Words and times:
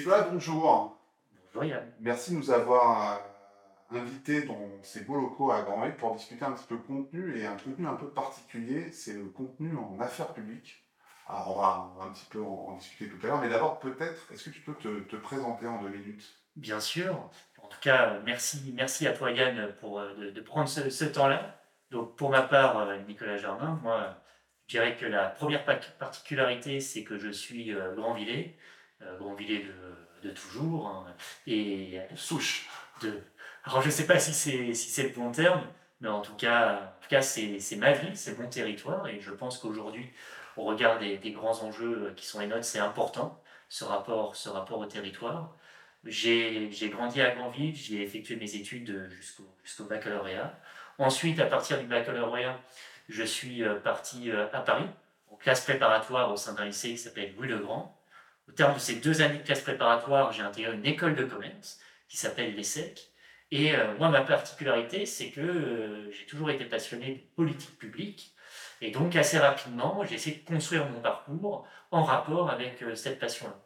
Nicolas, 0.00 0.22
bonjour. 0.22 0.98
Bonjour 1.52 1.64
Yann. 1.64 1.92
Merci 2.00 2.30
de 2.32 2.38
nous 2.38 2.50
avoir 2.50 3.20
euh, 3.92 3.98
invités 3.98 4.44
dans 4.44 4.82
ces 4.82 5.02
beaux 5.02 5.20
locaux 5.20 5.52
à 5.52 5.60
Grand 5.60 5.90
pour 5.90 6.14
discuter 6.14 6.42
un 6.42 6.52
petit 6.52 6.66
peu 6.66 6.78
contenu 6.78 7.38
et 7.38 7.44
un 7.44 7.54
contenu 7.58 7.86
un 7.86 7.96
peu 7.96 8.08
particulier, 8.08 8.92
c'est 8.92 9.12
le 9.12 9.26
contenu 9.26 9.76
en 9.76 10.00
affaires 10.00 10.32
publiques. 10.32 10.86
Alors 11.28 11.54
on 11.54 11.60
va, 12.00 12.06
un 12.06 12.12
petit 12.12 12.24
peu 12.30 12.42
en, 12.42 12.78
discuter 12.78 13.10
tout 13.10 13.18
à 13.26 13.28
l'heure, 13.28 13.40
mais 13.42 13.50
d'abord 13.50 13.78
peut-être, 13.78 14.32
est-ce 14.32 14.44
que 14.44 14.48
tu 14.48 14.62
peux 14.62 14.72
te, 14.72 15.16
présenter 15.16 15.66
en 15.66 15.82
deux 15.82 15.90
minutes? 15.90 16.24
Bien 16.56 16.80
sûr. 16.80 17.28
En 17.62 17.68
tout 17.68 17.80
cas, 17.82 18.20
merci, 18.24 18.72
merci 18.74 19.06
à 19.06 19.12
toi 19.12 19.30
Yann 19.30 19.74
pour, 19.80 20.00
euh, 20.00 20.30
de, 20.30 20.40
prendre 20.40 20.66
ce, 20.66 21.04
temps-là. 21.04 21.60
Donc 21.90 22.16
pour 22.16 22.30
ma 22.30 22.40
part, 22.40 22.78
euh, 22.78 22.96
Nicolas 23.06 23.36
Jardin, 23.36 23.78
moi 23.82 24.16
je 24.66 24.78
dirais 24.78 24.96
que 24.96 25.04
la 25.04 25.28
première 25.28 25.66
particularité, 25.98 26.80
c'est 26.80 27.04
que 27.04 27.18
je 27.18 27.28
suis 27.28 27.74
Grandvillers, 27.96 28.56
Grandvillers 29.18 29.64
de, 29.64 30.28
de 30.28 30.34
toujours, 30.34 30.88
hein, 30.88 31.06
et 31.46 32.00
souche. 32.16 32.68
De, 33.02 33.22
alors 33.64 33.80
je 33.80 33.86
ne 33.86 33.92
sais 33.92 34.06
pas 34.06 34.18
si 34.18 34.32
c'est 34.32 34.74
si 34.74 34.90
c'est 34.90 35.04
le 35.04 35.08
bon 35.10 35.30
terme, 35.32 35.62
mais 36.00 36.08
en 36.08 36.20
tout 36.20 36.34
cas, 36.34 36.94
en 36.98 37.02
tout 37.02 37.08
cas 37.08 37.22
c'est 37.22 37.76
ma 37.76 37.92
vie, 37.92 38.16
c'est 38.16 38.38
mon 38.38 38.48
territoire, 38.48 39.06
et 39.08 39.20
je 39.20 39.30
pense 39.30 39.58
qu'aujourd'hui, 39.58 40.10
au 40.56 40.64
regard 40.64 40.98
des, 40.98 41.18
grands 41.32 41.62
enjeux 41.62 42.08
euh, 42.08 42.14
qui 42.14 42.26
sont 42.26 42.40
les 42.40 42.46
nôtres, 42.46 42.64
c'est 42.64 42.78
important, 42.78 43.42
ce 43.68 43.84
rapport, 43.84 44.36
ce 44.36 44.48
rapport 44.48 44.78
au 44.78 44.86
territoire. 44.86 45.56
J'ai 46.04 46.70
grandi 46.90 47.20
à 47.20 47.30
Granville, 47.34 47.74
j'ai 47.74 48.02
effectué 48.02 48.36
mes 48.36 48.54
études 48.56 49.10
jusqu'au 49.10 49.84
baccalauréat. 49.84 50.58
Ensuite, 50.98 51.40
à 51.40 51.46
partir 51.46 51.78
du 51.78 51.86
baccalauréat, 51.86 52.58
je 53.08 53.22
suis 53.22 53.62
euh, 53.62 53.76
parti 53.76 54.30
euh, 54.30 54.46
à 54.52 54.60
Paris, 54.60 54.86
en 55.30 55.36
classe 55.36 55.62
préparatoire 55.64 56.32
au 56.32 56.36
sein 56.36 56.54
d'un 56.54 56.64
lycée 56.64 56.90
qui 56.90 56.98
s'appelle 56.98 57.34
Louis 57.36 57.48
le 57.48 57.58
Grand. 57.58 57.99
Au 58.50 58.52
terme 58.52 58.74
de 58.74 58.80
ces 58.80 58.96
deux 58.96 59.22
années 59.22 59.38
de 59.38 59.44
classe 59.44 59.60
préparatoire, 59.60 60.32
j'ai 60.32 60.42
intégré 60.42 60.74
une 60.74 60.84
école 60.84 61.14
de 61.14 61.22
commerce 61.22 61.78
qui 62.08 62.16
s'appelle 62.16 62.56
l'ESSEC. 62.56 63.12
Et 63.52 63.72
moi, 63.98 64.08
ma 64.08 64.22
particularité, 64.22 65.06
c'est 65.06 65.30
que 65.30 66.10
j'ai 66.10 66.26
toujours 66.26 66.50
été 66.50 66.64
passionné 66.64 67.14
de 67.14 67.34
politique 67.36 67.78
publique. 67.78 68.34
Et 68.80 68.90
donc, 68.90 69.14
assez 69.14 69.38
rapidement, 69.38 70.02
j'ai 70.04 70.16
essayé 70.16 70.36
de 70.36 70.44
construire 70.44 70.88
mon 70.88 71.00
parcours 71.00 71.64
en 71.92 72.02
rapport 72.02 72.50
avec 72.50 72.82
euh, 72.82 72.94
cette 72.96 73.18
passion-là. 73.18 73.56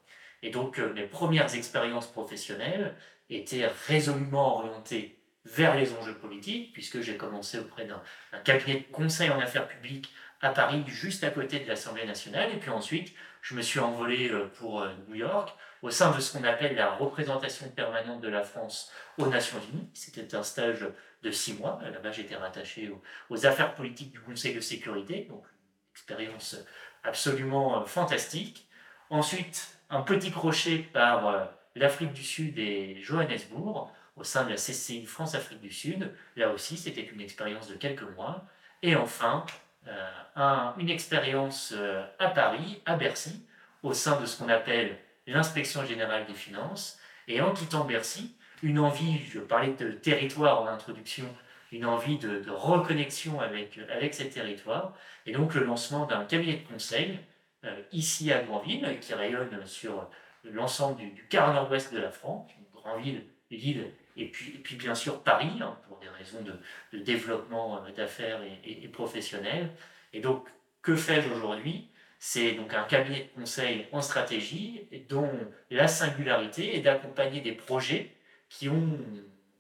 Et 0.43 0.51
donc, 0.51 0.79
euh, 0.79 0.93
mes 0.93 1.07
premières 1.07 1.55
expériences 1.55 2.07
professionnelles 2.07 2.95
étaient 3.31 3.67
résolument 3.87 4.59
orientées 4.59 5.19
vers 5.47 5.77
les 5.77 5.93
enjeux 5.95 6.15
politiques, 6.15 6.73
puisque 6.73 7.01
j'ai 7.01 7.17
commencé 7.17 7.59
auprès 7.59 7.87
d'un 7.87 8.03
cabinet 8.45 8.81
de 8.81 8.93
conseil 8.93 9.31
en 9.31 9.41
affaires 9.41 9.69
publiques 9.69 10.13
à 10.41 10.51
Paris, 10.51 10.83
juste 10.87 11.25
à 11.25 11.31
côté 11.31 11.61
de 11.61 11.69
l'Assemblée 11.69 12.07
nationale. 12.07 12.51
Et 12.53 12.59
puis 12.59 12.71
ensuite, 12.71 13.15
je 13.45 13.55
me 13.55 13.61
suis 13.61 13.79
envolé 13.79 14.31
euh, 14.31 14.47
pour 14.59 14.87
New 15.09 15.17
York, 15.17 15.55
au 15.83 15.91
sein 15.91 16.11
de 16.13 16.19
ce 16.19 16.33
qu'on 16.33 16.45
appelle 16.45 16.77
la 16.77 16.95
représentation 16.95 17.69
permanente 17.69 18.23
de 18.23 18.29
la 18.29 18.43
France 18.43 18.91
aux 19.19 19.27
Nations 19.27 19.61
Unies. 19.71 19.91
C'était 19.93 20.35
un 20.35 20.43
stage 20.43 20.89
de 21.23 21.31
six 21.31 21.53
mois. 21.53 21.79
Là-bas, 21.83 22.11
j'étais 22.11 22.37
rattaché 22.37 22.91
aux, 23.29 23.47
affaires 23.47 23.75
politiques 23.75 24.13
du 24.13 24.21
Conseil 24.21 24.55
de 24.55 24.61
sécurité, 24.61 25.27
donc 25.29 25.45
expérience 25.93 26.57
absolument 27.03 27.83
euh, 27.83 27.85
fantastique. 27.85 28.67
Ensuite, 29.11 29.79
un 29.91 30.01
petit 30.01 30.31
crochet 30.31 30.79
par 30.79 31.29
euh, 31.29 31.45
l'Afrique 31.75 32.15
du 32.15 32.23
Sud 32.23 32.59
et 32.59 32.97
Johannesburg, 33.03 33.93
au 34.17 34.25
sein 34.25 34.45
de 34.45 34.51
la 34.51 34.57
CCI 34.57 35.05
France-Afrique 35.05 35.61
du 35.61 35.71
Sud. 35.71 36.11
Là 36.37 36.49
aussi, 36.49 36.79
c'était 36.79 37.03
une 37.05 37.21
expérience 37.21 37.69
de 37.69 37.75
quelques 37.75 38.09
mois. 38.17 38.47
Et 38.81 38.97
enfin, 38.97 39.45
euh, 39.87 40.71
une 40.79 40.91
expérience 40.91 41.75
à 42.19 42.29
Paris, 42.29 42.83
à 42.87 42.97
Bercy, 42.97 43.47
au 43.83 43.93
sein 43.93 44.21
de 44.21 44.27
ce 44.27 44.39
qu'on 44.39 44.49
appelle 44.49 44.99
l'inspection 45.27 45.85
générale 45.85 46.27
des 46.27 46.35
finances. 46.35 46.99
Et 47.29 47.41
en 47.41 47.53
quittant 47.53 47.85
Bercy, 47.85 48.35
une 48.63 48.79
envie, 48.79 49.19
je 49.31 49.41
parlais 49.41 49.73
de 49.73 49.93
territoire 49.93 50.63
en 50.63 50.67
introduction, 50.67 51.27
une 51.73 51.85
envie 51.85 52.19
de, 52.19 52.43
reconnexion 52.49 53.41
avec, 53.41 53.79
avec 53.91 54.15
ces 54.15 54.29
territoires, 54.29 54.95
et 55.27 55.33
donc 55.33 55.55
le 55.55 55.65
lancement 55.65 56.07
d'un 56.07 56.25
cabinet 56.25 56.57
de 56.57 56.73
conseil 56.73 57.19
euh, 57.65 57.81
ici 57.93 58.33
à 58.33 58.43
Grandville, 58.43 58.99
qui 59.01 59.15
rayonne 59.15 59.67
sur 59.67 60.09
l'ensemble 60.45 60.99
du, 60.99 61.27
quart 61.29 61.53
nord-ouest 61.53 61.93
de 61.93 61.99
la 61.99 62.11
France, 62.11 62.51
Grandville, 62.73 63.25
Lille, 63.51 63.91
et 64.17 64.29
puis, 64.29 64.55
et 64.55 64.59
puis 64.59 64.77
bien 64.77 64.95
sûr 64.95 65.23
Paris, 65.23 65.61
hein, 65.61 65.79
pour 65.89 65.99
des 65.99 66.09
raisons 66.09 66.43
de, 66.43 66.99
développement 66.99 67.85
euh, 67.85 67.91
d'affaires 67.93 68.41
et, 68.43 68.85
et, 68.85 68.89
professionnels. 68.89 69.71
Et 70.13 70.21
donc, 70.21 70.49
que 70.83 70.95
fais-je 70.97 71.29
aujourd'hui? 71.31 71.89
C'est 72.19 72.53
donc 72.53 72.73
un 72.73 72.85
cabinet 72.85 73.31
de 73.35 73.41
conseil 73.41 73.87
en 73.93 74.01
stratégie 74.01 74.89
dont 75.09 75.31
la 75.71 75.89
singularité 75.89 76.77
est 76.77 76.81
d'accompagner 76.81 77.41
des 77.41 77.53
projets 77.53 78.15
qui 78.49 78.69
ont 78.69 78.99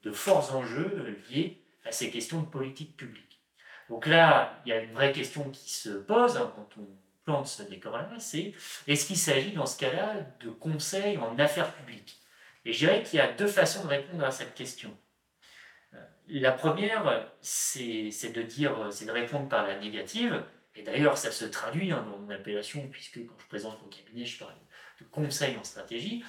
de 0.03 0.13
forts 0.13 0.55
enjeux 0.55 1.19
liés 1.31 1.61
à 1.85 1.93
ces 1.93 2.11
questions 2.11 2.41
de 2.41 2.47
politique 2.47 2.97
publique. 2.97 3.41
Donc 3.91 4.07
là, 4.07 4.61
il 4.65 4.71
y 4.71 4.73
a 4.73 4.81
une 4.81 4.93
vraie 4.93 5.13
question 5.13 5.51
qui 5.51 5.71
se 5.71 5.91
pose 5.91 6.37
hein, 6.37 6.53
quand 6.57 6.69
on 6.81 6.87
plante 7.25 7.47
ce 7.47 7.63
décor-là, 7.63 8.09
c'est 8.19 8.53
est-ce 8.87 9.07
qu'il 9.07 9.17
s'agit 9.17 9.53
dans 9.53 9.67
ce 9.67 9.79
cas-là 9.79 10.17
de 10.41 10.51
conseils 10.51 11.17
en 11.19 11.39
affaires 11.39 11.73
publiques? 11.75 12.21
Et 12.65 12.73
je 12.73 12.79
dirais 12.79 13.03
qu'il 13.03 13.19
y 13.19 13.23
a 13.23 13.33
deux 13.33 13.47
façons 13.47 13.85
de 13.85 13.89
répondre 13.89 14.25
à 14.25 14.31
cette 14.31 14.55
question. 14.55 14.97
Euh, 15.95 15.99
la 16.29 16.53
première, 16.53 17.31
c'est 17.41 18.33
de 18.33 18.43
dire, 18.43 18.89
c'est 18.91 19.07
de 19.07 19.13
répondre 19.13 19.49
par 19.49 19.67
la 19.67 19.79
négative, 19.79 20.43
et 20.75 20.83
d'ailleurs 20.83 21.19
ça 21.19 21.31
se 21.31 21.45
traduit 21.45 21.93
hein, 21.93 22.05
dans 22.11 22.19
mon 22.19 22.31
appellation, 22.31 22.89
puisque 22.89 23.25
quand 23.27 23.39
je 23.39 23.47
présente 23.47 23.81
mon 23.83 23.89
cabinet, 23.89 24.25
je 24.25 24.39
parle 24.39 24.55
de 25.01 25.05
conseil 25.07 25.57
en 25.57 25.65
stratégie 25.65 26.25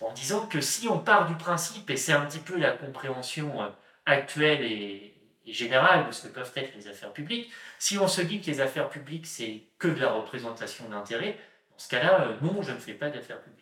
en 0.00 0.12
disant 0.12 0.46
que 0.46 0.60
si 0.60 0.88
on 0.88 0.98
part 0.98 1.26
du 1.26 1.36
principe, 1.36 1.90
et 1.90 1.96
c'est 1.96 2.12
un 2.12 2.24
petit 2.26 2.38
peu 2.38 2.56
la 2.56 2.72
compréhension 2.72 3.62
euh, 3.62 3.68
actuelle 4.06 4.62
et, 4.62 5.16
générale 5.46 6.06
de 6.06 6.12
ce 6.12 6.28
que 6.28 6.32
peuvent 6.32 6.52
être 6.54 6.76
les 6.76 6.86
affaires 6.86 7.12
publiques, 7.12 7.50
si 7.78 7.98
on 7.98 8.06
se 8.06 8.20
dit 8.20 8.40
que 8.40 8.46
les 8.46 8.60
affaires 8.60 8.88
publiques, 8.88 9.26
c'est 9.26 9.64
que 9.78 9.88
de 9.88 9.98
la 9.98 10.12
représentation 10.12 10.88
d'intérêts, 10.88 11.38
dans 11.70 11.78
ce 11.78 11.88
cas-là, 11.88 12.28
euh, 12.28 12.36
non, 12.40 12.62
je 12.62 12.70
ne 12.70 12.78
fais 12.78 12.94
pas 12.94 13.10
d'affaires 13.10 13.40
publiques. 13.40 13.59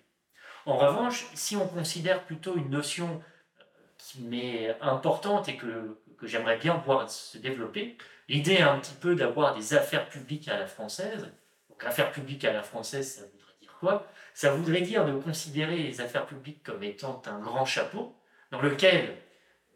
En 0.69 0.77
revanche, 0.77 1.25
si 1.33 1.57
on 1.57 1.67
considère 1.67 2.25
plutôt 2.25 2.55
une 2.55 2.69
notion 2.69 3.23
euh, 3.59 3.65
qui 3.97 4.21
m'est 4.21 4.77
importante 4.83 5.49
et 5.49 5.57
que, 5.57 5.97
j'aimerais 6.23 6.59
bien 6.59 6.75
voir 6.85 7.11
se 7.11 7.39
développer, 7.39 7.97
l'idée 8.29 8.59
un 8.59 8.79
petit 8.79 8.95
peu 9.01 9.15
d'avoir 9.15 9.57
des 9.57 9.73
affaires 9.73 10.11
publiques 10.11 10.47
à 10.47 10.59
la 10.59 10.67
française. 10.67 11.33
Donc, 11.71 11.83
affaires 11.85 12.13
publiques 12.13 12.45
à 12.45 12.53
la 12.53 12.63
française, 12.63 13.15
ça 13.15 13.23
voudrait 13.23 13.55
dire 13.63 13.75
quoi? 13.81 14.07
Ça 14.35 14.53
voudrait 14.53 14.83
dire 14.83 15.07
de 15.07 15.13
considérer 15.19 15.79
les 15.79 16.03
affaires 16.03 16.27
publiques 16.27 16.63
comme 16.63 16.83
étant 16.83 17.23
un 17.25 17.39
grand 17.39 17.65
chapeau 17.65 18.15
dans 18.51 18.61
lequel 18.61 19.17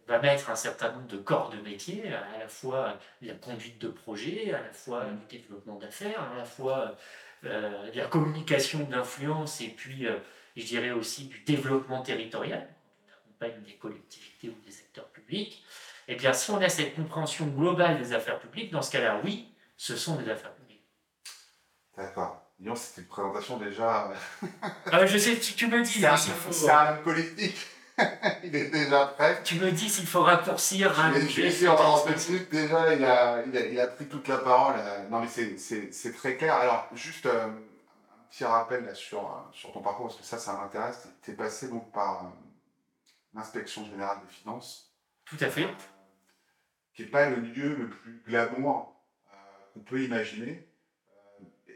va 0.06 0.18
mettre 0.18 0.50
un 0.50 0.56
certain 0.56 0.92
nombre 0.92 1.06
de 1.06 1.16
corps 1.16 1.48
de 1.48 1.60
métier, 1.62 2.12
à 2.12 2.38
la 2.38 2.48
fois 2.48 2.98
la 3.22 3.32
conduite 3.32 3.80
de 3.80 3.88
projet, 3.88 4.52
à 4.52 4.60
la 4.60 4.72
fois 4.74 5.06
le 5.06 5.38
développement 5.38 5.76
d'affaires, 5.76 6.20
à 6.34 6.36
la 6.36 6.44
fois 6.44 6.96
euh, 7.44 7.90
la 7.94 8.04
communication 8.04 8.80
d'influence 8.80 9.62
et 9.62 9.68
puis, 9.68 10.06
euh, 10.06 10.18
je 10.56 10.64
dirais 10.64 10.90
aussi 10.90 11.24
du 11.24 11.40
développement 11.40 12.02
territorial, 12.02 12.68
accompagne 13.12 13.62
des 13.62 13.76
collectivités 13.76 14.48
ou 14.48 14.64
des 14.64 14.72
secteurs 14.72 15.08
publics. 15.08 15.64
Et 16.08 16.12
eh 16.12 16.16
bien, 16.16 16.32
si 16.32 16.50
on 16.50 16.60
a 16.60 16.68
cette 16.68 16.94
compréhension 16.94 17.46
globale 17.46 17.98
des 17.98 18.12
affaires 18.12 18.40
publiques, 18.40 18.72
dans 18.72 18.82
ce 18.82 18.90
cas-là, 18.90 19.20
oui, 19.24 19.54
ce 19.76 19.96
sont 19.96 20.16
des 20.16 20.28
affaires 20.28 20.54
publiques. 20.54 20.84
D'accord 21.96 22.42
c'était 22.74 23.02
une 23.02 23.06
présentation 23.08 23.56
déjà. 23.56 24.12
ah, 24.90 25.06
je 25.06 25.18
sais, 25.18 25.36
tu, 25.36 25.66
me 25.66 25.82
dis. 25.82 26.04
C'est 26.50 26.70
un 26.70 26.94
politique. 26.94 27.56
il 28.44 28.56
est 28.56 28.70
déjà 28.70 29.06
prêt. 29.06 29.40
Tu 29.44 29.56
me 29.56 29.70
dis 29.70 29.88
s'il 29.88 30.06
faut 30.06 30.22
raccourcir. 30.22 30.98
Hein, 30.98 31.12
je 31.28 31.42
vais 31.42 31.68
en 31.68 31.76
30 31.76 32.28
minutes 32.28 32.50
déjà, 32.50 32.94
il 32.94 33.04
a, 33.04 33.42
il, 33.46 33.56
a, 33.56 33.66
il 33.66 33.80
a, 33.80 33.86
pris 33.86 34.06
toute 34.06 34.28
la 34.28 34.38
parole. 34.38 34.76
Non, 35.10 35.20
mais 35.20 35.28
c'est 35.28 36.12
très 36.16 36.36
clair. 36.36 36.54
Alors, 36.54 36.88
juste 36.94 37.26
euh, 37.26 37.46
un 37.46 37.50
petit 38.32 38.44
rappel 38.44 38.84
là, 38.84 38.94
sur, 38.94 39.20
euh, 39.20 39.52
sur 39.52 39.72
ton 39.72 39.82
parcours, 39.82 40.06
parce 40.06 40.18
que 40.18 40.24
ça, 40.24 40.38
ça 40.38 40.56
m'intéresse. 40.56 41.08
Tu 41.22 41.30
es 41.30 41.34
passé 41.34 41.68
donc 41.68 41.92
par 41.92 42.24
euh, 42.24 42.28
l'inspection 43.34 43.84
générale 43.84 44.18
des 44.26 44.32
finances. 44.32 44.92
Tout 45.24 45.36
à 45.40 45.48
fait. 45.48 45.68
qui 46.94 47.02
n'est 47.02 47.08
pas 47.08 47.30
le 47.30 47.36
lieu 47.36 47.76
le 47.76 47.88
plus 47.88 48.22
glamour 48.26 49.00
qu'on 49.72 49.80
peut 49.80 50.02
imaginer 50.02 50.68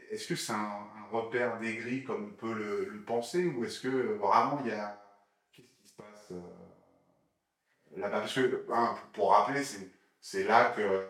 est-ce 0.09 0.27
que 0.27 0.35
c'est 0.35 0.53
un, 0.53 0.87
repère 1.11 1.57
dégris 1.59 2.03
comme 2.03 2.33
on 2.33 2.35
peut 2.35 2.53
le, 2.53 3.01
penser 3.05 3.45
ou 3.45 3.63
est-ce 3.63 3.79
que 3.79 4.17
vraiment 4.17 4.59
il 4.65 4.71
y 4.71 4.73
a. 4.73 5.01
Qu'est-ce 5.53 5.67
qui 5.67 5.87
se 5.87 5.93
passe 5.93 6.31
euh, 6.31 6.41
là-bas? 7.95 8.19
Parce 8.19 8.33
que, 8.33 8.65
hein, 8.73 8.95
pour 9.13 9.31
rappeler, 9.31 9.63
c'est 10.19 10.43
là 10.43 10.73
que. 10.75 11.07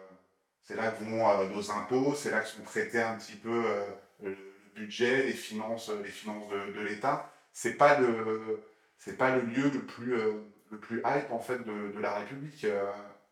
C'est 0.61 0.75
là 0.75 0.91
que 0.91 1.03
vont 1.03 1.27
euh, 1.27 1.47
nos 1.47 1.71
impôts, 1.71 2.13
c'est 2.13 2.29
là 2.29 2.41
que 2.41 2.47
sont 2.47 2.61
traités 2.61 3.01
un 3.01 3.17
petit 3.17 3.37
peu 3.37 3.63
euh, 3.65 4.35
budget, 4.77 5.23
les 5.23 5.33
finances, 5.33 5.91
les 6.03 6.09
finances 6.09 6.49
de, 6.49 6.81
l'État. 6.81 7.31
C'est 7.51 7.73
pas 7.73 7.99
le, 7.99 8.63
c'est 8.97 9.17
pas 9.17 9.35
le 9.35 9.41
lieu 9.41 9.69
le 9.73 9.81
plus, 9.81 10.15
le 10.71 10.77
plus 10.79 10.99
hype 10.99 11.31
en 11.31 11.39
fait 11.39 11.59
de, 11.65 11.99
la 11.99 12.15
République 12.19 12.65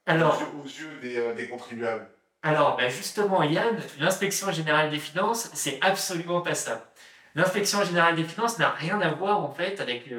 Alors, 0.06 0.42
aux, 0.62 0.68
yeux, 0.68 1.00
des, 1.02 1.34
des 1.34 1.48
contribuables. 1.48 2.08
Alors, 2.44 2.78
ben 2.78 2.90
justement, 2.90 3.42
Yann, 3.44 3.76
l'inspection 4.00 4.52
générale 4.52 4.92
des 4.92 5.00
finances, 5.00 5.50
c'est 5.54 5.80
absolument 5.82 6.42
pas 6.42 6.54
ça. 6.54 6.92
L'inspection 7.34 7.84
générale 7.84 8.16
des 8.16 8.24
finances 8.24 8.60
n'a 8.60 8.70
rien 8.70 9.02
à 9.02 9.12
voir 9.12 9.44
en 9.44 9.52
fait 9.52 9.82
avec 9.82 10.10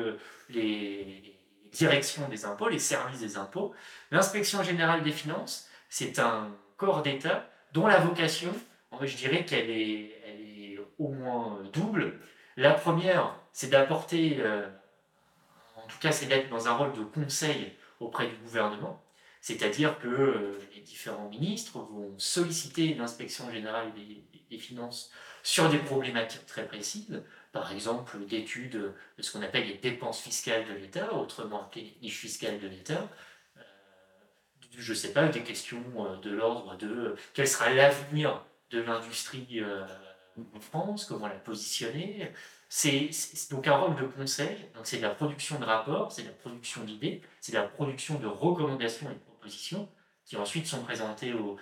les 0.51 1.37
directions 1.73 2.29
des 2.29 2.45
impôts, 2.45 2.69
les 2.69 2.79
services 2.79 3.21
des 3.21 3.37
impôts. 3.37 3.75
L'inspection 4.11 4.63
générale 4.63 5.03
des 5.03 5.13
finances, 5.13 5.69
c'est 5.89 6.19
un 6.19 6.51
corps 6.77 7.03
d'État 7.03 7.49
dont 7.73 7.87
la 7.87 7.99
vocation, 7.99 8.53
je 9.01 9.17
dirais 9.17 9.45
qu'elle 9.45 9.71
est, 9.71 9.71
elle 9.71 10.11
est 10.11 10.16
au 10.99 11.09
moins 11.09 11.63
double. 11.73 12.19
La 12.57 12.73
première, 12.73 13.37
c'est 13.53 13.69
d'apporter, 13.69 14.39
euh, 14.41 14.69
en 15.77 15.87
tout 15.87 15.99
cas, 16.01 16.13
c'est 16.13 16.27
d'être 16.27 16.49
dans 16.49 16.69
un 16.69 16.75
rôle 16.75 16.93
de 16.95 17.05
conseil 17.05 17.73
auprès 18.01 18.27
du 18.29 18.37
gouvernement. 18.37 19.03
C'est-à-dire 19.41 19.99
que 19.99 20.09
euh, 20.09 20.59
les 20.75 20.81
différents 20.81 21.29
ministres 21.29 21.79
vont 21.79 22.19
solliciter 22.19 22.95
l'inspection 22.95 23.51
générale 23.51 23.93
des, 23.95 24.59
finances 24.59 25.11
sur 25.43 25.69
des 25.69 25.77
problématiques 25.79 26.47
très 26.47 26.67
précises, 26.67 27.23
par 27.53 27.73
exemple 27.73 28.19
d'études 28.25 28.73
de 29.19 29.23
ce 29.23 29.31
qu'on 29.31 29.43
appelle 29.43 29.67
les 29.67 29.77
dépenses 29.77 30.21
fiscales 30.21 30.67
de 30.67 30.73
l'État, 30.73 31.13
autrement 31.13 31.65
appelées 31.65 31.83
les 31.83 32.01
niches 32.01 32.21
fiscales 32.21 32.59
de 32.59 32.67
l'État, 32.67 33.07
euh, 33.59 33.61
je 34.79 34.93
ne 34.93 34.97
sais 34.97 35.13
pas, 35.13 35.29
des 35.29 35.43
questions 35.43 35.83
de 36.23 36.31
l'ordre 36.31 36.77
de 36.79 37.17
quel 37.35 37.47
sera 37.47 37.69
l'avenir 37.71 38.43
de 38.71 38.81
l'industrie 38.81 39.61
en 40.55 40.61
France, 40.61 41.05
comment 41.05 41.29
la 41.29 41.35
positionner. 41.35 42.31
C'est 42.69 43.11
donc 43.51 43.69
un 43.69 43.77
rôle 43.77 43.97
de 43.97 44.07
conseil, 44.07 44.69
c'est 44.83 44.99
de 44.99 45.03
la 45.03 45.11
production 45.11 45.59
de 45.59 45.65
rapports, 45.65 46.11
c'est 46.11 46.23
de 46.23 46.29
la 46.29 46.35
production 46.35 46.83
d'idées, 46.85 47.23
c'est 47.41 47.53
de 47.53 47.59
la 47.59 47.65
production 47.65 48.19
de 48.19 48.27
recommandations 48.27 49.09
et 49.11 49.15
de 49.15 49.19
propositions 49.21 49.89
qui 50.25 50.37
ensuite 50.37 50.67
sont 50.67 50.83
présentées 50.83 51.33
au, 51.33 51.57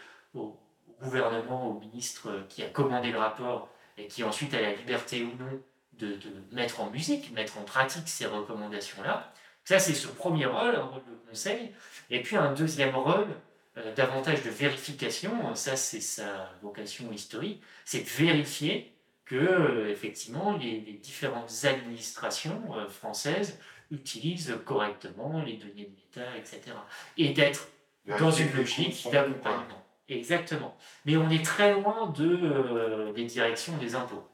gouvernement, 1.03 1.69
au 1.69 1.79
ministre 1.81 2.47
qui 2.49 2.63
a 2.63 2.69
commandé 2.69 3.13
le 3.13 3.19
rapport 3.19 3.69
et 3.99 4.07
qui 4.07 4.25
ensuite 4.25 4.55
a 4.55 4.61
la 4.61 4.75
liberté 4.75 5.23
ou 5.23 5.37
non 5.39 5.61
de, 5.99 6.19
mettre 6.53 6.81
en 6.81 6.91
musique, 6.91 7.33
mettre 7.33 7.59
en 7.59 7.63
pratique 7.63 8.09
ces 8.09 8.27
recommandations-là. 8.27 9.33
Ça, 9.65 9.79
c'est 9.79 9.95
ce 9.95 10.09
premier 10.09 10.47
rôle, 10.47 10.75
un 10.75 10.83
rôle 10.83 11.03
de 11.05 11.31
conseil. 11.31 11.73
Et 12.11 12.23
puis 12.23 12.37
un 12.37 12.53
deuxième 12.53 12.95
rôle, 12.97 13.29
davantage 13.97 14.43
de 14.43 14.51
vérification, 14.51 15.55
ça 15.55 15.77
c'est 15.77 16.01
sa 16.01 16.51
vocation 16.63 17.11
historique, 17.13 17.63
c'est 17.85 18.01
de 18.01 18.25
vérifier 18.25 18.95
que 19.25 19.37
euh, 19.37 19.91
effectivement 19.91 20.57
les, 20.57 20.79
différentes 21.03 21.53
administrations 21.65 22.63
euh, 22.77 22.89
françaises 22.89 23.59
utilisent 23.91 24.57
correctement 24.65 25.43
les 25.43 25.57
données 25.57 25.91
de 25.91 25.97
l'État, 25.97 26.37
etc. 26.37 26.77
Et 27.17 27.31
d'être 27.31 27.69
dans 28.19 28.31
une 28.31 28.53
logique 28.55 29.07
d'accompagnement. 29.11 29.83
Exactement. 30.09 30.77
Mais 31.07 31.17
on 31.17 31.31
est 31.31 31.45
très 31.45 31.73
loin 31.73 32.09
de, 32.09 32.39
euh, 32.43 33.13
des 33.13 33.25
directions 33.25 33.77
des 33.79 33.95
impôts. 33.95 34.29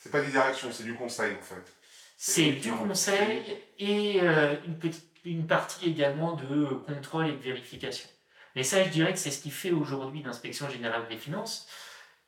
C'est 0.00 0.10
pas 0.10 0.20
des 0.20 0.30
directions, 0.30 0.68
c'est 0.70 0.84
du 0.84 0.94
conseil 0.94 1.34
en 1.34 1.42
fait. 1.42 1.72
C'est 2.16 2.52
du 2.52 2.72
conseil 2.72 3.42
et 3.78 4.20
une, 4.20 4.78
petite, 4.78 5.10
une 5.24 5.46
partie 5.46 5.90
également 5.90 6.34
de 6.34 6.66
contrôle 6.86 7.26
et 7.26 7.32
de 7.32 7.42
vérification. 7.42 8.08
Mais 8.54 8.62
ça, 8.62 8.82
je 8.84 8.88
dirais 8.88 9.12
que 9.12 9.18
c'est 9.18 9.30
ce 9.30 9.42
qui 9.42 9.50
fait 9.50 9.72
aujourd'hui 9.72 10.22
l'inspection 10.22 10.68
générale 10.68 11.06
des 11.08 11.16
finances. 11.16 11.66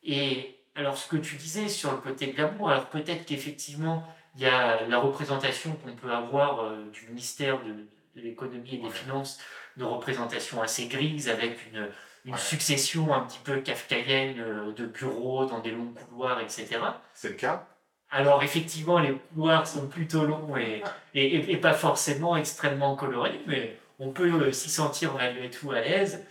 Et 0.02 0.56
alors, 0.74 0.96
ce 0.96 1.08
que 1.08 1.16
tu 1.16 1.36
disais 1.36 1.68
sur 1.68 1.92
le 1.92 1.98
côté 1.98 2.28
glamour, 2.28 2.70
alors 2.70 2.86
peut-être 2.86 3.24
qu'effectivement, 3.24 4.04
il 4.34 4.42
y 4.42 4.46
a 4.46 4.86
la 4.86 4.98
représentation 4.98 5.72
qu'on 5.76 5.94
peut 5.94 6.12
avoir 6.12 6.60
euh, 6.60 6.90
du 6.92 7.08
ministère 7.08 7.58
de, 7.62 7.74
l'économie 8.14 8.76
et 8.76 8.78
des 8.78 8.90
finances, 8.90 9.38
une 9.76 9.84
représentation 9.84 10.62
assez 10.62 10.86
grise 10.86 11.28
avec 11.28 11.58
une, 11.70 11.88
une 12.24 12.36
succession 12.36 13.14
un 13.14 13.20
petit 13.20 13.40
peu 13.44 13.60
kafkaïenne 13.60 14.40
euh, 14.40 14.72
de 14.72 14.86
bureaux 14.86 15.44
dans 15.44 15.60
des 15.60 15.70
longs 15.70 15.92
couloirs, 15.92 16.40
etc. 16.40 16.78
C'est 17.14 17.28
le 17.28 17.34
cas 17.34 17.66
alors 18.10 18.42
effectivement, 18.44 19.00
les 19.00 19.14
couloirs 19.14 19.66
sont 19.66 19.88
plutôt 19.88 20.24
longs 20.24 20.56
et, 20.56 20.82
et, 21.14 21.52
et 21.52 21.56
pas 21.56 21.74
forcément 21.74 22.36
extrêmement 22.36 22.94
colorés, 22.94 23.40
mais 23.46 23.76
on 23.98 24.10
peut 24.10 24.52
s'y 24.52 24.70
sentir 24.70 25.14
malgré 25.14 25.50
tout 25.50 25.70
à 25.72 25.80
l'aise. 25.80 26.24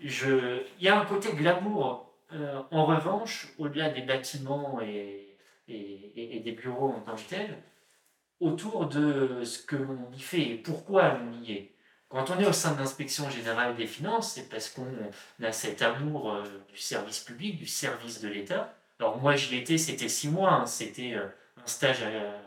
Je... 0.00 0.62
Il 0.78 0.84
y 0.84 0.88
a 0.88 1.00
un 1.00 1.04
côté 1.04 1.32
glamour 1.32 2.08
euh, 2.34 2.62
en 2.70 2.84
revanche, 2.84 3.48
au-delà 3.58 3.88
des 3.88 4.02
bâtiments 4.02 4.80
et, 4.82 5.24
des 5.68 6.52
bureaux 6.52 6.90
en 6.90 7.00
tant 7.00 7.16
que 7.16 7.28
tels, 7.28 7.58
autour 8.40 8.86
de 8.86 9.42
ce 9.44 9.62
que 9.62 9.76
l'on 9.76 10.10
y 10.14 10.20
fait 10.20 10.42
et 10.42 10.54
pourquoi 10.56 11.18
on 11.20 11.42
y 11.42 11.52
est. 11.52 11.74
Quand 12.08 12.30
on 12.30 12.38
est 12.38 12.46
au 12.46 12.52
sein 12.52 12.72
de 12.72 12.78
l'inspection 12.78 13.28
générale 13.28 13.76
des 13.76 13.86
finances, 13.86 14.32
c'est 14.34 14.48
parce 14.48 14.70
qu'on 14.70 14.86
a 15.42 15.52
cet 15.52 15.82
amour 15.82 16.32
euh, 16.32 16.44
du 16.72 16.78
service 16.78 17.20
public, 17.20 17.58
du 17.58 17.66
service 17.66 18.20
de 18.22 18.28
l'État. 18.28 18.74
Alors 18.98 19.18
moi 19.18 19.36
j'y 19.36 19.56
étais, 19.56 19.76
c'était 19.76 20.08
six 20.08 20.28
mois, 20.28 20.52
hein. 20.52 20.66
c'était 20.66 21.14
euh, 21.14 21.26
un 21.62 21.66
stage 21.66 22.02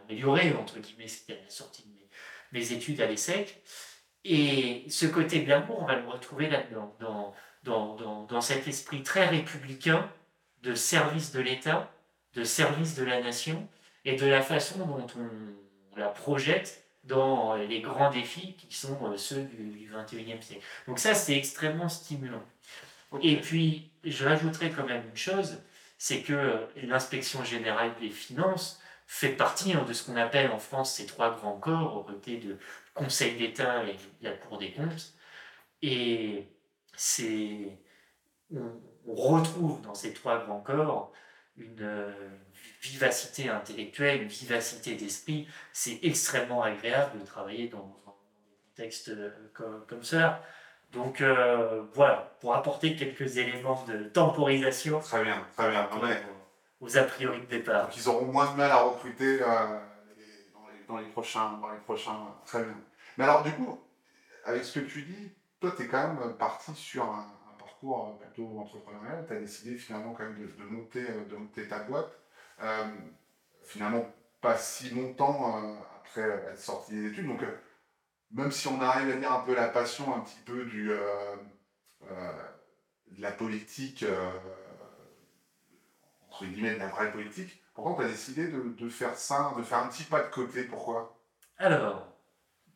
amélioré, 0.07 0.53
entre 0.53 0.79
guillemets, 0.79 1.07
c'était 1.07 1.39
la 1.43 1.49
sortie 1.49 1.83
de 1.83 1.89
mes, 1.89 2.59
mes 2.59 2.71
études 2.71 3.01
à 3.01 3.05
l'ESSEC. 3.05 3.61
Et 4.23 4.85
ce 4.89 5.05
côté 5.05 5.43
glamour, 5.43 5.79
on 5.81 5.85
va 5.85 5.95
le 5.95 6.07
retrouver 6.07 6.49
là-dedans, 6.49 6.95
dans, 6.99 7.33
dans, 7.63 7.95
dans, 7.95 8.23
dans, 8.25 8.41
cet 8.41 8.67
esprit 8.67 9.01
très 9.01 9.25
républicain 9.27 10.09
de 10.61 10.75
service 10.75 11.31
de 11.31 11.39
l'État, 11.39 11.91
de 12.35 12.43
service 12.43 12.95
de 12.95 13.03
la 13.03 13.21
nation, 13.21 13.67
et 14.05 14.15
de 14.15 14.25
la 14.25 14.41
façon 14.41 14.79
dont 14.85 15.07
on, 15.17 15.99
la 15.99 16.09
projette 16.09 16.83
dans 17.03 17.55
les 17.55 17.81
grands 17.81 18.11
défis 18.11 18.55
qui 18.55 18.75
sont 18.75 18.97
euh, 19.03 19.17
ceux 19.17 19.43
du, 19.43 19.91
21e 19.91 20.41
siècle. 20.41 20.63
Donc 20.87 20.99
ça, 20.99 21.13
c'est 21.15 21.35
extrêmement 21.35 21.89
stimulant. 21.89 22.43
Et 23.21 23.37
puis, 23.37 23.91
je 24.03 24.25
rajouterai 24.25 24.69
quand 24.69 24.85
même 24.85 25.03
une 25.09 25.17
chose, 25.17 25.61
c'est 25.97 26.21
que 26.21 26.67
l'inspection 26.83 27.43
générale 27.43 27.91
des 27.99 28.09
finances 28.09 28.79
fait 29.05 29.29
partie 29.29 29.73
hein, 29.73 29.83
de 29.85 29.91
ce 29.91 30.05
qu'on 30.05 30.15
appelle 30.15 30.49
en 30.51 30.59
France 30.59 30.93
ces 30.95 31.05
trois 31.05 31.35
grands 31.35 31.57
corps, 31.57 31.97
au 31.97 32.03
côté 32.03 32.37
de 32.37 32.57
Conseil 32.93 33.37
d'État 33.37 33.83
et 33.85 33.95
la 34.21 34.31
Cour 34.31 34.57
des 34.57 34.71
comptes. 34.71 35.13
Et 35.81 36.47
c'est, 36.95 37.77
on, 38.53 38.79
retrouve 39.07 39.81
dans 39.81 39.95
ces 39.95 40.13
trois 40.13 40.43
grands 40.45 40.61
corps 40.61 41.11
une, 41.57 42.13
vivacité 42.81 43.49
intellectuelle, 43.49 44.23
une 44.23 44.27
vivacité 44.27 44.95
d'esprit. 44.95 45.47
C'est 45.73 45.99
extrêmement 46.03 46.63
agréable 46.63 47.19
de 47.19 47.25
travailler 47.25 47.67
dans, 47.67 48.01
dans 48.05 48.17
des 48.49 48.57
contextes 48.69 49.09
euh, 49.09 49.31
comme, 49.53 49.85
comme 49.87 50.03
ça. 50.03 50.43
Donc 50.91 51.21
euh, 51.21 51.83
voilà, 51.93 52.35
pour 52.41 52.55
apporter 52.55 52.95
quelques 52.95 53.37
éléments 53.37 53.83
de 53.87 54.03
temporisation. 54.05 54.99
Très 54.99 55.23
bien, 55.23 55.45
très 55.55 55.69
bien. 55.69 55.87
Aux, 56.81 56.97
a 56.97 57.03
priori 57.03 57.41
de 57.41 57.45
départ. 57.45 57.87
Donc 57.87 57.97
ils 57.97 58.09
auront 58.09 58.25
moins 58.25 58.51
de 58.51 58.57
mal 58.57 58.71
à 58.71 58.81
recruter 58.81 59.41
euh, 59.41 59.79
dans, 60.91 60.97
les, 60.99 61.09
prochains, 61.09 61.57
dans 61.59 61.71
les 61.71 61.79
prochains. 61.79 62.35
Très 62.45 62.63
bien. 62.63 62.77
Mais 63.17 63.23
alors 63.23 63.43
du 63.43 63.51
coup, 63.51 63.79
avec 64.45 64.63
ce 64.63 64.79
que 64.79 64.85
tu 64.85 65.03
dis, 65.03 65.31
toi, 65.59 65.71
tu 65.75 65.83
es 65.83 65.87
quand 65.87 66.13
même 66.13 66.37
parti 66.37 66.73
sur 66.75 67.03
un, 67.03 67.27
parcours 67.59 68.19
plutôt 68.19 68.59
entrepreneurial. 68.59 69.25
Tu 69.27 69.33
as 69.33 69.39
décidé 69.39 69.77
finalement 69.77 70.13
quand 70.13 70.23
même 70.23 70.47
de, 70.57 70.63
monter, 70.63 71.05
euh, 71.09 71.25
de 71.25 71.35
monter 71.35 71.67
ta 71.67 71.79
boîte. 71.79 72.11
Euh, 72.61 72.85
finalement, 73.63 74.05
pas 74.41 74.57
si 74.57 74.89
longtemps 74.89 75.57
euh, 75.57 75.75
après 75.99 76.21
être 76.21 76.59
sorti 76.59 76.93
des 76.93 77.07
études. 77.07 77.27
Donc, 77.27 77.41
même 78.31 78.51
si 78.51 78.67
on 78.67 78.81
arrive 78.81 79.15
à 79.15 79.17
dire 79.17 79.31
un 79.31 79.41
peu 79.41 79.53
la 79.53 79.67
passion 79.67 80.15
un 80.15 80.21
petit 80.21 80.39
peu 80.45 80.65
du, 80.65 80.89
de 82.07 83.21
la 83.21 83.31
politique, 83.31 84.05
entre 86.29 86.45
guillemets, 86.45 86.75
de 86.75 86.79
la 86.79 86.87
vraie 86.87 87.11
politique, 87.11 87.60
pourquoi 87.73 87.95
tu 88.03 88.09
as 88.09 88.11
décidé 88.11 88.47
de, 88.47 88.75
de, 88.77 88.89
faire 88.89 89.15
ça, 89.15 89.53
de 89.57 89.63
faire 89.63 89.79
un 89.79 89.87
petit 89.87 90.03
pas 90.03 90.21
de 90.21 90.29
côté 90.29 90.63
Pourquoi? 90.63 91.17
Alors, 91.57 92.07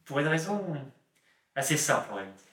pour 0.05 0.19
une 0.19 0.27
raison 0.27 0.75
assez 1.55 1.77
simple 1.77 2.11
en 2.11 2.15
réalité. 2.15 2.43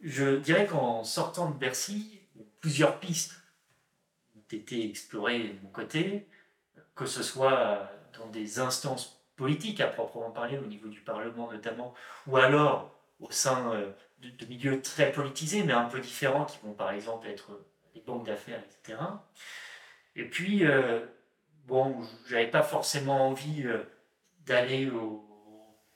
Je 0.00 0.36
dirais 0.36 0.66
qu'en 0.66 1.02
sortant 1.04 1.50
de 1.50 1.56
Bercy, 1.56 2.20
plusieurs 2.60 3.00
pistes 3.00 3.34
ont 4.36 4.44
été 4.50 4.88
explorées 4.88 5.48
de 5.48 5.62
mon 5.62 5.70
côté, 5.70 6.28
que 6.94 7.06
ce 7.06 7.22
soit 7.22 7.90
dans 8.18 8.26
des 8.28 8.58
instances 8.58 9.24
politiques 9.36 9.80
à 9.80 9.88
proprement 9.88 10.30
parler, 10.30 10.58
au 10.58 10.66
niveau 10.66 10.88
du 10.88 11.00
Parlement 11.00 11.50
notamment, 11.50 11.94
ou 12.26 12.36
alors 12.36 12.94
au 13.20 13.30
sein 13.30 13.72
euh, 13.72 13.90
de, 14.18 14.46
milieux 14.46 14.80
très 14.82 15.10
politisés, 15.10 15.62
mais 15.62 15.72
un 15.72 15.84
peu 15.84 16.00
différents, 16.00 16.44
qui 16.44 16.58
vont 16.62 16.72
par 16.72 16.90
exemple 16.90 17.26
être 17.26 17.50
les 17.94 18.00
banques 18.00 18.26
d'affaires, 18.26 18.62
etc. 18.62 18.98
Et 20.16 20.24
puis, 20.24 20.66
euh, 20.66 21.00
bon, 21.66 22.00
j'avais 22.28 22.50
pas 22.50 22.62
forcément 22.62 23.28
envie 23.28 23.64
euh, 23.66 23.82
d'aller 24.46 24.90
au 24.90 25.24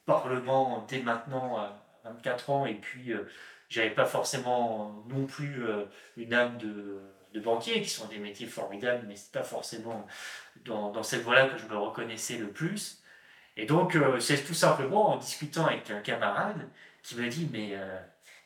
Parlement 0.07 0.85
dès 0.89 1.01
maintenant 1.01 1.59
à 1.59 1.85
24 2.05 2.51
ans, 2.51 2.67
et 2.67 2.75
puis 2.75 3.13
j'avais 3.69 3.91
pas 3.91 4.07
forcément 4.07 5.05
non 5.09 5.27
plus 5.27 5.65
euh, 5.65 5.85
une 6.17 6.33
âme 6.33 6.59
de, 6.59 7.01
banquier, 7.41 7.81
qui 7.83 7.89
sont 7.89 8.09
des 8.09 8.19
métiers 8.19 8.49
formidables, 8.49 9.05
mais 9.07 9.15
c'est 9.15 9.31
pas 9.31 9.45
forcément 9.45 10.05
dans, 10.65 11.03
cette 11.05 11.23
voie-là 11.23 11.49
que 11.49 11.57
je 11.57 11.67
me 11.67 11.77
reconnaissais 11.77 12.37
le 12.37 12.49
plus. 12.49 13.01
Et 13.57 13.65
donc, 13.65 13.95
euh, 13.95 14.19
c'est 14.19 14.43
tout 14.43 14.55
simplement 14.55 15.11
en 15.11 15.19
discutant 15.19 15.67
avec 15.67 15.89
un 15.91 16.01
camarade 16.01 16.69
qui 17.05 17.15
me 17.15 17.29
dit 17.29 17.49
Mais 17.53 17.71
euh, 17.75 17.97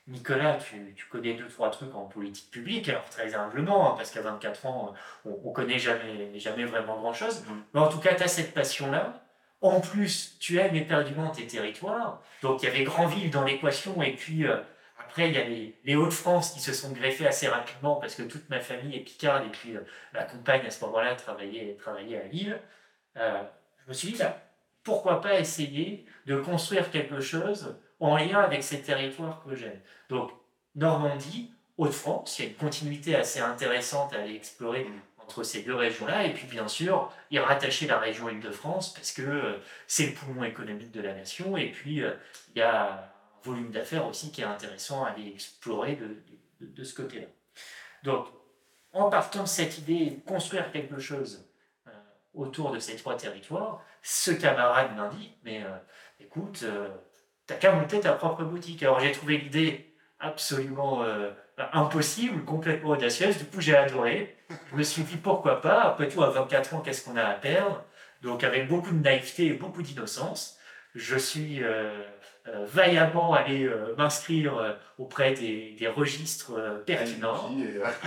Nicolas, 0.09 0.55
tu, 0.55 0.95
tu, 0.97 1.07
connais 1.07 1.35
deux, 1.35 1.47
trois 1.47 1.71
trucs 1.71 1.95
en 1.95 2.07
politique 2.07 2.51
publique, 2.51 2.89
alors 2.89 3.09
très 3.09 3.35
humblement, 3.35 3.93
hein, 3.93 3.95
parce 3.97 4.11
qu'à 4.11 4.21
24 4.21 4.67
ans, 4.67 4.95
on 5.25 5.49
ne 5.49 5.55
connaît 5.55 5.79
jamais, 5.79 6.39
jamais 6.39 6.65
vraiment 6.65 6.97
grand-chose. 6.97 7.43
Mm. 7.43 7.53
Mais 7.75 7.81
en 7.81 7.89
tout 7.89 7.99
cas, 7.99 8.15
tu 8.15 8.23
as 8.25 8.29
cette 8.29 8.53
passion-là. 8.53 9.23
En 9.61 9.81
plus, 9.81 10.37
tu 10.41 10.59
aimes 10.59 10.75
éperdument 10.75 11.31
tes 11.31 11.47
territoires. 11.47 12.21
Donc, 12.43 12.63
il 12.63 12.67
y 12.67 12.69
avait 12.69 12.83
Grandville 12.83 13.31
dans 13.31 13.45
l'équation, 13.45 14.03
et 14.03 14.15
puis 14.17 14.45
euh, 14.45 14.57
après, 14.99 15.29
il 15.29 15.35
y 15.35 15.39
a 15.39 15.45
les, 15.85 15.95
Hauts-de-France 15.95 16.53
qui 16.53 16.61
se 16.61 16.73
sont 16.73 16.91
greffés 16.91 17.29
assez 17.29 17.47
rapidement, 17.47 17.95
parce 17.95 18.17
que 18.17 18.23
toute 18.23 18.49
ma 18.51 18.59
famille 18.59 18.97
est 18.97 19.01
picarde, 19.05 19.47
et 19.47 19.51
puis 19.51 19.77
euh, 19.77 19.81
ma 20.13 20.25
compagne, 20.25 20.67
à 20.67 20.71
ce 20.71 20.85
moment-là, 20.85 21.15
travaillait, 21.15 21.77
travaillait 21.79 22.23
à 22.23 22.25
Lille. 22.25 22.61
Euh, 23.17 23.43
je 23.85 23.89
me 23.89 23.95
suis 23.95 24.13
dit, 24.13 24.23
pourquoi 24.83 25.21
pas 25.21 25.39
essayer 25.39 26.07
de 26.27 26.37
construire 26.37 26.91
quelque 26.91 27.21
chose 27.21 27.77
en 28.03 28.17
lien 28.17 28.41
avec 28.41 28.63
ces 28.63 28.83
territoires 28.83 29.43
que 29.45 29.55
j'aime. 29.55 29.81
Donc, 30.09 30.33
Normandie, 30.75 31.53
Hauts-de-France, 31.79 32.39
il 32.39 32.45
y 32.45 32.49
a 32.49 32.51
une 32.51 32.57
continuité 32.57 33.15
assez 33.15 33.41
intéressante 33.41 34.13
à 34.13 34.19
aller 34.19 34.35
explorer 34.35 34.87
entre 35.19 35.45
ces 35.45 35.63
deux 35.63 35.75
régions-là, 35.75 36.27
et 36.27 36.33
puis 36.33 36.47
bien 36.47 36.67
sûr, 36.67 37.13
y 37.31 37.39
rattacher 37.39 37.87
la 37.87 37.99
région 37.99 38.29
Île-de-France, 38.29 38.93
parce 38.93 39.13
que 39.13 39.23
euh, 39.23 39.59
c'est 39.87 40.07
le 40.09 40.15
poumon 40.15 40.45
économique 40.45 40.91
de 40.91 41.01
la 41.01 41.15
nation, 41.15 41.57
et 41.57 41.71
puis 41.71 42.03
euh, 42.03 42.13
il 42.55 42.59
y 42.59 42.63
a 42.63 42.93
un 42.93 43.01
volume 43.45 43.71
d'affaires 43.71 44.07
aussi 44.07 44.33
qui 44.33 44.41
est 44.41 44.45
intéressant 44.45 45.05
à 45.05 45.11
aller 45.11 45.29
explorer 45.29 45.97
de, 45.97 46.23
de, 46.61 46.85
ce 46.85 46.95
côté-là. 46.95 47.29
Donc, 48.03 48.27
en 48.93 49.09
partant 49.11 49.43
de 49.43 49.49
cette 49.49 49.79
idée 49.79 50.11
de 50.11 50.29
construire 50.29 50.71
quelque 50.73 50.99
chose 50.99 51.49
euh, 51.87 51.91
autour 52.35 52.73
de 52.73 52.81
ces 52.81 52.97
trois 52.97 53.17
territoires, 53.17 53.81
ce 54.03 54.33
camarade 54.33 54.95
m'indique, 54.97 55.39
mais 55.45 55.65
écoute, 56.19 56.65
t'as 57.61 57.69
qu'à 57.69 57.73
monter 57.73 58.01
ta 58.01 58.13
propre 58.13 58.45
boutique. 58.45 58.83
Alors 58.83 59.01
j'ai 59.01 59.13
trouvé 59.13 59.39
l'idée 59.39 59.95
absolument 60.21 61.03
euh, 61.03 61.31
impossible, 61.73 62.45
complètement 62.45 62.91
audacieuse, 62.91 63.39
du 63.39 63.45
coup 63.45 63.61
j'ai 63.61 63.77
adoré. 63.77 64.37
Je 64.71 64.77
me 64.77 64.83
suis 64.83 65.03
dit 65.03 65.17
pourquoi 65.17 65.61
pas, 65.61 65.83
après 65.83 66.09
tout 66.09 66.23
à 66.23 66.31
24 66.31 66.75
ans, 66.75 66.81
qu'est-ce 66.81 67.05
qu'on 67.05 67.17
a 67.17 67.25
à 67.25 67.35
perdre? 67.35 67.85
Donc 68.23 68.45
avec 68.45 68.69
beaucoup 68.69 68.93
de 68.93 69.03
naïveté 69.03 69.47
et 69.47 69.53
beaucoup 69.55 69.83
d'innocence, 69.83 70.59
je 70.95 71.17
suis 71.17 71.63
euh, 71.63 72.03
euh, 72.47 72.65
vaillamment 72.67 73.33
allé 73.35 73.69
m'inscrire 73.97 74.79
auprès 74.99 75.33
des, 75.33 75.75
des 75.79 75.89
registres 75.89 76.83
pertinents. 76.87 77.51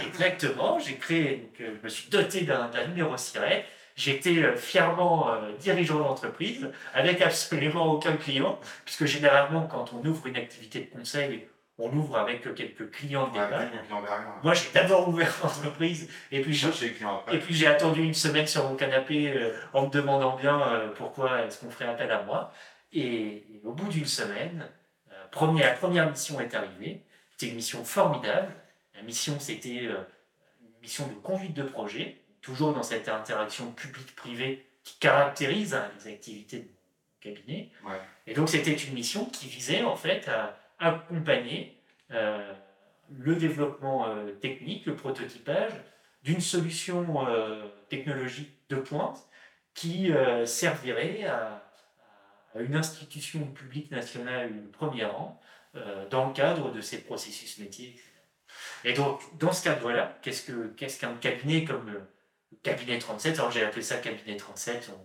Exactement, 0.06 0.80
j'ai 0.80 0.96
créé, 0.96 1.38
donc, 1.38 1.68
je 1.68 1.84
me 1.84 1.90
suis 1.90 2.10
doté 2.10 2.42
d'un 2.42 2.70
numéro 2.88 3.18
SIRET 3.18 3.66
J'étais 3.96 4.44
euh, 4.44 4.58
fièrement 4.58 5.32
euh, 5.32 5.54
dirigeant 5.58 6.00
d'entreprise 6.00 6.70
avec 6.94 7.22
absolument 7.22 7.94
aucun 7.94 8.18
client, 8.18 8.60
puisque 8.84 9.06
généralement, 9.06 9.68
quand 9.68 9.94
on 9.94 10.06
ouvre 10.06 10.28
une 10.28 10.36
activité 10.36 10.82
de 10.82 10.98
conseil, 10.98 11.48
on 11.78 11.90
ouvre 11.94 12.18
avec 12.18 12.42
quelques 12.56 12.92
clients 12.92 13.30
de 13.30 13.40
Moi, 14.44 14.54
j'ai 14.54 14.70
d'abord 14.74 15.08
ouvert 15.08 15.34
l'entreprise 15.44 16.10
et 16.32 16.42
puis 16.42 16.54
j'ai 17.54 17.68
attendu 17.68 18.04
une 18.04 18.14
semaine 18.14 18.48
sur 18.48 18.68
mon 18.70 18.75
canapé 18.75 19.32
euh, 19.34 19.54
en 19.72 19.86
me 19.86 19.90
demandant 19.90 20.36
bien 20.36 20.92
pourquoi 20.98 21.44
est-ce 21.44 21.62
qu'on 21.62 21.72
ferait 21.72 21.88
appel 21.88 22.12
à 22.12 22.24
moi. 22.24 22.52
Et, 22.92 23.46
au 23.64 23.72
bout 23.72 23.88
d'une 23.88 24.06
semaine, 24.06 24.68
première, 25.32 25.68
la 25.68 25.74
première 25.74 26.10
mission 26.10 26.40
est 26.40 26.54
arrivée. 26.54 27.02
C'était 27.32 27.48
une 27.50 27.56
mission 27.56 27.84
formidable. 27.84 28.54
La 28.94 29.02
mission, 29.02 29.38
c'était 29.40 29.70
une 29.70 29.96
mission 30.82 31.08
de 31.08 31.14
conduite 31.14 31.54
de 31.54 31.64
projet 31.64 32.25
toujours 32.46 32.74
dans 32.74 32.84
cette 32.84 33.10
interaction 33.10 33.72
publique-privée 33.72 34.64
qui 34.84 35.00
caractérise 35.00 35.74
hein, 35.74 35.90
les 35.98 36.14
activités 36.14 36.60
de 36.60 36.70
cabinet. 37.20 37.72
Et 38.28 38.36
donc 38.36 38.50
c'était 38.50 38.74
une 38.74 38.94
mission 38.94 39.25
qui 39.25 39.48
visait 39.48 39.84
en 39.84 39.96
fait 39.96 40.30
à 40.30 40.56
accompagner 40.78 41.82
euh, 42.12 42.54
le 43.10 43.36
développement 43.36 44.08
euh, 44.08 44.32
technique, 44.34 44.86
le 44.86 44.96
prototypage 44.96 45.72
d'une 46.24 46.40
solution 46.40 47.28
euh, 47.28 47.68
technologique 47.90 48.52
de 48.70 48.75
pointe 48.75 49.28
qui 49.74 50.12
servirait 50.46 51.25
à, 51.25 51.62
à, 52.56 52.62
une 52.62 52.78
institution 52.78 53.46
publique 53.48 53.92
nationale 53.92 54.56
de 54.56 54.68
premier 54.70 55.04
rang 55.04 55.42
dans 56.10 56.28
le 56.28 56.34
cadre 56.34 56.72
de 56.72 56.80
ces 56.80 57.02
processus 57.02 57.58
métiers. 57.58 58.00
Et 58.86 58.94
donc, 58.94 59.20
dans 59.38 59.52
ce 59.52 59.66
cadre-là, 59.66 60.18
qu'est-ce 60.22 61.00
qu'un 61.00 61.16
cabinet 61.16 61.66
comme 61.66 61.92
cabinet 62.63 63.00
37. 63.00 63.39
Alors 63.39 63.51
j'ai 63.51 63.63
appelé 63.63 63.81
ça 63.81 63.97
cabinet 63.97 64.38
37. 64.38 64.91
On 64.93 64.97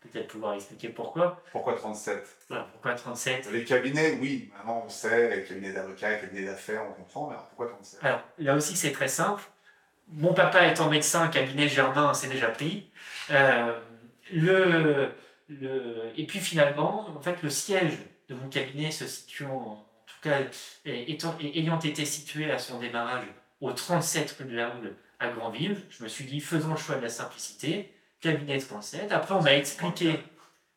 peut 0.00 0.08
peut-être 0.08 0.28
pouvoir 0.28 0.54
expliquer 0.54 0.88
pourquoi. 0.88 1.42
Pourquoi 1.52 1.74
37 1.74 2.26
Pourquoi 2.72 2.94
37 2.94 3.50
Les 3.52 3.64
cabinets, 3.64 4.18
oui, 4.20 4.50
maintenant 4.56 4.84
on 4.86 4.88
sait, 4.88 5.36
les 5.36 5.44
cabinets 5.44 5.72
d'avocats, 5.72 6.10
les 6.10 6.20
cabinets 6.20 6.46
d'affaires, 6.46 6.82
on 6.88 6.92
comprend, 6.92 7.26
mais 7.28 7.34
alors 7.34 7.46
pourquoi 7.48 7.68
37 7.68 8.00
Alors 8.02 8.22
là 8.38 8.54
aussi 8.54 8.76
c'est 8.76 8.92
très 8.92 9.08
simple. 9.08 9.42
Mon 10.12 10.34
papa 10.34 10.66
étant 10.66 10.90
médecin, 10.90 11.28
cabinet 11.28 11.68
Germain, 11.68 12.14
c'est 12.14 12.28
déjà 12.28 12.48
pris. 12.48 12.90
Euh, 13.30 13.78
le, 14.32 15.12
le, 15.48 16.12
et 16.16 16.26
puis 16.26 16.40
finalement, 16.40 17.08
en 17.08 17.20
fait, 17.20 17.42
le 17.42 17.50
siège 17.50 17.98
de 18.28 18.34
mon 18.34 18.48
cabinet 18.48 18.90
se 18.90 19.06
situant, 19.06 19.56
en 19.56 19.86
tout 20.06 20.20
cas, 20.22 20.38
étant, 20.84 21.36
ayant 21.40 21.78
été 21.78 22.04
situé 22.04 22.50
à 22.50 22.58
son 22.58 22.78
démarrage 22.78 23.24
au 23.60 23.72
37 23.72 24.36
rue 24.38 24.44
de 24.46 24.56
la 24.56 24.74
Houle, 24.74 24.96
à 25.20 25.28
Grandville. 25.28 25.80
Je 25.90 26.02
me 26.02 26.08
suis 26.08 26.24
dit, 26.24 26.40
faisons 26.40 26.72
le 26.72 26.76
choix 26.76 26.96
de 26.96 27.02
la 27.02 27.08
simplicité, 27.08 27.92
cabinet 28.20 28.58
37. 28.58 29.12
Après, 29.12 29.34
on 29.34 29.42
m'a 29.42 29.54
expliqué 29.54 30.18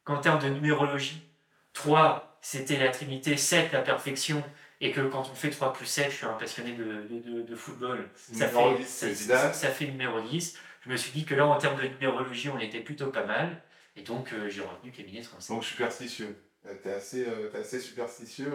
qu'en 0.03 0.19
termes 0.19 0.41
de 0.41 0.49
numérologie, 0.49 1.23
3, 1.71 2.37
c'était 2.41 2.77
la 2.77 2.89
trinité, 2.89 3.37
7, 3.37 3.71
la 3.71 3.81
perfection, 3.81 4.43
et 4.81 4.91
que 4.91 5.01
quand 5.01 5.29
on 5.31 5.35
fait 5.35 5.49
3 5.49 5.73
plus 5.73 5.85
7, 5.85 6.11
je 6.11 6.17
suis 6.17 6.25
un 6.25 6.33
passionné 6.33 6.73
de, 6.73 7.41
de, 7.41 7.55
football, 7.55 8.09
ça 8.15 8.49
fait, 8.49 8.83
ça, 8.83 9.53
ça, 9.53 9.69
fait 9.69 9.87
numéro 9.87 10.19
10. 10.21 10.57
Je 10.81 10.89
me 10.89 10.97
suis 10.97 11.11
dit 11.11 11.23
que 11.25 11.33
là, 11.33 11.47
en 11.47 11.57
termes 11.57 11.81
de 11.81 11.87
numérologie, 11.87 12.49
on 12.49 12.59
était 12.59 12.81
plutôt 12.81 13.07
pas 13.07 13.25
mal, 13.25 13.61
et 13.95 14.01
donc 14.01 14.33
euh, 14.33 14.49
j'ai 14.49 14.61
retenu 14.61 14.91
cabinet 14.91 15.21
37. 15.21 15.55
Donc 15.55 15.63
superstitieux. 15.63 16.35
Euh, 16.65 16.73
t'es 16.81 16.93
assez, 16.93 17.25
euh, 17.25 17.49
assez 17.57 17.79
superstitieux 17.79 18.51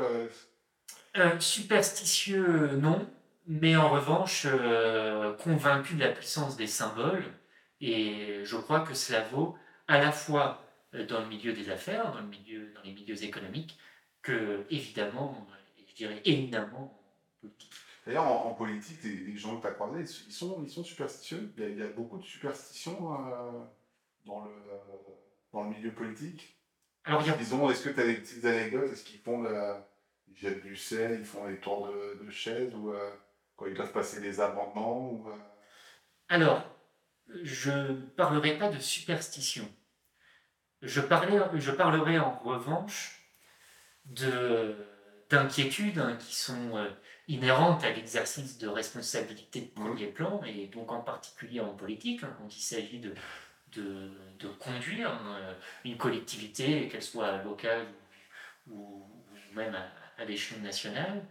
Superstitieux, 1.40 2.72
non 2.76 3.08
mais 3.48 3.76
en 3.76 3.88
revanche, 3.88 4.46
euh, 4.46 5.32
convaincu 5.36 5.94
de 5.94 6.00
la 6.00 6.12
puissance 6.12 6.56
des 6.56 6.66
symboles, 6.66 7.24
et 7.80 8.44
je 8.44 8.56
crois 8.56 8.80
que 8.80 8.92
cela 8.92 9.22
vaut 9.24 9.56
à 9.88 9.98
la 9.98 10.12
fois 10.12 10.62
euh, 10.94 11.06
dans 11.06 11.20
le 11.20 11.28
milieu 11.28 11.54
des 11.54 11.70
affaires, 11.70 12.12
dans, 12.12 12.20
le 12.20 12.26
milieu, 12.26 12.70
dans 12.74 12.82
les 12.82 12.92
milieux 12.92 13.24
économiques, 13.24 13.78
que 14.20 14.66
évidemment, 14.68 15.46
je 15.88 15.94
dirais 15.94 16.20
éminemment 16.26 17.02
politique. 17.40 17.72
D'ailleurs, 18.06 18.24
en, 18.24 18.52
politique, 18.52 19.02
les, 19.02 19.36
gens 19.36 19.56
que 19.56 19.62
tu 19.62 19.66
as 19.68 19.72
croisés, 19.72 20.00
ils 20.26 20.32
sont, 20.32 20.62
ils 20.62 20.70
sont 20.70 20.84
superstitieux. 20.84 21.50
Il 21.56 21.78
y, 21.78 21.82
a, 21.82 21.88
beaucoup 21.88 22.18
de 22.18 22.24
superstitions 22.24 23.14
euh, 23.14 23.50
dans, 24.26 24.44
le, 24.44 24.50
dans 25.54 25.64
le 25.64 25.70
milieu 25.70 25.92
politique. 25.92 26.54
Alors, 27.04 27.22
Disons, 27.22 27.70
est-ce 27.70 27.88
que 27.88 27.94
tu 27.94 28.00
as 28.00 28.06
des 28.06 28.16
petites 28.16 28.44
anecdotes? 28.44 28.92
Est-ce 28.92 29.04
qu'ils 29.04 29.20
font 29.20 29.44
ils 30.30 30.36
jettent 30.36 30.62
du 30.62 30.76
sel, 30.76 31.20
ils 31.20 31.24
font 31.24 31.48
des 31.48 31.56
tours 31.56 31.88
de, 31.88 32.22
de 32.22 32.30
chaises 32.30 32.74
ou, 32.74 32.92
quand 33.58 33.66
ils 33.66 33.74
doivent 33.74 33.92
passer 33.92 34.20
des 34.20 34.40
amendements 34.40 35.10
ou, 35.10 35.28
euh, 35.28 35.36
Alors, 36.28 36.64
je 37.42 37.70
ne 37.70 38.00
parlerai 38.16 38.56
pas 38.56 38.68
de 38.68 38.78
superstition. 38.78 39.68
Je, 40.80 41.00
je 41.00 41.70
parlerai 41.72 42.18
en 42.20 42.38
revanche 42.38 43.20
d'inquiétudes 45.28 45.98
hein, 45.98 46.16
qui 46.16 46.36
sont 46.36 46.76
euh, 46.76 46.88
inhérentes 47.26 47.82
à 47.82 47.90
l'exercice 47.90 48.58
de 48.58 48.68
responsabilité 48.68 49.60
de 49.60 49.66
premier 49.66 50.06
mmh. 50.06 50.14
plan, 50.14 50.40
et 50.44 50.68
donc 50.68 50.92
en 50.92 51.00
particulier 51.00 51.60
en 51.60 51.74
politique, 51.74 52.22
hein, 52.22 52.34
quand 52.38 52.56
il 52.56 52.60
s'agit 52.60 53.00
de, 53.00 53.12
de, 53.72 54.48
conduire 54.60 55.10
euh, 55.26 55.52
une 55.84 55.98
collectivité, 55.98 56.88
qu'elle 56.88 57.02
soit 57.02 57.42
locale 57.42 57.86
ou, 58.70 59.04
même 59.52 59.74
à, 59.74 59.90
à 60.22 60.24
l'échelon 60.24 60.62
national. 60.62 61.26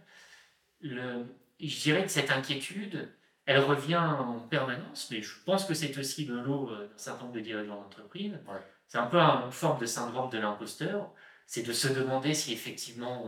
Le, 0.80 1.26
je 1.60 1.80
dirais 1.80 2.04
que 2.04 2.10
cette 2.10 2.30
inquiétude, 2.30 3.08
elle 3.46 3.60
revient 3.60 3.96
en 3.96 4.40
permanence, 4.40 5.08
mais 5.10 5.22
je 5.22 5.34
pense 5.44 5.64
que 5.64 5.74
c'est 5.74 5.96
aussi 5.98 6.26
de 6.26 6.34
l'eau 6.34 6.70
d'un 6.70 6.98
certain 6.98 7.22
nombre 7.22 7.34
de 7.34 7.40
dirigeants 7.40 7.80
d'entreprise. 7.80 8.38
C'est 8.86 8.98
un 8.98 9.06
peu 9.06 9.18
une 9.18 9.50
forme 9.50 9.80
de 9.80 9.86
syndrome 9.86 10.30
de 10.30 10.38
l'imposteur, 10.38 11.10
c'est 11.46 11.62
de 11.62 11.72
se 11.72 11.88
demander 11.88 12.34
si 12.34 12.52
effectivement 12.52 13.24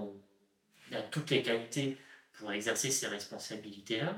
on 0.93 0.95
a 0.95 1.01
toutes 1.01 1.31
les 1.31 1.43
qualités 1.43 1.97
pour 2.35 2.53
exercer 2.53 2.91
ces 2.91 3.07
responsabilités-là. 3.07 4.15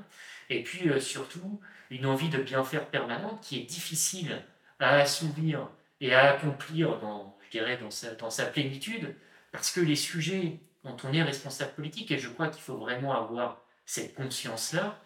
Et 0.51 0.63
puis 0.63 0.89
euh, 0.89 1.01
surtout, 1.01 1.61
une 1.91 2.07
envie 2.07 2.29
de 2.29 2.39
bien 2.39 2.65
faire 2.65 2.89
permanente 2.89 3.41
qui 3.43 3.61
est 3.61 3.65
difficile 3.65 4.43
à 4.79 4.97
assouvir 4.97 5.69
et 6.01 6.15
à 6.15 6.33
accomplir 6.33 6.99
dans, 6.99 7.37
je 7.45 7.51
dirais, 7.51 7.77
dans 7.77 7.91
sa, 7.91 8.15
dans 8.15 8.31
sa 8.31 8.47
plénitude, 8.47 9.15
parce 9.53 9.71
que 9.71 9.81
les 9.81 9.97
sujets 9.97 10.61
dont 10.85 10.97
on 11.05 11.13
est 11.13 11.23
responsable 11.23 11.75
politique, 11.75 12.11
et 12.11 12.19
je 12.19 12.29
crois 12.29 12.49
qu'il 12.49 12.63
faut 12.63 12.77
vraiment 12.77 13.13
avoir 13.15 13.62
cette 13.93 14.15
conscience-là, 14.15 14.99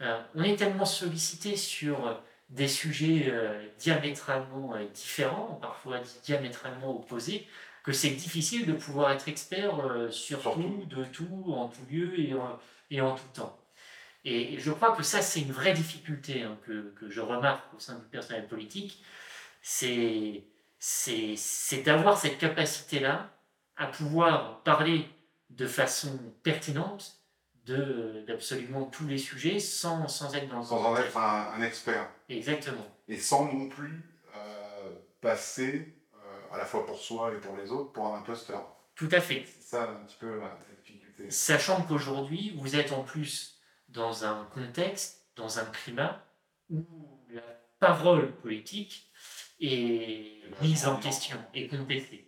euh, 0.00 0.22
on 0.36 0.44
est 0.44 0.54
tellement 0.54 0.84
sollicité 0.84 1.56
sur 1.56 2.22
des 2.48 2.68
sujets 2.68 3.24
euh, 3.26 3.68
diamétralement 3.78 4.76
euh, 4.76 4.86
différents, 4.94 5.58
parfois 5.60 5.98
diamétralement 6.22 6.96
opposés, 6.96 7.48
que 7.82 7.90
c'est 7.90 8.10
difficile 8.10 8.64
de 8.64 8.74
pouvoir 8.74 9.10
être 9.10 9.26
expert 9.26 9.74
sur 10.10 10.42
tout, 10.42 10.84
de 10.88 11.04
tout, 11.04 11.46
en 11.48 11.68
tout 11.68 11.80
lieu 11.90 12.20
et 12.20 12.34
en, 12.34 12.60
et 12.90 13.00
en 13.00 13.16
tout 13.16 13.28
temps. 13.34 13.58
Et 14.24 14.56
je 14.58 14.70
crois 14.70 14.94
que 14.94 15.02
ça, 15.02 15.20
c'est 15.20 15.40
une 15.40 15.52
vraie 15.52 15.72
difficulté 15.72 16.42
hein, 16.42 16.56
que, 16.64 16.94
que, 16.96 17.10
je 17.10 17.20
remarque 17.20 17.74
au 17.74 17.80
sein 17.80 17.98
du 17.98 18.06
personnel 18.06 18.46
politique, 18.46 19.02
c'est 19.62 20.44
d'avoir 21.84 22.18
cette 22.18 22.38
capacité-là 22.38 23.32
à 23.76 23.86
pouvoir 23.86 24.62
parler 24.62 25.08
de 25.50 25.66
façon 25.66 26.20
pertinente 26.42 27.17
d'absolument 27.68 28.84
tous 28.84 29.06
les 29.06 29.18
sujets 29.18 29.58
sans, 29.58 30.08
sans 30.08 30.34
être 30.34 30.48
dans 30.48 30.62
Sans 30.62 30.84
en 30.84 30.96
être 30.96 31.16
un, 31.16 31.62
expert. 31.62 32.08
Exactement. 32.28 32.86
Et 33.08 33.18
sans 33.18 33.52
non 33.52 33.68
plus 33.68 34.02
euh, 34.36 34.90
passer, 35.20 35.94
euh, 36.14 36.54
à 36.54 36.58
la 36.58 36.64
fois 36.64 36.86
pour 36.86 36.98
soi 36.98 37.32
et 37.34 37.38
pour 37.38 37.56
les 37.56 37.70
autres, 37.70 37.92
pour 37.92 38.06
un 38.06 38.18
imposteur. 38.18 38.76
Tout 38.94 39.08
à 39.12 39.20
fait. 39.20 39.44
C'est 39.46 39.76
ça 39.76 39.82
un 39.84 40.04
petit 40.04 40.16
peu 40.18 40.40
la 40.40 40.58
difficulté. 40.80 41.30
Sachant 41.30 41.82
qu'aujourd'hui, 41.82 42.54
vous 42.58 42.76
êtes 42.76 42.92
en 42.92 43.02
plus 43.02 43.60
dans 43.88 44.24
un 44.24 44.44
contexte, 44.52 45.28
dans 45.36 45.58
un 45.58 45.64
climat 45.64 46.24
où 46.70 46.84
la 47.30 47.42
parole 47.78 48.32
politique 48.36 49.10
est 49.60 50.42
mise 50.60 50.86
en 50.86 50.96
question 50.96 51.38
et 51.54 51.68
contestée. 51.68 52.27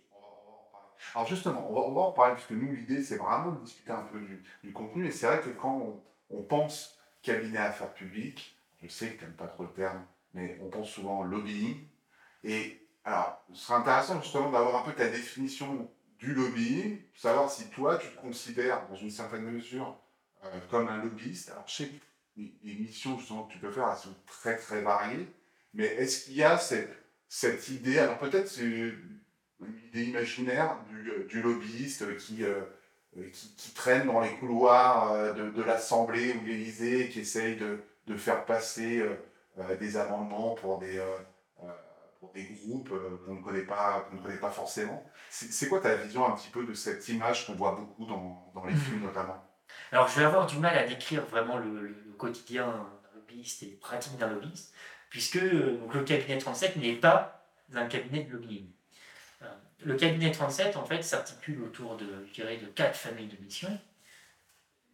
Alors 1.15 1.27
justement, 1.27 1.69
on 1.69 1.93
va, 1.93 2.01
en 2.01 2.11
parler, 2.11 2.35
puisque 2.35 2.51
nous, 2.51 2.73
l'idée, 2.73 3.03
c'est 3.03 3.17
vraiment 3.17 3.51
de 3.51 3.63
discuter 3.63 3.91
un 3.91 4.03
peu 4.03 4.19
du, 4.63 4.73
contenu. 4.73 5.07
Et 5.07 5.11
c'est 5.11 5.27
vrai 5.27 5.41
que 5.41 5.49
quand 5.49 6.01
on, 6.29 6.43
pense 6.43 6.97
cabinet 7.21 7.57
affaires 7.57 7.93
publiques, 7.93 8.57
je 8.81 8.87
sais 8.87 9.09
que 9.09 9.19
tu 9.19 9.25
n'aimes 9.25 9.35
pas 9.35 9.47
trop 9.47 9.63
le 9.63 9.73
terme, 9.73 10.03
mais 10.33 10.57
on 10.61 10.69
pense 10.69 10.89
souvent 10.89 11.23
lobbying. 11.23 11.87
Et 12.43 12.87
alors, 13.03 13.43
ce 13.53 13.65
serait 13.65 13.79
intéressant 13.79 14.21
justement 14.21 14.51
d'avoir 14.51 14.81
un 14.81 14.89
peu 14.89 14.95
ta 14.95 15.07
définition 15.09 15.89
du 16.17 16.33
lobbying, 16.33 17.01
savoir 17.15 17.49
si 17.49 17.69
toi, 17.69 17.97
tu 17.97 18.07
te 18.07 18.21
considères, 18.21 18.87
dans 18.87 18.95
une 18.95 19.11
certaine 19.11 19.43
mesure, 19.43 19.99
euh, 20.43 20.59
comme 20.69 20.87
un 20.87 21.03
lobbyiste. 21.03 21.51
Alors, 21.51 21.67
je 21.67 21.75
sais 21.75 21.87
que 21.87 21.95
les, 22.37 22.75
missions 22.75 23.17
justement, 23.17 23.43
que 23.43 23.53
tu 23.53 23.59
peux 23.59 23.71
faire, 23.71 23.89
elles 23.91 23.97
sont 23.97 24.15
très, 24.25 24.55
très 24.55 24.81
variées. 24.81 25.27
Mais 25.73 25.85
est-ce 25.85 26.25
qu'il 26.25 26.35
y 26.35 26.43
a 26.43 26.57
cette, 26.57 26.93
cette 27.27 27.69
idée, 27.69 27.97
alors 27.97 28.19
peut-être 28.19 28.47
c'est 28.47 28.93
l'idée 29.65 30.05
imaginaire 30.05 30.77
du, 30.89 31.09
euh, 31.09 31.27
du 31.27 31.41
lobbyiste 31.41 32.17
qui, 32.17 32.43
euh, 32.43 32.61
qui, 33.31 33.55
qui, 33.55 33.73
traîne 33.73 34.07
dans 34.07 34.19
les 34.19 34.31
couloirs 34.35 35.11
euh, 35.11 35.33
de, 35.33 35.49
de 35.49 35.63
l'Assemblée 35.63 36.33
ou 36.33 36.41
de 36.41 36.47
l'Élysée, 36.47 37.09
qui 37.09 37.21
essaye 37.21 37.55
de, 37.57 37.83
de 38.07 38.15
faire 38.15 38.45
passer 38.45 39.03
des 39.79 39.97
amendements 39.97 40.55
pour 40.55 40.79
des, 40.79 40.99
pour 42.19 42.31
des 42.31 42.45
groupes 42.45 42.89
qu'on 43.25 43.35
ne, 43.35 43.41
connaît 43.41 43.65
pas, 43.65 44.07
qu'on 44.09 44.15
ne 44.15 44.21
connaît 44.21 44.39
pas 44.39 44.49
forcément. 44.49 45.05
C'est 45.29 45.67
quoi 45.67 45.81
ta 45.81 45.95
vision 45.95 46.25
un 46.25 46.31
petit 46.31 46.49
peu 46.49 46.65
de 46.65 46.73
cette 46.73 47.07
image 47.09 47.45
qu'on 47.45 47.53
voit 47.53 47.73
beaucoup 47.73 48.05
dans, 48.05 48.51
dans 48.55 48.65
les 48.65 48.73
films 48.73 49.03
notamment? 49.03 49.45
Alors 49.91 50.07
je 50.07 50.19
vais 50.19 50.25
avoir 50.25 50.47
du 50.47 50.57
mal 50.57 50.77
à 50.77 50.87
décrire 50.87 51.25
vraiment 51.25 51.57
le, 51.57 51.87
le 51.87 52.13
quotidien 52.17 52.65
d'un 52.65 53.19
lobbyiste 53.19 53.63
et 53.63 53.67
les 53.67 53.75
pratiques 53.75 54.17
d'un 54.17 54.29
lobbyiste, 54.29 54.73
puisque 55.09 55.39
donc, 55.39 55.93
le 55.93 56.03
cabinet 56.03 56.37
37 56.37 56.77
n'est 56.77 56.95
pas 56.95 57.45
un 57.73 57.85
cabinet 57.85 58.23
de 58.23 58.31
lobbying. 58.31 58.71
Le 59.83 59.95
cabinet 59.95 60.31
37, 60.31 60.77
en 60.77 60.85
fait, 60.85 61.01
s'articule 61.01 61.63
autour 61.63 61.97
de, 61.97 62.05
je 62.33 62.41
de 62.41 62.65
quatre 62.67 62.95
familles 62.95 63.27
de 63.27 63.37
missions. 63.43 63.79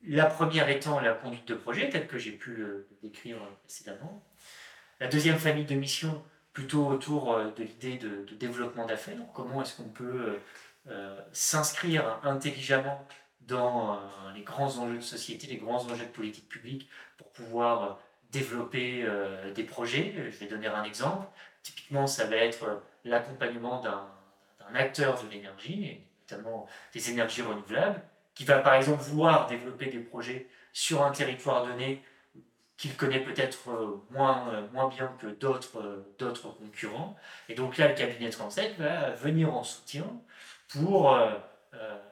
La 0.06 0.26
première 0.26 0.70
étant 0.70 1.00
la 1.00 1.14
conduite 1.14 1.48
de 1.48 1.56
projet, 1.56 1.90
telle 1.90 2.08
que 2.08 2.18
j'ai 2.18 2.32
pu 2.32 2.56
le 2.56 2.88
décrire 3.02 3.38
précédemment. 3.64 4.24
La 5.00 5.08
deuxième 5.08 5.38
famille 5.38 5.66
de 5.66 5.76
missions, 5.76 6.24
plutôt 6.58 6.88
autour 6.88 7.34
euh, 7.34 7.52
de 7.56 7.64
l'idée 7.64 8.00
de, 8.00 8.26
développement 8.36 8.88
d'affaires. 8.88 9.16
Comment 9.36 9.62
est-ce 9.62 9.78
qu'on 9.78 9.90
peut 9.90 10.04
euh, 10.04 10.40
euh, 10.90 11.22
s'inscrire 11.32 12.20
intelligemment 12.24 13.08
dans 13.42 14.00
les 14.36 14.42
grands 14.42 14.78
enjeux 14.80 14.98
de 14.98 15.02
société, 15.02 15.48
les 15.48 15.58
grands 15.58 15.86
enjeux 15.86 16.06
de 16.06 16.12
politique 16.12 16.50
publique 16.50 16.90
pour 17.18 17.32
pouvoir 17.32 18.00
développer 18.32 19.06
des 19.56 19.64
projets? 19.64 20.14
Je 20.18 20.38
vais 20.38 20.48
donner 20.48 20.68
un 20.68 20.84
exemple. 20.84 21.26
Typiquement, 21.64 22.08
ça 22.08 22.26
va 22.26 22.36
être 22.36 22.82
l'accompagnement 23.06 23.80
d'un 23.82 24.06
un 24.72 24.76
acteur 24.76 25.22
de 25.24 25.30
l'énergie, 25.30 26.02
notamment 26.30 26.68
des 26.94 27.10
énergies 27.10 27.42
renouvelables, 27.42 28.02
qui 28.34 28.46
va 28.46 28.60
par 28.60 28.76
exemple 28.76 29.02
vouloir 29.02 29.48
développer 29.48 29.88
des 29.88 30.00
projets 30.00 30.48
sur 30.74 31.04
un 31.04 31.12
territoire 31.12 31.66
donné 31.66 32.04
qu'il 32.78 32.96
connaît 32.96 33.20
peut-être 33.20 33.72
euh, 33.72 34.04
moins, 34.12 34.50
euh, 34.54 34.68
moins 34.72 34.88
bien 34.88 35.12
que 35.20 35.28
d'autres 35.28 35.80
euh, 35.80 36.16
d'autres 36.20 36.50
concurrents. 36.50 37.16
Et 37.50 37.56
donc 37.56 37.78
là, 37.78 37.88
le 37.88 37.96
cabinet 37.96 38.30
37 38.30 38.78
va 38.78 39.12
venir 39.12 39.54
en 39.54 39.64
soutien 39.64 40.06
pour 40.70 41.18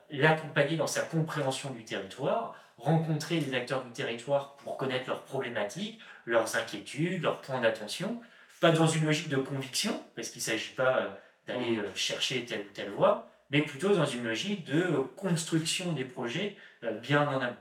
l'accompagner 0.10 0.78
dans 0.78 0.88
sa 0.88 1.02
compréhension 1.02 1.72
du 1.72 1.84
territoire, 1.84 2.56
rencontrer 2.78 3.40
les 3.40 3.54
acteurs 3.54 3.84
du 3.84 3.92
territoire 3.92 4.56
pour 4.58 4.78
connaître 4.78 5.10
leurs 5.10 5.24
problématiques, 5.24 6.00
leurs 6.26 6.56
inquiétudes, 6.56 7.22
leurs 7.22 7.42
points 7.42 7.60
d'attention, 7.60 8.22
pas 8.62 8.72
dans 8.72 8.88
une 8.88 9.06
logique 9.06 9.28
de 9.28 9.38
conviction, 9.38 10.02
parce 10.16 10.30
qu'il 10.30 10.40
ne 10.40 10.46
s'agit 10.46 10.74
pas 10.74 11.18
d'aller 11.48 11.78
euh, 11.78 11.94
chercher 11.96 12.46
telle 12.46 12.62
ou 12.62 12.74
telle 12.74 12.92
voie, 12.92 13.30
mais 13.50 13.62
plutôt 13.62 13.96
dans 13.96 14.06
une 14.06 14.24
logique 14.24 14.66
de 14.66 14.84
construction 15.16 15.92
des 15.94 16.06
projets 16.06 16.56
euh, 16.84 16.92
bien 16.92 17.28
en 17.28 17.40
amont. 17.40 17.56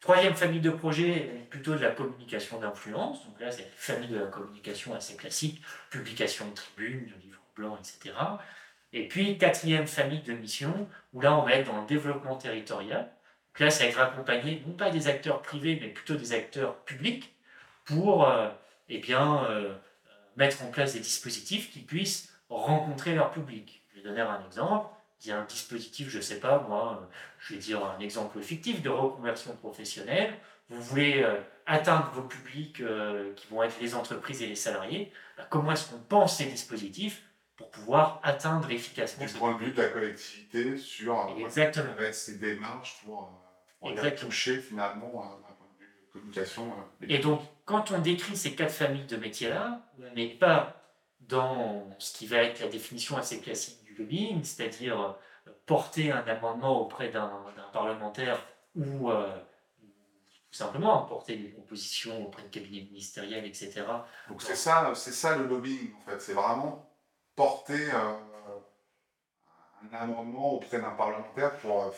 Troisième 0.00 0.34
famille 0.34 0.60
de 0.60 0.70
projets, 0.70 1.46
plutôt 1.50 1.74
de 1.74 1.80
la 1.80 1.90
communication 1.90 2.60
d'influence. 2.60 3.24
Donc 3.26 3.40
là, 3.40 3.50
c'est 3.50 3.62
une 3.62 3.68
famille 3.74 4.08
de 4.08 4.18
la 4.18 4.26
communication 4.26 4.94
assez 4.94 5.16
classique, 5.16 5.60
publication 5.90 6.48
de 6.48 6.54
tribunes, 6.54 7.06
de 7.06 7.20
livres 7.20 7.42
blancs, 7.56 7.78
etc. 7.80 8.14
Et 8.92 9.08
puis, 9.08 9.38
quatrième 9.38 9.88
famille 9.88 10.22
de 10.22 10.32
mission, 10.32 10.88
où 11.12 11.20
là, 11.20 11.36
on 11.36 11.42
va 11.42 11.54
être 11.54 11.66
dans 11.66 11.80
le 11.80 11.86
développement 11.88 12.36
territorial. 12.36 13.10
Donc 13.48 13.58
là, 13.58 13.70
ça 13.70 13.84
va 13.84 13.90
être 13.90 13.98
accompagné, 13.98 14.62
non 14.66 14.74
pas 14.74 14.90
des 14.90 15.08
acteurs 15.08 15.42
privés, 15.42 15.76
mais 15.80 15.88
plutôt 15.88 16.14
des 16.14 16.32
acteurs 16.32 16.76
publics, 16.84 17.34
pour 17.84 18.28
euh, 18.28 18.48
eh 18.88 18.98
bien, 18.98 19.48
mettre 20.36 20.62
en 20.62 20.70
place 20.70 20.94
des 20.94 21.00
dispositifs 21.00 21.72
qui 21.72 21.80
puissent 21.80 22.32
rencontrer 22.56 23.14
leur 23.14 23.30
public. 23.30 23.82
Je 23.90 23.96
vais 24.00 24.08
donner 24.08 24.20
un 24.20 24.44
exemple. 24.44 24.88
Il 25.24 25.28
y 25.28 25.32
a 25.32 25.38
un 25.40 25.44
dispositif, 25.44 26.08
je 26.08 26.18
ne 26.18 26.22
sais 26.22 26.38
pas, 26.38 26.64
moi, 26.68 27.00
euh, 27.02 27.06
je 27.40 27.54
vais 27.54 27.58
dire 27.60 27.84
un 27.84 27.98
exemple 27.98 28.40
fictif 28.40 28.82
de 28.82 28.88
reconversion 28.88 29.54
professionnelle. 29.56 30.32
Vous 30.68 30.80
voulez 30.80 31.22
euh, 31.22 31.40
atteindre 31.66 32.10
vos 32.12 32.22
publics 32.22 32.80
euh, 32.80 33.32
qui 33.34 33.48
vont 33.48 33.62
être 33.64 33.80
les 33.80 33.94
entreprises 33.96 34.42
et 34.42 34.46
les 34.46 34.54
salariés. 34.54 35.12
Bah, 35.36 35.46
comment 35.50 35.72
est-ce 35.72 35.90
qu'on 35.90 35.98
pense 35.98 36.36
ces 36.36 36.44
dispositifs 36.44 37.22
pour 37.56 37.70
pouvoir 37.70 38.20
atteindre 38.22 38.70
efficacement 38.70 39.26
Du 39.26 39.32
point 39.32 39.54
de 39.54 39.58
vue 39.58 39.72
de 39.72 39.82
la 39.82 39.88
collectivité 39.88 40.76
sur 40.76 41.34
Exactement. 41.36 41.92
ces 42.12 42.38
démarches 42.38 43.00
pour, 43.04 43.28
pour 43.80 43.94
toucher 44.14 44.60
finalement 44.60 45.08
un 45.24 45.42
point 45.42 45.66
de 45.74 45.80
vue 45.80 45.90
de 46.06 46.12
communication. 46.12 46.72
Et 47.08 47.18
donc, 47.18 47.40
quand 47.64 47.90
on 47.90 47.98
décrit 47.98 48.36
ces 48.36 48.54
quatre 48.54 48.72
familles 48.72 49.06
de 49.06 49.16
métiers-là, 49.16 49.80
on 49.98 50.14
n'est 50.14 50.28
pas 50.28 50.77
dans 51.20 51.88
ce 51.98 52.16
qui 52.16 52.26
va 52.26 52.38
être 52.38 52.60
la 52.60 52.68
définition 52.68 53.16
assez 53.16 53.40
classique 53.40 53.84
du 53.84 53.94
lobbying, 53.94 54.42
c'est-à-dire 54.44 55.00
euh, 55.00 55.52
porter 55.66 56.12
un 56.12 56.26
amendement 56.26 56.80
auprès 56.80 57.10
d'un 57.10 57.30
parlementaire 57.72 58.38
ou 58.74 59.10
euh, 59.10 59.36
tout 59.80 60.56
simplement 60.56 61.02
porter 61.02 61.36
des 61.36 61.48
propositions 61.48 62.26
auprès 62.26 62.42
de 62.42 62.48
cabinets 62.48 62.84
ministériels, 62.84 63.44
etc. 63.44 63.84
Donc 64.28 64.42
c'est 64.42 64.54
ça, 64.54 64.92
c'est 64.94 65.12
ça 65.12 65.36
le 65.36 65.46
lobbying 65.46 65.92
en 65.94 66.10
fait, 66.10 66.20
c'est 66.20 66.32
vraiment 66.32 66.90
porter 67.34 67.92
euh, 67.92 68.14
un 69.92 69.96
amendement 69.96 70.54
auprès 70.54 70.80
d'un 70.80 70.90
parlementaire 70.90 71.56
pour, 71.58 71.92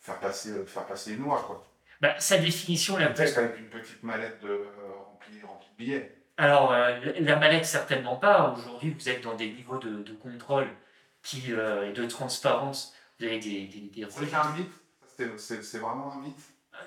faire 0.00 0.18
passer, 0.20 0.64
faire 0.66 0.86
passer 0.86 1.14
une 1.14 1.22
loi 1.22 1.42
quoi. 1.46 1.66
Bah, 2.00 2.18
sa 2.18 2.38
définition 2.38 2.96
la 2.96 3.10
plus. 3.10 3.38
avec 3.38 3.58
une 3.58 3.70
petite 3.70 4.02
mallette 4.02 4.40
de, 4.42 4.66
remplie, 5.06 5.40
remplie 5.42 5.68
de 5.70 5.76
billets. 5.76 6.21
Alors, 6.36 6.72
euh, 6.72 6.98
la 7.20 7.36
mallette, 7.36 7.66
certainement 7.66 8.16
pas. 8.16 8.54
Aujourd'hui, 8.56 8.90
vous 8.90 9.08
êtes 9.08 9.22
dans 9.22 9.34
des 9.34 9.50
niveaux 9.50 9.78
de, 9.78 10.12
contrôle 10.22 10.68
qui, 11.22 11.52
euh, 11.52 11.90
et 11.90 11.92
de 11.92 12.04
transparence. 12.06 12.94
Vous 13.18 13.26
avez 13.26 13.38
des, 13.38 13.66
des, 13.66 14.06
C'est 14.08 14.34
un 14.34 14.52
mythe? 14.52 15.38
C'est 15.38 15.78
vraiment 15.78 16.12
un 16.12 16.20
mythe? 16.20 16.40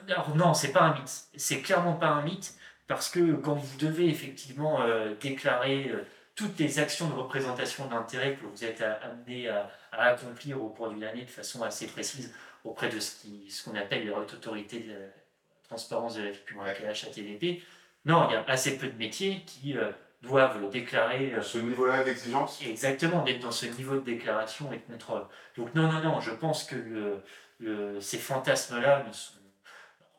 Alors, 0.09 0.35
non, 0.35 0.53
c'est 0.53 0.71
pas 0.71 0.81
un 0.81 0.93
mythe. 0.95 1.25
C'est 1.35 1.61
clairement 1.61 1.93
pas 1.93 2.07
un 2.07 2.23
mythe 2.23 2.55
parce 2.87 3.09
que 3.09 3.33
quand 3.35 3.53
vous 3.53 3.77
devez 3.77 4.09
effectivement 4.09 4.81
euh, 4.81 5.13
déclarer 5.21 5.91
toutes 6.35 6.59
les 6.59 6.79
actions 6.79 7.07
de 7.07 7.13
représentation 7.13 7.87
d'intérêt 7.87 8.35
que 8.35 8.45
vous 8.45 8.65
êtes 8.65 8.81
amené 8.81 9.47
à, 9.47 9.69
accomplir 9.91 10.61
au 10.61 10.69
cours 10.69 10.89
d'une 10.89 11.03
année 11.03 11.23
de 11.23 11.29
façon 11.29 11.63
assez 11.63 11.87
précise 11.87 12.33
auprès 12.63 12.89
de 12.89 12.99
ce 12.99 13.23
qu'on 13.63 13.73
ce 13.73 13.79
appelle 13.79 14.03
les 14.03 14.11
autorités 14.11 14.79
de 14.79 14.91
la 14.91 15.05
transparence 15.63 16.15
de 16.15 16.23
la 16.23 16.31
vie 16.31 16.39
publique, 16.39 16.79
la 16.83 16.89
HATVP, 16.89 17.63
non, 18.05 18.27
il 18.29 18.33
y 18.33 18.35
a 18.35 18.43
assez 18.47 18.77
peu 18.77 18.87
de 18.87 18.97
métiers 18.97 19.43
qui 19.45 19.77
euh, 19.77 19.91
doivent 20.21 20.69
déclarer. 20.69 21.33
Euh, 21.33 21.41
ce 21.41 21.57
niveau-là 21.57 22.03
d'exigence 22.03 22.61
Exactement, 22.61 23.23
d'être 23.23 23.39
dans 23.39 23.51
ce 23.51 23.65
niveau 23.65 23.95
de 23.95 24.01
déclaration 24.01 24.71
et 24.71 24.77
de 24.77 24.93
contrôle. 24.93 25.25
Donc, 25.57 25.73
non, 25.75 25.91
non, 25.91 26.01
non, 26.01 26.19
je 26.19 26.31
pense 26.31 26.63
que 26.63 27.21
ces 27.99 28.17
fantasmes-là 28.17 29.05
ne 29.07 29.11
sont. 29.11 29.33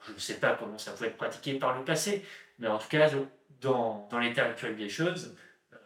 Je 0.07 0.13
ne 0.13 0.19
sais 0.19 0.39
pas 0.39 0.55
comment 0.55 0.79
ça 0.79 0.93
peut 0.93 1.05
être 1.07 1.17
pratiqué 1.17 1.55
par 1.59 1.77
le 1.77 1.85
passé, 1.85 2.25
mais 2.61 2.69
en 2.69 2.79
tout 2.79 2.89
cas, 2.89 3.11
dans, 3.61 4.07
dans 4.11 4.19
l'état 4.19 4.45
actuel 4.45 4.77
des 4.77 4.89
choses, 4.89 5.37
euh, 5.73 5.77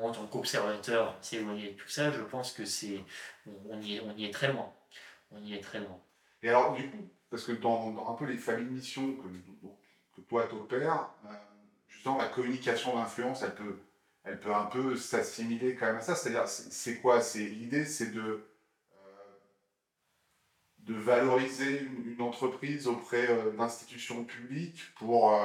en 0.00 0.10
tant 0.10 0.26
qu'observateur, 0.26 1.16
s'éloigner 1.20 1.70
de 1.70 1.76
tout 1.76 1.88
ça, 1.88 2.10
je 2.10 2.20
pense 2.22 2.52
que 2.52 2.64
c'est, 2.64 3.04
on, 3.68 3.80
y 3.80 3.96
est, 3.96 4.00
on 4.00 4.16
y 4.16 4.24
est 4.24 4.32
très 4.32 4.52
loin. 4.52 4.72
On 5.30 5.40
y 5.42 5.54
est 5.54 5.60
très 5.60 5.78
loin. 5.78 5.98
Et 6.42 6.48
alors, 6.48 6.74
du 6.74 6.90
coup, 6.90 7.08
parce 7.30 7.44
que 7.44 7.52
dans, 7.52 8.06
un 8.08 8.14
peu 8.14 8.26
les 8.26 8.36
familles 8.36 8.80
de 8.80 8.80
que, 8.80 9.28
que 10.16 10.20
toi 10.22 10.44
t'opères, 10.44 11.10
euh, 11.26 11.28
justement, 11.88 12.18
la 12.18 12.28
communication 12.28 12.96
d'influence, 12.96 13.42
elle 13.42 13.54
peut, 13.54 13.78
elle 14.24 14.40
peut 14.40 14.54
un 14.54 14.66
peu 14.66 14.96
s'assimiler 14.96 15.74
quand 15.74 15.86
même 15.86 15.96
à 15.96 16.00
ça. 16.00 16.14
C'est-à-dire, 16.14 16.46
c'est 16.48 17.00
quoi? 17.00 17.20
L'idée, 17.34 17.84
c'est 17.84 18.12
de 18.12 18.20
euh, 18.20 19.06
de 20.80 20.94
valoriser 20.94 21.80
une, 21.80 22.20
entreprise 22.20 22.86
auprès 22.86 23.28
euh, 23.28 23.50
d'institutions 23.52 24.24
publiques 24.24 24.80
pour 24.96 25.36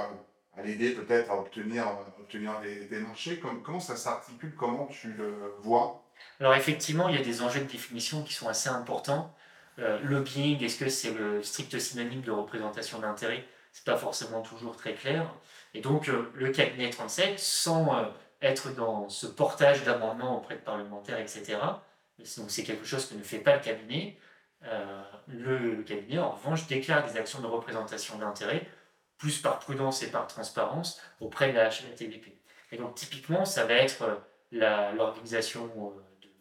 l'aider 0.63 0.91
peut-être 0.91 1.31
à 1.31 1.39
obtenir, 1.39 1.87
obtenir 2.19 2.59
des, 2.61 2.99
marchés. 2.99 3.39
Comme, 3.39 3.63
comment 3.63 3.79
ça 3.79 3.95
s'articule? 3.95 4.53
Comment 4.55 4.87
tu 4.87 5.11
le 5.13 5.53
vois? 5.59 6.03
Alors 6.39 6.55
effectivement, 6.55 7.09
il 7.09 7.15
y 7.15 7.19
a 7.19 7.23
des 7.23 7.41
enjeux 7.41 7.61
de 7.61 7.65
définition 7.65 8.23
qui 8.23 8.33
sont 8.33 8.47
assez 8.47 8.69
importants. 8.69 9.33
Euh, 9.79 9.99
lobbying, 10.03 10.63
est-ce 10.63 10.79
que 10.79 10.89
c'est 10.89 11.13
le 11.13 11.43
strict 11.43 11.77
synonyme 11.77 12.21
de 12.21 12.31
représentation 12.31 12.99
d'intérêt 12.99 13.45
C'est 13.77 13.85
pas 13.85 13.97
forcément 13.97 14.41
toujours 14.41 14.75
très 14.75 14.95
clair. 14.95 15.31
Et 15.75 15.81
donc, 15.81 16.09
euh, 16.09 16.31
le 16.33 16.49
cabinet 16.49 16.89
37, 16.89 17.39
sans 17.39 17.95
euh, 17.95 18.05
être 18.41 18.73
dans 18.73 19.07
ce 19.07 19.27
portage 19.27 19.83
d'amendements 19.83 20.37
auprès 20.37 20.55
de 20.55 20.61
parlementaires, 20.61 21.19
etc., 21.19 21.59
donc 22.37 22.49
c'est 22.49 22.63
quelque 22.63 22.85
chose 22.85 23.05
que 23.05 23.13
ne 23.13 23.21
fait 23.21 23.37
pas 23.37 23.55
le 23.55 23.61
cabinet, 23.61 24.17
le, 25.27 25.83
cabinet, 25.83 26.17
en 26.17 26.31
revanche, 26.31 26.65
déclare 26.65 27.05
des 27.07 27.15
actions 27.15 27.39
de 27.41 27.45
représentation 27.45 28.17
d'intérêt, 28.17 28.67
plus 29.19 29.37
par 29.37 29.59
prudence 29.59 30.01
et 30.01 30.09
par 30.09 30.25
transparence, 30.25 30.99
auprès 31.19 31.51
de 31.51 31.57
la 31.57 31.69
HLTVP. 31.69 32.35
Et 32.71 32.77
donc, 32.77 32.95
typiquement, 32.95 33.45
ça 33.45 33.65
va 33.65 33.75
être 33.75 34.19
l'organisation 34.51 35.69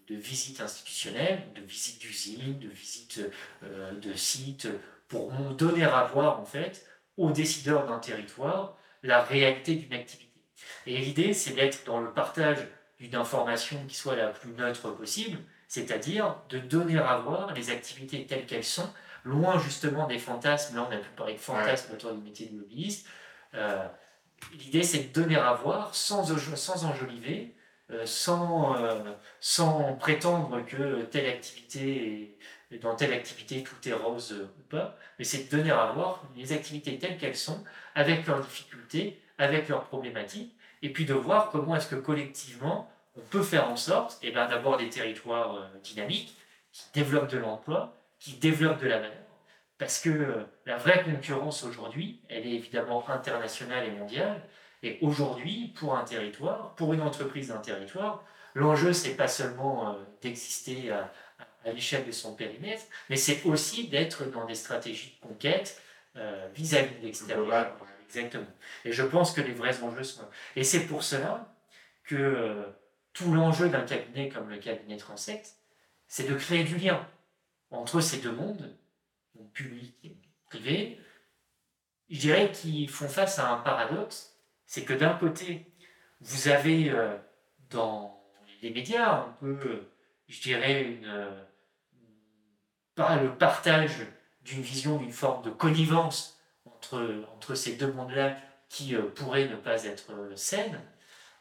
de 0.08 0.14
visites 0.14 0.60
institutionnelles, 0.60 1.42
de 1.54 1.60
visites 1.62 2.00
d'usines, 2.00 2.58
de 2.58 2.68
visites 2.68 3.20
euh, 3.64 3.92
de 3.92 4.14
sites, 4.14 4.68
pour 5.08 5.30
donner 5.30 5.84
à 5.84 6.04
voir 6.04 6.40
en 6.40 6.44
fait 6.44 6.84
aux 7.16 7.30
décideurs 7.30 7.86
d'un 7.86 7.98
territoire 7.98 8.76
la 9.02 9.22
réalité 9.22 9.74
d'une 9.74 9.92
activité. 9.92 10.32
Et 10.86 10.98
l'idée, 10.98 11.32
c'est 11.32 11.54
d'être 11.54 11.84
dans 11.84 12.00
le 12.00 12.12
partage 12.12 12.58
d'une 12.98 13.14
information 13.14 13.84
qui 13.86 13.94
soit 13.94 14.16
la 14.16 14.28
plus 14.28 14.50
neutre 14.50 14.90
possible, 14.90 15.38
c'est-à-dire 15.68 16.36
de 16.48 16.58
donner 16.58 16.98
à 16.98 17.18
voir 17.18 17.52
les 17.54 17.70
activités 17.70 18.26
telles 18.26 18.46
qu'elles 18.46 18.64
sont, 18.64 18.88
loin 19.24 19.58
justement 19.58 20.06
des 20.06 20.18
fantasmes. 20.18 20.76
Là, 20.76 20.86
on 20.88 20.92
a 20.92 20.98
pu 20.98 21.08
parler 21.16 21.34
de 21.34 21.38
fantasmes 21.38 21.92
autour 21.92 22.12
du 22.12 22.22
métier 22.22 22.46
de 22.46 22.58
lobbyiste. 22.58 23.06
Euh, 23.54 23.86
l'idée, 24.52 24.82
c'est 24.82 25.12
de 25.12 25.20
donner 25.20 25.36
à 25.36 25.52
voir 25.52 25.94
sans, 25.94 26.24
sans 26.56 26.84
enjoliver, 26.84 27.56
euh, 27.90 28.06
sans, 28.06 28.76
euh, 28.76 29.12
sans 29.40 29.94
prétendre 29.94 30.64
que 30.64 31.02
telle 31.02 31.26
activité 31.26 32.22
est, 32.22 32.38
dans 32.80 32.96
telle 32.96 33.12
activité 33.12 33.62
tout 33.62 33.88
est 33.88 33.92
rose 33.92 34.48
ou 34.58 34.62
pas, 34.68 34.96
mais 35.18 35.24
c'est 35.24 35.44
de 35.44 35.56
donner 35.56 35.70
à 35.70 35.92
voir 35.92 36.22
les 36.36 36.52
activités 36.52 36.98
telles 36.98 37.16
qu'elles 37.16 37.36
sont, 37.36 37.62
avec 37.94 38.26
leurs 38.26 38.40
difficultés, 38.40 39.20
avec 39.38 39.68
leurs 39.68 39.84
problématiques, 39.84 40.56
et 40.82 40.92
puis 40.92 41.04
de 41.04 41.14
voir 41.14 41.50
comment 41.50 41.76
est-ce 41.76 41.88
que 41.88 41.96
collectivement 41.96 42.90
on 43.16 43.20
peut 43.20 43.42
faire 43.42 43.68
en 43.70 43.76
sorte 43.76 44.18
et 44.22 44.28
eh 44.28 44.30
ben, 44.32 44.46
d'avoir 44.46 44.76
des 44.76 44.90
territoires 44.90 45.56
euh, 45.56 45.78
dynamiques 45.82 46.36
qui 46.72 46.84
développent 46.92 47.30
de 47.30 47.38
l'emploi, 47.38 47.96
qui 48.18 48.34
développent 48.34 48.80
de 48.80 48.88
la 48.88 48.98
valeur. 48.98 49.16
Parce 49.78 50.00
que 50.00 50.46
la 50.66 50.76
vraie 50.76 51.02
concurrence 51.02 51.64
aujourd'hui, 51.64 52.20
elle 52.28 52.46
est 52.46 52.52
évidemment 52.52 53.08
internationale 53.08 53.86
et 53.86 53.90
mondiale, 53.90 54.42
et 54.82 54.98
aujourd'hui, 55.00 55.72
pour 55.76 55.96
un 55.96 56.04
territoire, 56.04 56.74
pour 56.74 56.92
une 56.92 57.00
entreprise 57.00 57.48
d'un 57.48 57.58
territoire, 57.58 58.24
l'enjeu, 58.54 58.92
c'est 58.92 59.16
pas 59.16 59.28
seulement 59.28 59.90
euh, 59.90 59.94
d'exister 60.20 60.90
à, 60.90 61.12
l'échelle 61.72 62.06
de 62.06 62.12
son 62.12 62.34
périmètre, 62.34 62.84
mais 63.10 63.16
c'est 63.16 63.44
aussi 63.44 63.88
d'être 63.88 64.30
dans 64.30 64.46
des 64.46 64.54
stratégies 64.54 65.16
de 65.20 65.26
conquête 65.28 65.80
euh, 66.16 66.48
vis-à-vis 66.54 66.98
de 67.00 67.06
l'extérieur. 67.06 67.76
Exactement. 68.06 68.46
Et 68.84 68.92
je 68.92 69.02
pense 69.02 69.32
que 69.32 69.40
les 69.40 69.52
vrais 69.52 69.82
enjeux 69.82 70.04
sont 70.04 70.22
Et 70.54 70.62
c'est 70.62 70.86
pour 70.86 71.02
cela 71.02 71.52
que 72.04 72.14
euh, 72.14 72.62
tout 73.12 73.34
l'enjeu 73.34 73.68
d'un 73.68 73.82
cabinet 73.82 74.28
comme 74.28 74.48
le 74.48 74.58
cabinet 74.58 74.96
Transect, 74.96 75.54
c'est 76.06 76.28
de 76.28 76.34
créer 76.34 76.64
du 76.64 76.76
lien 76.76 77.06
entre 77.70 78.00
ces 78.00 78.18
deux 78.18 78.32
mondes, 78.32 78.76
public 79.52 79.94
et 80.04 80.16
privé, 80.48 81.00
je 82.08 82.20
dirais 82.20 82.52
qu'ils 82.52 82.88
font 82.88 83.08
face 83.08 83.38
à 83.38 83.50
un 83.50 83.58
paradoxe 83.58 84.36
c'est 84.66 84.84
que 84.84 84.92
d'un 84.92 85.14
côté, 85.14 85.64
vous 86.20 86.48
avez 86.48 86.90
euh, 86.90 87.16
dans 87.70 88.20
les 88.62 88.70
médias 88.70 89.20
un 89.20 89.36
peu, 89.40 89.88
je 90.28 90.40
dirais, 90.40 90.82
une, 90.82 91.06
le 92.96 93.28
partage 93.36 94.06
d'une 94.42 94.62
vision, 94.62 94.96
d'une 94.96 95.12
forme 95.12 95.42
de 95.44 95.50
connivence 95.50 96.40
entre, 96.64 97.24
entre 97.34 97.54
ces 97.54 97.76
deux 97.76 97.92
mondes-là 97.92 98.36
qui 98.68 98.94
pourraient 99.14 99.48
ne 99.48 99.56
pas 99.56 99.84
être 99.84 100.12
saines. 100.34 100.80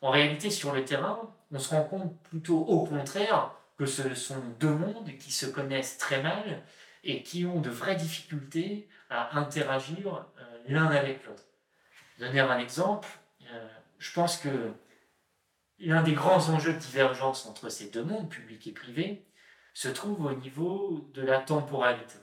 En 0.01 0.11
réalité, 0.11 0.49
sur 0.49 0.73
le 0.73 0.85
terrain, 0.85 1.33
on 1.51 1.59
se 1.59 1.69
rend 1.69 1.83
compte 1.83 2.19
plutôt 2.23 2.59
au 2.59 2.85
contraire 2.85 3.51
que 3.77 3.85
ce 3.85 4.13
sont 4.13 4.41
deux 4.59 4.73
mondes 4.73 5.11
qui 5.17 5.31
se 5.31 5.45
connaissent 5.45 5.97
très 5.97 6.21
mal 6.21 6.63
et 7.03 7.23
qui 7.23 7.45
ont 7.45 7.61
de 7.61 7.69
vraies 7.69 7.95
difficultés 7.95 8.87
à 9.09 9.37
interagir 9.37 10.25
l'un 10.67 10.87
avec 10.87 11.25
l'autre. 11.25 11.43
Donner 12.19 12.39
un 12.39 12.57
exemple, 12.59 13.07
euh, 13.51 13.67
je 13.99 14.13
pense 14.13 14.37
que 14.37 14.71
l'un 15.79 16.01
des 16.01 16.13
grands 16.13 16.49
enjeux 16.49 16.73
de 16.73 16.79
divergence 16.79 17.45
entre 17.45 17.69
ces 17.69 17.89
deux 17.89 18.03
mondes, 18.03 18.29
public 18.29 18.67
et 18.67 18.71
privé, 18.71 19.25
se 19.75 19.89
trouve 19.89 20.25
au 20.25 20.33
niveau 20.33 21.11
de 21.13 21.21
la 21.21 21.39
temporalité. 21.39 22.15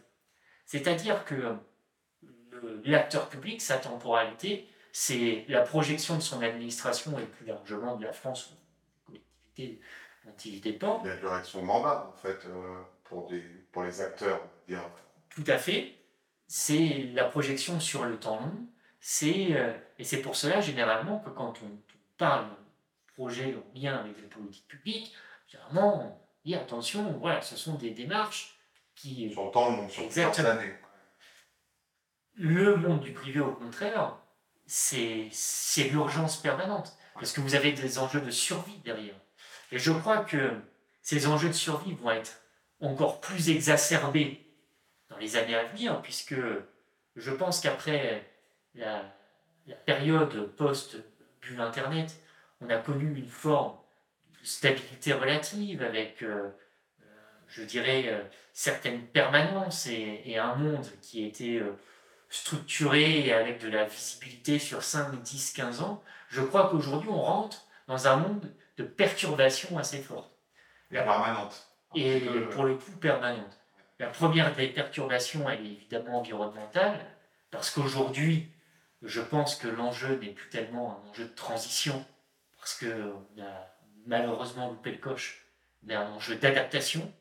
C'est-à-dire 0.65 1.25
que 1.27 1.55
l'acteur 2.85 3.29
public, 3.29 3.61
sa 3.61 3.77
temporalité, 3.77 4.67
c'est 4.91 5.45
la 5.49 5.61
projection 5.61 6.17
de 6.17 6.23
son 6.23 6.41
administration 6.41 7.19
et 7.19 7.25
plus 7.25 7.45
largement 7.45 7.97
de 7.97 8.05
la 8.05 8.13
France, 8.13 8.57
collectivité 9.07 9.81
dont 10.25 10.35
il 10.45 10.61
dépend. 10.63 11.05
La 11.05 11.17
durée 11.17 11.41
de 11.41 11.47
son 11.47 11.63
mandat, 11.63 12.11
en 12.11 12.17
fait, 12.17 12.39
euh, 12.47 12.83
pour, 13.05 13.29
des, 13.29 13.43
pour 13.71 13.83
les 13.83 14.01
acteurs. 14.01 14.41
Dire. 14.67 14.83
Tout 15.29 15.45
à 15.47 15.59
fait. 15.59 15.95
C'est 16.47 17.11
la 17.13 17.25
projection 17.25 17.81
sur 17.81 18.07
le 18.07 18.19
temps 18.19 18.41
long, 18.41 18.67
c'est, 18.99 19.49
euh, 19.51 19.73
et 19.99 20.05
c'est 20.05 20.23
pour 20.23 20.37
cela, 20.37 20.63
généralement, 20.63 21.19
que 21.19 21.31
quand 21.31 21.55
on, 21.63 21.79
parle 22.17 22.49
de 22.51 23.13
projet 23.15 23.55
en 23.57 23.79
lien 23.79 23.97
avec 23.97 24.17
les 24.21 24.29
politiques 24.29 24.69
publiques, 24.69 25.13
généralement, 25.49 26.22
dit 26.45 26.55
attention, 26.55 27.13
voilà, 27.19 27.41
ce 27.41 27.57
sont 27.57 27.75
des 27.75 27.91
démarches 27.91 28.59
qui. 28.95 29.31
Sur 29.33 29.47
le 29.47 29.51
temps 29.51 29.89
sur 29.89 30.05
plusieurs 30.07 30.47
années. 30.47 30.75
Le 32.35 32.77
monde 32.77 33.01
du 33.01 33.13
privé, 33.13 33.41
au 33.41 33.53
contraire, 33.53 34.17
c'est, 34.67 35.31
l'urgence 35.91 36.37
permanente. 36.37 36.97
Parce 37.15 37.33
que 37.33 37.41
vous 37.41 37.55
avez 37.55 37.73
des 37.73 37.99
enjeux 37.99 38.21
de 38.21 38.31
survie 38.31 38.79
derrière. 38.79 39.15
Et 39.71 39.79
je 39.79 39.93
crois 39.93 40.19
que 40.19 40.51
ces 41.03 41.27
enjeux 41.27 41.49
de 41.49 41.55
survie 41.55 41.93
vont 41.95 42.11
être 42.11 42.41
encore 42.81 43.21
plus 43.21 43.51
exacerbés 43.51 44.45
dans 45.09 45.19
les 45.19 45.37
années 45.37 45.55
à 45.55 45.65
venir, 45.65 46.01
puisque 46.01 46.35
je 47.17 47.31
pense 47.31 47.61
qu'après 47.61 48.27
la, 48.75 49.05
période 49.85 50.47
post-bulle 50.57 51.61
Internet, 51.61 52.17
on 52.61 52.71
a 52.71 52.79
connu 52.79 53.17
une 53.17 53.29
forme 53.29 53.77
stabilité 54.43 55.13
relative 55.13 55.83
avec, 55.83 56.23
euh, 56.23 56.49
euh, 57.01 57.05
je 57.49 57.63
dirais, 57.63 58.05
euh, 58.07 58.23
certaines 58.53 59.07
permanences 59.07 59.87
et, 59.87 60.37
un 60.39 60.55
monde 60.57 60.87
qui 61.01 61.25
était 61.25 61.63
structuré 62.29 63.33
avec 63.33 63.61
de 63.61 63.69
la 63.69 63.85
visibilité 63.85 64.59
sur 64.59 64.83
5, 64.83 65.23
10, 65.23 65.53
15 65.53 65.83
ans. 65.83 66.03
Je 66.29 66.43
crois 66.43 66.69
qu'aujourd'hui, 66.69 67.11
on 67.11 67.21
rentre 67.21 67.67
dans 67.87 68.09
un 68.09 68.17
monde 68.17 68.53
de 68.77 68.85
perturbations 68.85 69.79
assez 69.79 69.99
fortes. 69.99 70.33
La 70.91 71.03
permanente. 71.03 71.67
Et 71.95 72.21
pour 72.51 72.65
le 72.65 72.75
coup, 72.77 72.91
permanente. 72.93 73.59
La 73.99 74.09
première 74.09 74.55
des 74.55 74.69
perturbations, 74.69 75.49
elle 75.49 75.65
est 75.65 75.73
évidemment 75.73 76.19
environnementale, 76.19 76.99
parce 77.51 77.71
qu'aujourd'hui, 77.71 78.51
je 79.03 79.21
pense 79.21 79.57
que 79.57 79.69
l'enjeu 79.69 80.17
n'est 80.17 80.31
plus 80.31 80.49
tellement 80.49 80.99
un 80.99 81.11
enjeu 81.11 81.25
de 81.25 81.35
transition, 81.35 82.05
parce 82.59 82.79
qu'on 82.79 83.41
a 83.41 83.72
malheureusement 84.07 84.71
loupé 84.71 84.93
le 84.93 84.99
coche, 84.99 85.47
mais 85.83 85.95
un 85.95 86.11
enjeu 86.11 86.37
d'adaptation, 86.37 87.13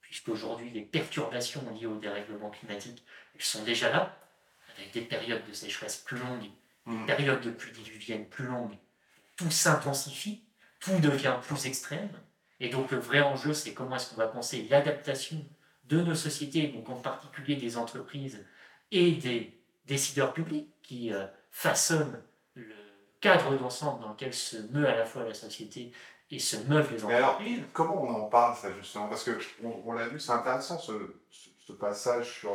puisqu'aujourd'hui 0.00 0.70
les 0.70 0.82
perturbations 0.82 1.62
liées 1.72 1.86
au 1.86 1.96
dérèglement 1.96 2.50
climatique, 2.50 3.04
elles 3.34 3.42
sont 3.42 3.64
déjà 3.64 3.90
là, 3.90 4.16
avec 4.76 4.92
des 4.92 5.02
périodes 5.02 5.46
de 5.46 5.52
sécheresse 5.52 5.98
plus 5.98 6.18
longues, 6.18 6.50
des 6.86 6.92
mmh. 6.92 7.06
périodes 7.06 7.40
de 7.40 7.50
pluie 7.50 7.72
diluvienne 7.72 8.26
plus 8.28 8.46
longues. 8.46 8.76
Tout 9.36 9.50
s'intensifie, 9.50 10.44
tout 10.80 10.98
devient 11.00 11.36
plus 11.42 11.66
extrême, 11.66 12.10
et 12.60 12.68
donc 12.68 12.90
le 12.90 12.98
vrai 12.98 13.20
enjeu, 13.20 13.52
c'est 13.52 13.74
comment 13.74 13.96
est-ce 13.96 14.10
qu'on 14.10 14.16
va 14.16 14.28
penser 14.28 14.66
l'adaptation 14.70 15.44
de 15.84 16.00
nos 16.00 16.14
sociétés, 16.14 16.68
donc 16.68 16.88
en 16.88 16.96
particulier 16.96 17.56
des 17.56 17.76
entreprises 17.76 18.44
et 18.90 19.12
des 19.12 19.58
décideurs 19.86 20.32
publics, 20.32 20.68
qui 20.82 21.12
euh, 21.12 21.26
façonne 21.50 22.22
le 22.54 22.74
cadre 23.20 23.56
d'ensemble 23.58 24.02
dans 24.02 24.10
lequel 24.10 24.32
se 24.32 24.56
meut 24.72 24.88
à 24.88 24.96
la 24.96 25.04
fois 25.04 25.24
la 25.24 25.34
société 25.34 25.92
et 26.30 26.38
se 26.38 26.56
meuvent 26.68 26.92
les 26.92 27.04
entreprises. 27.04 27.62
comment 27.72 28.02
on 28.02 28.22
en 28.22 28.28
parle, 28.28 28.56
ça, 28.56 28.68
justement? 28.72 29.08
Parce 29.08 29.24
que 29.24 29.38
on, 29.62 29.92
l'a 29.92 30.08
vu, 30.08 30.18
c'est 30.18 30.32
intéressant 30.32 30.78
ce, 30.78 30.92
ce, 31.30 31.72
passage 31.72 32.40
sur 32.40 32.50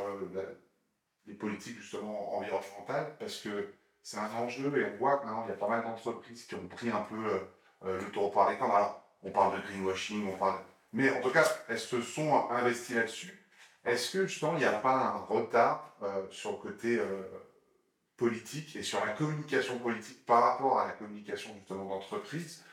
les 1.26 1.34
politiques, 1.34 1.78
justement, 1.78 2.38
environnementales, 2.38 3.16
parce 3.20 3.38
que 3.38 3.74
c'est 4.04 4.18
un 4.18 4.32
enjeu 4.32 4.78
et 4.78 4.86
on 4.94 4.98
voit 4.98 5.18
que 5.18 5.26
maintenant, 5.26 5.44
il 5.46 5.50
y 5.50 5.54
a 5.54 5.58
pas 5.58 5.68
mal 5.68 5.84
d'entreprises 5.84 6.46
qui 6.46 6.56
ont 6.56 6.68
pris 6.68 6.90
un 6.90 7.02
peu 7.02 7.16
euh, 7.16 7.40
euh, 7.86 8.00
le 8.00 8.12
taureau 8.12 8.30
par 8.30 8.50
les 8.50 8.58
cornes. 8.58 8.72
Alors, 8.72 9.04
on 9.24 9.32
parle 9.32 9.62
de 9.62 9.68
greenwashing, 9.68 10.28
on 10.28 10.38
parle. 10.38 10.60
Mais 10.94 11.10
en 11.12 11.22
tout 11.22 11.30
cas, 11.30 11.46
elles 11.70 11.80
se 11.80 12.02
sont 12.02 12.50
investies 12.50 12.96
là-dessus. 12.96 13.38
Est-ce 13.86 14.12
que, 14.12 14.28
justement, 14.28 14.54
il 14.54 14.60
n'y 14.60 14.66
a 14.66 14.74
pas 14.74 14.94
un 14.94 15.18
retard 15.20 15.96
euh, 16.02 16.26
sur 16.30 16.52
le 16.52 16.58
côté 16.58 17.00
politique 18.18 18.76
et 18.76 18.84
sur 18.84 19.04
la 19.06 19.14
communication 19.14 19.80
politique 19.80 20.26
par 20.26 20.44
rapport 20.44 20.80
à 20.80 20.88
la 20.88 20.94
communication, 20.94 21.54
justement, 21.56 21.86
d'entreprise? 21.86 22.64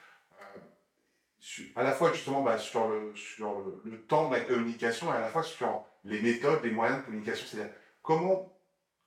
À 1.76 1.82
la 1.82 1.92
fois 1.92 2.12
justement 2.12 2.42
bah, 2.42 2.58
sur, 2.58 2.88
le, 2.88 3.14
sur 3.14 3.60
le, 3.84 4.00
temps 4.02 4.28
de 4.28 4.34
la 4.34 4.40
communication 4.40 5.12
et 5.12 5.16
à 5.16 5.20
la 5.20 5.28
fois 5.28 5.42
sur 5.42 5.84
les 6.04 6.20
méthodes, 6.20 6.62
les 6.64 6.70
moyens 6.70 7.00
de 7.00 7.04
communication. 7.04 7.46
C'est-à-dire 7.48 7.72
comment, 8.02 8.52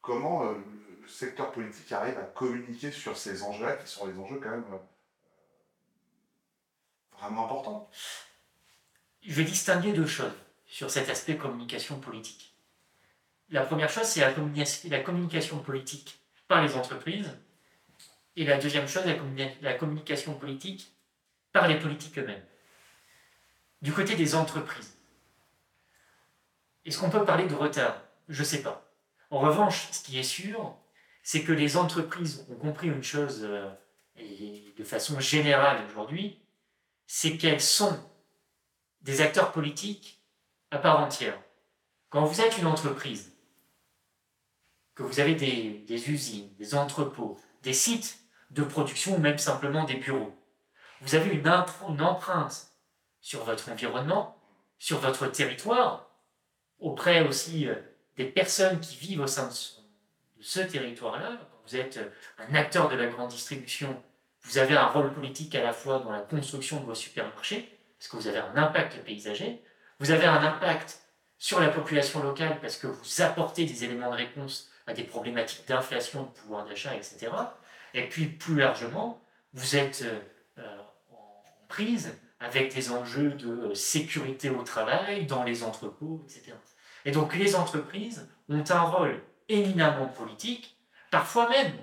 comment 0.02 0.46
euh, 0.46 0.54
le 1.02 1.08
secteur 1.08 1.52
politique 1.52 1.91
arrive 1.91 2.17
à 2.17 2.24
communiquer 2.24 2.91
sur 2.91 3.17
ces 3.17 3.44
enjeux-là, 3.44 3.76
qui 3.76 3.88
sont 3.88 4.08
des 4.08 4.17
enjeux 4.17 4.39
quand 4.41 4.50
même 4.50 4.65
euh, 4.72 4.78
vraiment 7.17 7.46
importants. 7.46 7.89
Je 9.22 9.34
vais 9.34 9.44
distinguer 9.44 9.94
deux 9.94 10.08
choses 10.08 10.34
sur 10.65 10.89
cet 10.89 11.10
aspect 11.10 11.36
communication 11.36 12.00
politique. 12.00 12.56
La 13.50 13.65
première 13.65 13.89
chose, 13.89 14.06
c'est 14.06 14.22
la, 14.22 15.00
communication 15.02 15.60
politique 15.60 16.22
par 16.48 16.63
les 16.63 16.76
entreprises. 16.76 17.30
Et 18.38 18.46
la 18.46 18.58
deuxième 18.58 18.88
chose, 18.88 19.04
la 19.62 19.74
communication 19.74 20.36
politique 20.36 20.96
par 21.53 21.67
les 21.67 21.79
politiques 21.79 22.17
eux-mêmes. 22.17 22.43
Du 23.81 23.91
côté 23.93 24.15
des 24.15 24.35
entreprises, 24.35 24.97
est-ce 26.85 26.99
qu'on 26.99 27.09
peut 27.09 27.25
parler 27.25 27.47
de 27.47 27.55
retard? 27.55 28.01
Je 28.29 28.41
ne 28.41 28.45
sais 28.45 28.61
pas. 28.61 28.91
En 29.29 29.39
revanche, 29.39 29.87
ce 29.91 30.03
qui 30.03 30.19
est 30.19 30.23
sûr, 30.23 30.75
c'est 31.23 31.43
que 31.43 31.51
les 31.51 31.77
entreprises 31.77 32.45
ont 32.49 32.55
compris 32.55 32.87
une 32.87 33.03
chose 33.03 33.41
euh, 33.43 33.69
de 34.77 34.83
façon 34.83 35.19
générale 35.19 35.85
aujourd'hui, 35.89 36.39
c'est 37.07 37.37
qu'elles 37.37 37.61
sont 37.61 37.97
des 39.01 39.21
acteurs 39.21 39.51
politiques 39.51 40.21
à 40.71 40.77
part 40.77 40.99
entière. 40.99 41.39
Quand 42.09 42.25
vous 42.25 42.41
êtes 42.41 42.57
une 42.57 42.67
entreprise, 42.67 43.31
que 44.95 45.03
vous 45.03 45.19
avez 45.19 45.35
des 45.35 46.09
usines, 46.09 46.53
des 46.55 46.75
entrepôts, 46.75 47.39
des 47.63 47.73
sites 47.73 48.19
de 48.51 48.63
production 48.63 49.15
ou 49.15 49.19
même 49.19 49.37
simplement 49.37 49.85
des 49.85 49.95
bureaux, 49.95 50.35
vous 51.01 51.15
avez 51.15 51.31
une, 51.31 51.47
empreinte 52.01 52.67
sur 53.19 53.43
votre 53.43 53.71
environnement, 53.71 54.37
sur 54.77 54.99
votre 54.99 55.27
territoire, 55.27 56.09
auprès 56.79 57.21
aussi 57.27 57.67
euh, 57.67 57.75
des 58.17 58.25
personnes 58.25 58.79
qui 58.79 58.95
vivent 58.95 59.21
au 59.21 59.27
sein 59.27 59.47
de 59.47 60.41
ce, 60.41 60.59
territoire-là. 60.59 61.37
Vous 61.67 61.75
êtes 61.75 61.97
euh, 61.97 62.09
un 62.37 62.55
acteur 62.55 62.89
de 62.89 62.95
la 62.95 63.07
grande 63.07 63.29
distribution, 63.29 64.01
vous 64.43 64.57
avez 64.57 64.75
un 64.75 64.87
rôle 64.87 65.13
politique 65.13 65.53
à 65.55 65.63
la 65.63 65.73
fois 65.73 65.99
dans 65.99 66.11
la 66.11 66.21
construction 66.21 66.79
de 66.79 66.85
vos 66.85 66.95
supermarchés, 66.95 67.77
parce 67.97 68.07
que 68.09 68.17
vous 68.17 68.27
avez 68.27 68.39
un 68.39 68.55
impact 68.55 69.03
paysager, 69.03 69.61
vous 69.99 70.11
avez 70.11 70.25
un 70.25 70.41
impact 70.43 70.99
sur 71.37 71.59
la 71.59 71.69
population 71.69 72.23
locale 72.23 72.59
parce 72.59 72.77
que 72.77 72.87
vous 72.87 73.21
apportez 73.21 73.65
des 73.65 73.83
éléments 73.83 74.11
de 74.11 74.15
réponse 74.15 74.69
à 74.87 74.93
des 74.93 75.03
problématiques 75.03 75.67
d'inflation, 75.67 76.23
de 76.23 76.29
pouvoir 76.29 76.65
d'achat, 76.65 76.95
etc. 76.95 77.31
Et 77.93 78.07
puis 78.09 78.25
plus 78.25 78.55
largement, 78.55 79.23
vous 79.53 79.75
êtes 79.75 80.03
euh, 81.79 82.10
avec 82.39 82.73
des 82.73 82.91
enjeux 82.91 83.31
de 83.31 83.73
sécurité 83.73 84.49
au 84.49 84.63
travail, 84.63 85.25
dans 85.25 85.43
les 85.43 85.63
entrepôts, 85.63 86.23
etc. 86.25 86.53
Et 87.05 87.12
donc 87.12 87.36
les 87.36 87.55
entreprises 87.55 88.27
ont 88.49 88.63
un 88.69 88.81
rôle 88.81 89.21
éminemment 89.49 90.07
politique, 90.07 90.77
parfois 91.12 91.49
même 91.49 91.73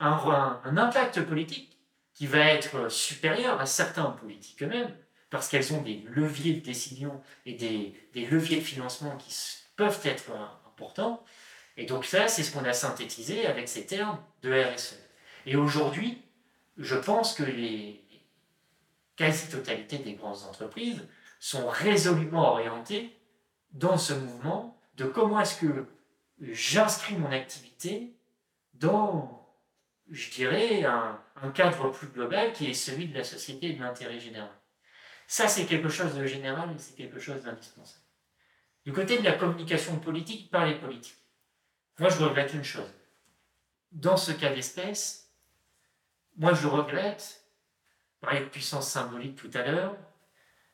un, 0.00 0.76
impact 0.76 1.22
politique 1.22 1.78
qui 2.12 2.26
va 2.26 2.40
être 2.40 2.90
supérieur 2.90 3.60
à 3.60 3.66
certains 3.66 4.10
politiques 4.10 4.62
eux-mêmes, 4.62 4.94
parce 5.30 5.48
qu'elles 5.48 5.72
ont 5.72 5.82
des 5.82 6.04
leviers 6.08 6.54
de 6.54 6.60
décision 6.60 7.20
et 7.46 7.54
des, 7.54 7.94
leviers 8.14 8.58
de 8.58 8.64
financement 8.64 9.16
qui 9.16 9.34
peuvent 9.76 10.00
être 10.04 10.30
importants. 10.66 11.24
Et 11.76 11.86
donc 11.86 12.04
ça, 12.04 12.28
c'est 12.28 12.44
ce 12.44 12.52
qu'on 12.52 12.64
a 12.64 12.72
synthétisé 12.72 13.46
avec 13.46 13.68
ces 13.68 13.86
termes 13.86 14.18
de 14.42 14.52
RSE. 14.52 14.96
Et 15.46 15.56
aujourd'hui, 15.56 16.22
je 16.78 16.94
pense 16.94 17.34
que 17.34 17.42
les 17.42 18.03
quasi-totalité 19.16 19.98
des 19.98 20.14
grandes 20.14 20.42
entreprises 20.48 21.06
sont 21.38 21.68
résolument 21.68 22.52
orientées 22.52 23.16
dans 23.72 23.98
ce 23.98 24.14
mouvement 24.14 24.80
de 24.96 25.04
comment 25.04 25.40
est-ce 25.40 25.60
que 25.60 25.86
j'inscris 26.40 27.16
mon 27.16 27.30
activité 27.32 28.14
dans, 28.74 29.46
je 30.10 30.30
dirais, 30.30 30.84
un, 30.84 31.20
cadre 31.52 31.90
plus 31.90 32.08
global 32.08 32.52
qui 32.52 32.70
est 32.70 32.74
celui 32.74 33.08
de 33.08 33.16
la 33.16 33.24
société 33.24 33.70
et 33.70 33.72
de 33.74 33.82
l'intérêt 33.82 34.18
général. 34.18 34.50
Ça, 35.26 35.48
c'est 35.48 35.66
quelque 35.66 35.88
chose 35.88 36.14
de 36.14 36.26
général 36.26 36.70
et 36.72 36.78
c'est 36.78 36.96
quelque 36.96 37.20
chose 37.20 37.42
d'indispensable. 37.42 38.02
Du 38.84 38.92
côté 38.92 39.18
de 39.18 39.24
la 39.24 39.32
communication 39.32 39.98
politique 39.98 40.50
par 40.50 40.66
les 40.66 40.74
politiques, 40.74 41.18
moi, 41.98 42.08
je 42.08 42.22
regrette 42.22 42.54
une 42.54 42.64
chose. 42.64 42.92
Dans 43.92 44.16
ce 44.16 44.32
cas 44.32 44.52
d'espèce, 44.52 45.30
moi, 46.36 46.52
je 46.54 46.66
regrette, 46.66 47.43
par 48.24 48.34
de 48.34 48.44
puissance 48.46 48.90
symbolique 48.90 49.36
tout 49.36 49.50
à 49.54 49.62
l'heure, 49.62 49.96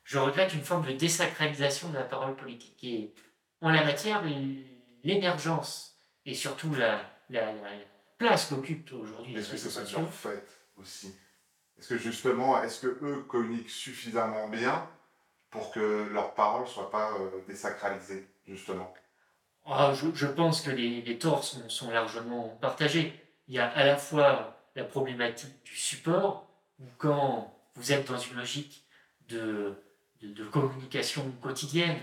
je 0.05 0.19
regrette 0.19 0.55
une 0.55 0.63
forme 0.63 0.87
de 0.87 0.93
désacralisation 0.93 1.91
de 1.91 1.95
la 1.95 2.05
parole 2.05 2.37
politique. 2.37 2.83
Et 2.83 3.15
en 3.61 3.71
la 3.71 3.85
matière, 3.85 4.23
l'émergence 5.05 5.99
et 6.27 6.35
surtout 6.35 6.75
la, 6.75 7.03
place 8.19 8.47
qu'occupe 8.47 8.93
aujourd'hui. 8.93 9.37
Est-ce 9.37 9.53
que 9.53 9.57
c'est 9.57 9.71
ça 9.71 9.85
fait 10.07 10.45
aussi? 10.77 11.15
Est-ce 11.79 11.89
que 11.89 11.99
justement, 11.99 12.63
est-ce 12.63 12.81
que 12.81 12.99
eux 13.03 13.25
communiquent 13.29 13.71
suffisamment 13.71 14.49
bien 14.49 14.87
pour 15.49 15.71
que 15.71 16.09
leurs 16.13 16.35
paroles 16.35 16.65
ne 16.65 16.69
soient 16.69 16.91
pas 16.91 17.13
euh, 17.13 17.41
désacralisées, 17.47 18.29
justement? 18.47 18.93
Ah, 19.65 19.93
je, 19.95 20.27
pense 20.27 20.61
que 20.61 20.71
les, 20.71 21.19
torts 21.19 21.45
sont, 21.45 21.69
sont, 21.69 21.91
largement 21.91 22.49
partagés. 22.61 23.15
Il 23.49 23.55
y 23.55 23.59
a 23.59 23.69
à 23.69 23.85
la 23.85 23.97
fois 23.97 24.61
la 24.75 24.85
problématique 24.85 25.63
du 25.65 25.75
support, 25.75 26.50
où 26.81 26.85
quand 26.99 27.55
vous 27.75 27.93
êtes 27.93 28.09
dans 28.09 28.19
une 28.19 28.37
logique 28.37 28.85
de 29.29 29.75
de, 30.23 30.45
communication 30.45 31.31
quotidienne, 31.41 31.99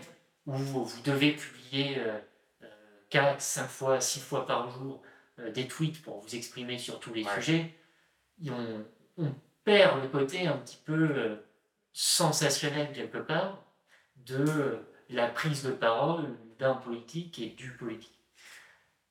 où 0.45 0.57
vous 0.57 1.01
devez 1.03 1.33
publier 1.33 2.01
4, 3.09 3.41
5 3.41 3.67
fois, 3.67 4.01
6 4.01 4.21
fois 4.21 4.45
par 4.45 4.69
jour 4.69 5.01
euh, 5.39 5.51
des 5.51 5.67
tweets 5.67 6.01
pour 6.01 6.19
vous 6.19 6.35
exprimer 6.35 6.77
sur 6.77 6.99
tous 6.99 7.13
les 7.13 7.23
sujets, 7.23 7.73
on, 8.47 8.85
on, 9.17 9.33
perd 9.63 10.01
le 10.01 10.07
côté 10.07 10.47
un 10.47 10.57
petit 10.57 10.79
peu 10.85 10.93
euh, 10.93 11.35
sensationnel 11.91 12.93
quelque 12.93 13.17
part 13.17 13.63
de 14.15 14.79
la 15.09 15.27
prise 15.27 15.63
de 15.63 15.71
parole 15.71 16.25
d'un 16.57 16.73
politique 16.73 17.39
et 17.39 17.49
du 17.49 17.71
politique. 17.71 18.17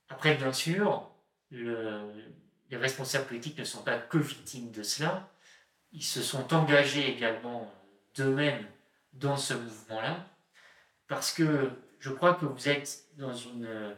Après, 0.09 0.35
bien 0.35 0.53
sûr, 0.53 1.11
les 1.51 2.77
responsables 2.77 3.27
politiques 3.27 3.59
ne 3.59 3.65
sont 3.65 3.83
pas 3.83 3.99
que 3.99 4.19
victimes 4.19 4.71
de 4.71 4.83
cela, 4.83 5.29
ils 5.97 6.05
se 6.05 6.23
sont 6.23 6.53
engagés 6.53 7.11
également 7.11 7.73
d'eux-mêmes 8.15 8.67
dans 9.15 9.39
ce 9.39 9.55
mouvement-là, 9.55 10.27
parce 11.09 11.33
que 11.33 11.71
je 11.99 12.11
crois 12.11 12.35
que 12.35 12.45
vous 12.45 12.69
êtes 12.69 13.05
dans 13.17 13.33
une, 13.33 13.97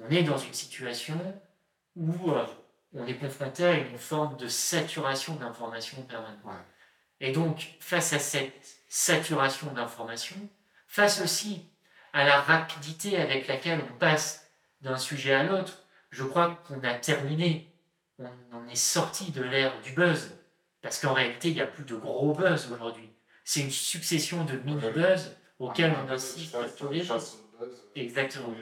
on 0.00 0.10
est 0.10 0.24
dans 0.24 0.36
une 0.36 0.52
situation 0.52 1.40
où 1.94 2.32
euh, 2.32 2.44
on 2.92 3.06
est 3.06 3.14
confronté 3.14 3.64
à 3.64 3.78
une 3.78 3.98
forme 3.98 4.36
de 4.36 4.48
saturation 4.48 5.36
d'informations 5.36 6.02
permanente. 6.02 6.40
Et 7.20 7.30
donc, 7.30 7.76
face 7.78 8.12
à 8.12 8.18
cette 8.18 8.82
saturation 8.88 9.72
d'informations, 9.72 10.48
face 10.88 11.20
aussi 11.20 11.70
à 12.12 12.24
la 12.24 12.40
rapidité 12.40 13.16
avec 13.16 13.46
laquelle 13.46 13.80
on 13.88 13.98
passe 13.98 14.50
d'un 14.80 14.98
sujet 14.98 15.34
à 15.34 15.44
l'autre, 15.44 15.84
je 16.10 16.24
crois 16.24 16.60
qu'on 16.66 16.82
a 16.82 16.94
terminé, 16.94 17.72
on, 18.18 18.28
on 18.52 18.66
est 18.66 18.74
sorti 18.74 19.30
de 19.30 19.42
l'ère 19.42 19.80
du 19.82 19.92
buzz, 19.92 20.37
parce 20.82 21.00
qu'en 21.00 21.12
réalité, 21.12 21.48
il 21.48 21.54
n'y 21.54 21.60
a 21.60 21.66
plus 21.66 21.84
de 21.84 21.96
gros 21.96 22.32
buzz 22.32 22.70
aujourd'hui 22.72 23.08
c'est 23.48 23.60
une 23.60 23.70
succession 23.70 24.44
de 24.44 24.58
mini-buzz 24.58 25.34
auxquels 25.58 25.94
on 26.04 26.10
assiste 26.10 26.54
tous 26.76 26.90
les 26.90 27.02
jours. 27.02 27.16
Exactement. 27.96 28.54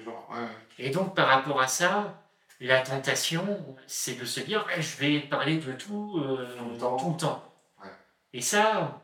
Et 0.78 0.90
donc, 0.90 1.16
par 1.16 1.26
rapport 1.26 1.60
à 1.60 1.66
ça, 1.66 2.22
la 2.60 2.82
tentation, 2.82 3.66
c'est 3.88 4.14
de 4.14 4.24
se 4.24 4.38
dire 4.38 4.64
je 4.78 4.96
vais 4.98 5.18
parler 5.22 5.56
de 5.56 5.72
tout 5.72 6.20
euh, 6.20 6.46
tout 6.78 7.10
le 7.10 7.16
temps. 7.16 7.52
Et 8.32 8.40
ça, 8.40 9.02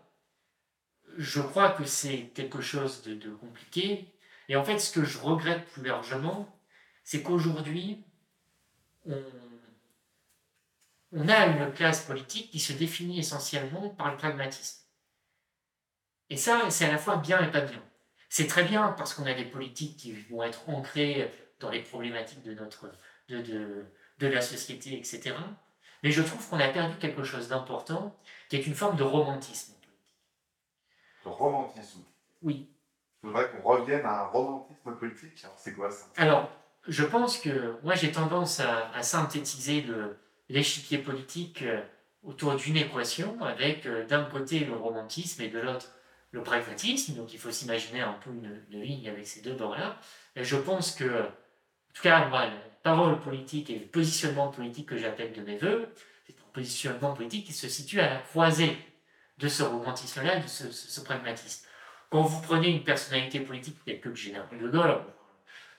je 1.18 1.40
crois 1.40 1.70
que 1.70 1.84
c'est 1.84 2.30
quelque 2.32 2.60
chose 2.60 3.02
de, 3.02 3.30
compliqué. 3.30 4.06
Et 4.48 4.54
en 4.54 4.62
fait, 4.62 4.78
ce 4.78 4.92
que 4.92 5.04
je 5.04 5.18
regrette 5.18 5.66
plus 5.66 5.84
largement, 5.84 6.48
c'est 7.02 7.24
qu'aujourd'hui, 7.24 8.04
on, 9.04 9.20
on 11.12 11.28
a 11.28 11.46
une 11.46 11.72
classe 11.72 12.04
politique 12.04 12.50
qui 12.50 12.58
se 12.58 12.72
définit 12.72 13.18
essentiellement 13.18 13.90
par 13.90 14.10
le 14.10 14.16
pragmatisme. 14.16 14.80
Et 16.30 16.36
ça, 16.36 16.70
c'est 16.70 16.86
à 16.86 16.92
la 16.92 16.98
fois 16.98 17.16
bien 17.16 17.42
et 17.46 17.50
pas 17.50 17.60
bien. 17.60 17.82
C'est 18.30 18.46
très 18.46 18.64
bien 18.64 18.88
parce 18.96 19.12
qu'on 19.12 19.26
a 19.26 19.34
des 19.34 19.44
politiques 19.44 19.98
qui 19.98 20.12
vont 20.12 20.42
être 20.42 20.68
ancrées 20.68 21.30
dans 21.60 21.70
les 21.70 21.82
problématiques 21.82 22.42
de, 22.42 22.54
notre, 22.54 22.90
de, 23.28 23.42
de, 23.42 23.84
de 24.18 24.26
la 24.26 24.40
société, 24.40 24.96
etc. 24.96 25.34
Mais 26.02 26.10
je 26.10 26.22
trouve 26.22 26.48
qu'on 26.48 26.58
a 26.58 26.68
perdu 26.68 26.96
quelque 26.96 27.22
chose 27.22 27.48
d'important, 27.48 28.18
qui 28.48 28.56
est 28.56 28.66
une 28.66 28.74
forme 28.74 28.96
de 28.96 29.02
romantisme. 29.02 29.74
De 31.24 31.28
romantisme 31.28 32.00
Oui. 32.40 32.70
Il 33.22 33.28
faudrait 33.28 33.50
qu'on 33.50 33.62
revienne 33.62 34.04
à 34.06 34.22
un 34.22 34.26
romantisme 34.28 34.96
politique. 34.96 35.44
Alors, 35.44 35.58
c'est 35.58 35.74
quoi 35.74 35.90
ça? 35.90 36.06
Alors, 36.16 36.50
je 36.88 37.04
pense 37.04 37.38
que 37.38 37.78
moi, 37.84 37.94
j'ai 37.94 38.10
tendance 38.10 38.58
à, 38.58 38.90
à 38.92 39.02
synthétiser 39.02 39.82
l'échiquier 40.48 40.98
politique 40.98 41.62
euh, 41.62 41.80
autour 42.22 42.54
d'une 42.54 42.76
équation 42.76 43.42
avec 43.42 43.86
euh, 43.86 44.06
d'un 44.06 44.24
côté 44.24 44.60
le 44.60 44.74
romantisme 44.74 45.42
et 45.42 45.48
de 45.48 45.58
l'autre 45.58 45.88
le 46.32 46.42
pragmatisme. 46.42 47.14
Donc, 47.14 47.32
il 47.32 47.38
faut 47.38 47.50
s'imaginer 47.50 48.00
un 48.00 48.14
peu 48.14 48.30
une, 48.30 48.64
ligne 48.70 49.08
avec 49.08 49.26
ces 49.26 49.42
deux 49.42 49.54
bords-là. 49.54 49.98
Et 50.34 50.44
je 50.44 50.56
pense 50.56 50.92
que, 50.92 51.04
en 51.04 51.92
tout 51.94 52.02
cas, 52.02 52.28
la 52.30 52.50
parole 52.82 53.20
politique 53.20 53.70
et 53.70 53.78
le 53.78 53.86
positionnement 53.86 54.48
politique 54.48 54.88
que 54.88 54.96
j'appelle 54.96 55.32
de 55.32 55.42
mes 55.42 55.58
voeux, 55.58 55.88
c'est 56.26 56.38
un 56.38 56.50
positionnement 56.52 57.12
politique 57.12 57.46
qui 57.46 57.52
se 57.52 57.68
situe 57.68 58.00
à 58.00 58.14
la 58.14 58.20
croisée 58.20 58.76
de 59.38 59.48
ce 59.48 59.62
romantisme-là, 59.62 60.40
de 60.40 60.46
ce, 60.46 61.00
pragmatisme. 61.00 61.66
Quand 62.10 62.22
vous 62.22 62.40
prenez 62.40 62.68
une 62.68 62.84
personnalité 62.84 63.40
politique 63.40 63.78
telle 63.84 64.00
que 64.00 64.08
le 64.08 64.14
général 64.14 64.58
de 64.58 64.68
Gaulle, 64.68 65.00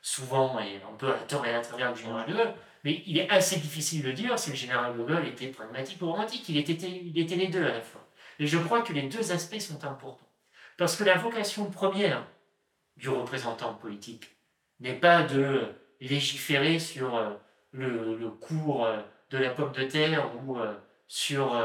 souvent 0.02 0.60
et 0.60 0.82
un 0.84 0.96
peu 0.98 1.10
à 1.14 1.20
tort 1.20 1.46
et 1.46 1.54
à 1.54 1.62
travers 1.62 1.96
général 1.96 2.28
de 2.28 2.34
Gaulle, 2.34 2.54
mais 2.84 3.02
il 3.06 3.18
est 3.18 3.30
assez 3.30 3.58
difficile 3.58 4.04
de 4.04 4.12
dire 4.12 4.38
si 4.38 4.50
le 4.50 4.56
général 4.56 4.98
de 4.98 5.04
Gaulle 5.04 5.26
était 5.26 5.48
pragmatique 5.48 6.02
ou 6.02 6.12
romantique. 6.12 6.48
Il 6.50 6.58
était, 6.58 6.76
les 6.76 7.48
deux 7.48 7.64
à 7.64 7.72
la 7.74 7.82
fois. 7.82 8.06
Et 8.40 8.48
je 8.48 8.58
crois 8.58 8.82
que 8.82 8.92
les 8.92 9.04
deux 9.04 9.32
aspects 9.32 9.60
sont 9.60 9.84
importants. 9.86 10.30
Parce 10.78 10.96
que 10.96 11.04
la 11.04 11.18
vocation 11.18 11.70
première 11.70 12.28
du 12.98 13.10
représentant 13.10 13.74
politique 13.74 14.36
n'est 14.80 15.00
pas 15.00 15.24
de 15.24 15.74
légiférer 16.02 16.80
sur 16.80 17.16
euh, 17.16 17.34
le, 17.72 18.30
cours 18.30 18.86
euh, 18.86 19.00
de 19.30 19.38
la 19.38 19.52
pomme 19.52 19.72
de 19.72 19.84
terre 19.84 20.30
ou 20.44 20.58
euh, 20.58 20.74
sur 21.08 21.56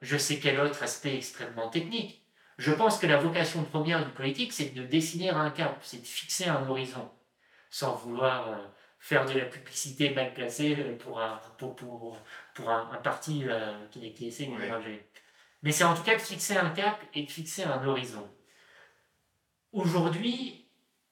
je 0.00 0.16
sais 0.16 0.38
quel 0.38 0.60
autre 0.60 0.82
aspect 0.82 1.16
extrêmement 1.16 1.68
technique. 1.68 2.22
Je 2.58 2.72
pense 2.72 2.98
que 2.98 3.06
la 3.06 3.18
vocation 3.18 3.64
première 3.64 4.04
du 4.04 4.12
politique, 4.12 4.52
c'est 4.52 4.74
de 4.74 4.84
dessiner 4.84 5.30
un 5.30 5.50
cap, 5.50 5.78
c'est 5.82 6.00
de 6.00 6.06
fixer 6.06 6.46
un 6.46 6.68
horizon, 6.68 7.10
sans 7.70 7.94
vouloir 7.94 8.48
faire 9.04 9.26
de 9.26 9.38
la 9.38 9.44
publicité 9.44 10.14
mal 10.14 10.32
placée 10.32 10.74
pour 10.98 11.20
un, 11.20 11.38
pour, 11.58 11.76
pour, 11.76 12.16
pour 12.54 12.70
un, 12.70 12.86
parti 13.04 13.44
qui, 13.90 14.10
qui 14.14 14.28
essaie 14.28 14.46
de 14.46 14.56
déranger. 14.56 15.06
Mais 15.62 15.72
c'est 15.72 15.84
en 15.84 15.94
tout 15.94 16.02
cas 16.02 16.14
de 16.14 16.22
fixer 16.22 16.56
un 16.56 16.70
cap 16.70 16.98
et 17.12 17.24
de 17.24 17.30
fixer 17.30 17.64
un 17.64 17.86
horizon. 17.86 18.26
Aujourd'hui, 19.72 20.64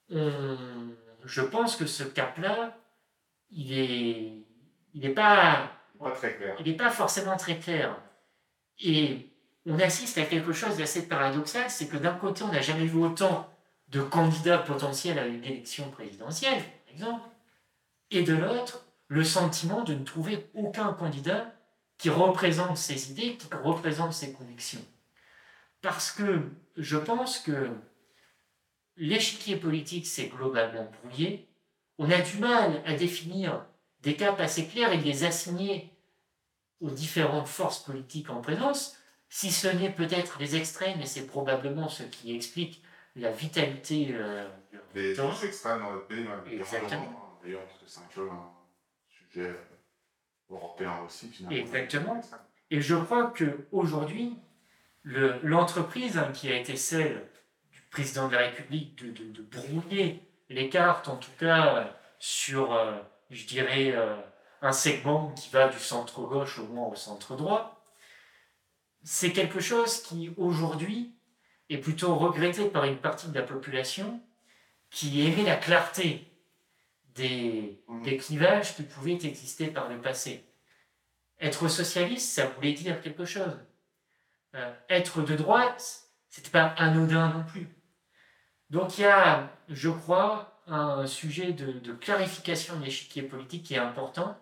je 0.09 1.43
pense 1.43 1.77
que 1.77 1.85
ce 1.85 2.03
cap-là, 2.05 2.75
il 3.51 3.79
est, 3.79 4.47
il 4.95 5.01
n'est 5.03 5.11
pas, 5.11 5.71
pas 6.01 6.13
très 6.13 6.35
clair. 6.35 6.57
Il 6.61 6.71
n'est 6.71 6.79
pas 6.79 6.91
forcément 6.91 7.37
très 7.37 7.59
clair. 7.59 7.95
Et 8.81 9.29
on 9.67 9.79
assiste 9.79 10.17
à 10.17 10.23
quelque 10.23 10.55
chose 10.55 10.79
d'assez 10.79 11.09
paradoxal, 11.09 11.69
c'est 11.69 11.89
que 11.89 11.99
d'un 11.99 12.15
côté, 12.15 12.43
on 12.43 12.53
n'a 12.53 12.63
jamais 12.63 12.87
vu 12.87 13.03
autant 13.03 13.55
de 13.89 14.01
candidats 14.01 14.59
potentiels 14.61 15.19
à 15.19 15.27
une 15.27 15.45
élection 15.45 15.91
présidentielle, 15.91 16.63
par 16.87 16.95
exemple, 16.95 17.29
et 18.13 18.23
de 18.23 18.35
l'autre, 18.35 18.85
le 19.09 19.25
sentiment 19.25 19.83
de 19.83 19.95
ne 19.95 20.05
trouver 20.05 20.47
aucun 20.55 20.93
candidat 20.93 21.53
qui 21.99 22.11
représente 22.11 22.77
ses 22.77 23.11
idées, 23.11 23.37
qui 23.37 23.49
représente 23.63 24.13
ses 24.13 24.33
convictions. 24.33 24.85
Parce 25.81 26.13
que 26.13 26.41
je 26.77 26.97
pense 26.97 27.39
que 27.39 27.71
l'échiquier 28.97 29.57
politique 29.57 30.07
s'est 30.07 30.29
globalement 30.29 30.91
brouillé. 31.03 31.49
On 31.99 32.11
a 32.11 32.21
du 32.21 32.39
mal 32.39 32.83
à 32.87 32.95
définir 32.95 33.65
des 34.01 34.17
caps 34.17 34.41
assez 34.41 34.67
clairs 34.67 34.93
et 34.93 34.99
les 34.99 35.25
assigner 35.25 35.93
aux 36.81 36.91
différentes 36.91 37.49
forces 37.49 37.79
politiques 37.79 38.31
en 38.31 38.41
présence, 38.41 38.97
si 39.29 39.51
ce 39.51 39.69
n'est 39.69 39.93
peut-être 39.93 40.39
les 40.41 40.57
extrêmes, 40.57 41.01
et 41.01 41.07
c'est 41.07 41.27
probablement 41.27 41.89
ce 41.89 42.03
qui 42.03 42.35
explique 42.35 42.83
la 43.15 43.31
vitalité 43.31 44.09
euh, 44.13 44.49
des 44.95 45.13
extrêmes 45.45 45.83
dans 45.83 45.93
le 45.93 46.03
pays. 46.03 46.27
Exactement. 46.59 47.22
D'ailleurs, 47.43 47.65
parce 47.67 47.79
que 47.79 47.87
c'est 47.87 48.01
un 48.01 48.09
peu 48.15 48.31
un 48.31 48.51
sujet 49.09 49.49
euh, 49.49 49.55
européen 50.51 51.01
aussi, 51.05 51.29
finalement. 51.29 51.57
Exactement. 51.57 52.21
Et 52.71 52.81
je 52.81 52.95
crois 52.95 53.33
qu'aujourd'hui, 53.37 54.39
l'entreprise 55.05 56.19
hein, 56.19 56.31
qui 56.33 56.51
a 56.51 56.57
été 56.57 56.77
celle 56.77 57.29
président 57.91 58.29
de 58.29 58.35
la 58.35 58.49
République 58.49 58.97
de, 58.97 59.43
brouiller 59.43 60.23
les 60.49 60.69
cartes, 60.69 61.09
en 61.09 61.17
tout 61.17 61.31
cas 61.39 61.95
sur, 62.19 62.73
euh, 62.73 62.99
je 63.31 63.47
dirais, 63.47 63.93
euh, 63.95 64.17
un 64.63 64.73
segment 64.73 65.33
qui 65.33 65.51
va 65.51 65.69
du 65.69 65.79
centre-gauche 65.79 66.59
au 66.59 66.67
moins 66.67 66.89
au 66.89 66.95
centre-droit, 66.95 67.85
c'est 69.03 69.33
quelque 69.33 69.61
chose 69.61 70.03
qui, 70.03 70.33
aujourd'hui, 70.37 71.15
est 71.69 71.79
plutôt 71.79 72.15
regretté 72.15 72.67
par 72.67 72.85
une 72.85 72.99
partie 72.99 73.29
de 73.29 73.35
la 73.35 73.43
population 73.43 74.21
qui 74.91 75.27
aimait 75.27 75.45
la 75.45 75.57
clarté 75.57 76.32
des, 77.15 77.83
mmh. 77.89 78.03
des 78.03 78.17
clivages 78.17 78.77
qui 78.77 78.83
pouvaient 78.83 79.13
exister 79.13 79.69
par 79.69 79.89
le 79.89 80.01
passé. 80.01 80.45
Être 81.41 81.69
socialiste, 81.69 82.31
ça 82.31 82.47
voulait 82.47 82.73
dire 82.73 83.01
quelque 83.01 83.25
chose. 83.25 83.59
Euh, 84.55 84.75
être 84.89 85.23
de 85.23 85.35
droite, 85.35 86.09
c'était 86.29 86.51
pas 86.51 86.67
anodin 86.67 87.33
non 87.33 87.45
plus. 87.45 87.69
Donc 88.71 88.99
il 88.99 89.03
y 89.03 89.07
a, 89.07 89.51
je 89.69 89.91
crois, 89.91 90.63
un 90.67 91.07
sujet 91.07 91.53
de, 91.53 91.93
clarification 91.95 92.79
de 92.79 92.85
l'échiquier 92.85 93.23
politique 93.23 93.65
qui 93.65 93.75
est 93.75 93.79
important 93.79 94.39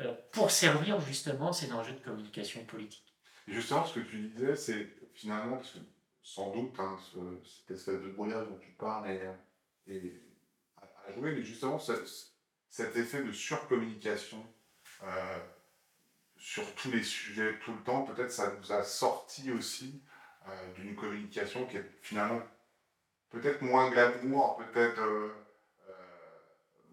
euh, 0.00 0.12
pour 0.32 0.50
servir 0.50 1.00
justement 1.00 1.52
ces 1.52 1.72
enjeux 1.72 1.92
de 1.92 2.00
communication 2.00 2.64
politique. 2.64 3.14
justement, 3.46 3.84
ce 3.84 4.00
que 4.00 4.04
tu 4.04 4.28
disais, 4.28 4.56
c'est 4.56 4.88
finalement, 5.12 5.60
sans 6.22 6.52
doute, 6.52 6.74
hein, 6.78 6.96
cette 7.44 7.76
espèce 7.76 8.00
de 8.00 8.08
brouillage 8.08 8.48
dont 8.48 8.58
tu 8.58 8.70
parles 8.72 9.10
est, 9.10 9.26
à 9.26 9.36
jouer, 11.12 11.32
mais 11.34 11.42
justement, 11.42 11.78
cet 11.78 12.96
effet 12.96 13.22
de 13.22 13.32
surcommunication 13.32 14.44
euh, 15.02 15.38
sur 16.36 16.74
tous 16.74 16.90
les 16.90 17.02
sujets 17.02 17.58
tout 17.64 17.72
le 17.72 17.82
temps, 17.82 18.02
peut-être 18.02 18.32
ça 18.32 18.52
nous 18.58 18.72
a 18.72 18.82
sorti 18.82 19.50
aussi 19.50 20.02
euh, 20.48 20.72
d'une 20.74 20.94
communication 20.94 21.66
qui 21.66 21.76
est 21.76 21.90
finalement 22.02 22.40
peut-être 23.30 23.62
moins 23.62 23.90
glamour, 23.90 24.56
peut-être 24.56 25.00
euh, 25.00 25.32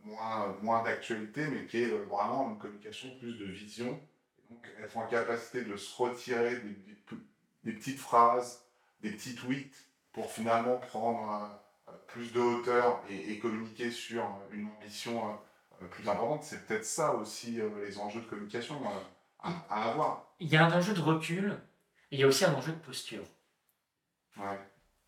moins, 0.04 0.58
moins 0.62 0.84
d'actualité, 0.84 1.48
mais 1.48 1.66
qui 1.66 1.84
est 1.84 1.90
vraiment 1.90 2.50
une 2.50 2.60
communication 2.60 3.18
plus 3.20 3.38
de 3.38 3.46
vision. 3.46 4.00
donc 4.50 4.68
être 4.82 4.98
en 4.98 5.08
capacité 5.08 5.64
de 5.64 5.76
se 5.76 5.96
retirer 5.96 6.58
des, 7.64 7.74
petites 7.74 8.00
phrases, 8.00 8.66
des 9.02 9.12
petits 9.12 9.36
tweets, 9.36 9.88
pour 10.14 10.32
finalement 10.32 10.78
prendre 10.78 11.62
plus 12.08 12.32
de 12.32 12.40
hauteur 12.40 13.02
et, 13.10 13.38
communiquer 13.40 13.92
sur 13.92 14.24
une 14.52 14.68
ambition 14.78 15.38
plus 15.92 16.08
importante, 16.08 16.44
c'est 16.44 16.66
peut-être 16.66 16.86
ça 16.86 17.14
aussi 17.14 17.60
les 17.86 17.98
enjeux 18.00 18.22
de 18.22 18.26
communication 18.26 18.82
à, 19.44 19.50
à, 19.70 19.90
avoir. 19.90 20.34
Il 20.40 20.50
y 20.50 20.58
a 20.58 20.66
un 20.66 20.72
enjeu 20.72 20.94
de 20.94 21.02
recul, 21.02 21.58
et 22.12 22.16
il 22.16 22.20
y 22.20 22.24
a 22.24 22.28
aussi 22.28 22.46
un 22.46 22.54
enjeu 22.54 22.72
de 22.72 22.80
posture. 22.80 23.24
Ouais. 24.38 24.60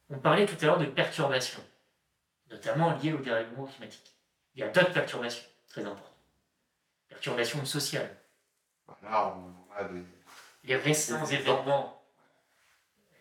On 0.10 0.20
parlait 0.20 0.46
tout 0.46 0.56
à 0.62 0.65
l'heure 0.65 0.80
de 0.80 0.86
perturbations, 0.86 1.63
notamment 2.50 2.96
liées 2.98 3.13
au 3.13 3.20
dérèglement 3.20 3.65
climatique. 3.65 4.15
Il 4.56 4.62
y 4.62 4.63
a 4.63 4.70
d'autres 4.70 4.94
perturbations 4.94 5.48
très 5.68 5.86
importantes. 5.86 6.10
Perturbations 7.08 7.63
sociales. 7.65 8.18
Là, 9.04 9.36
on 9.38 9.74
a 9.76 9.84
des... 9.86 10.04
Les 10.63 10.76
récents 10.76 11.26
événements 11.26 12.04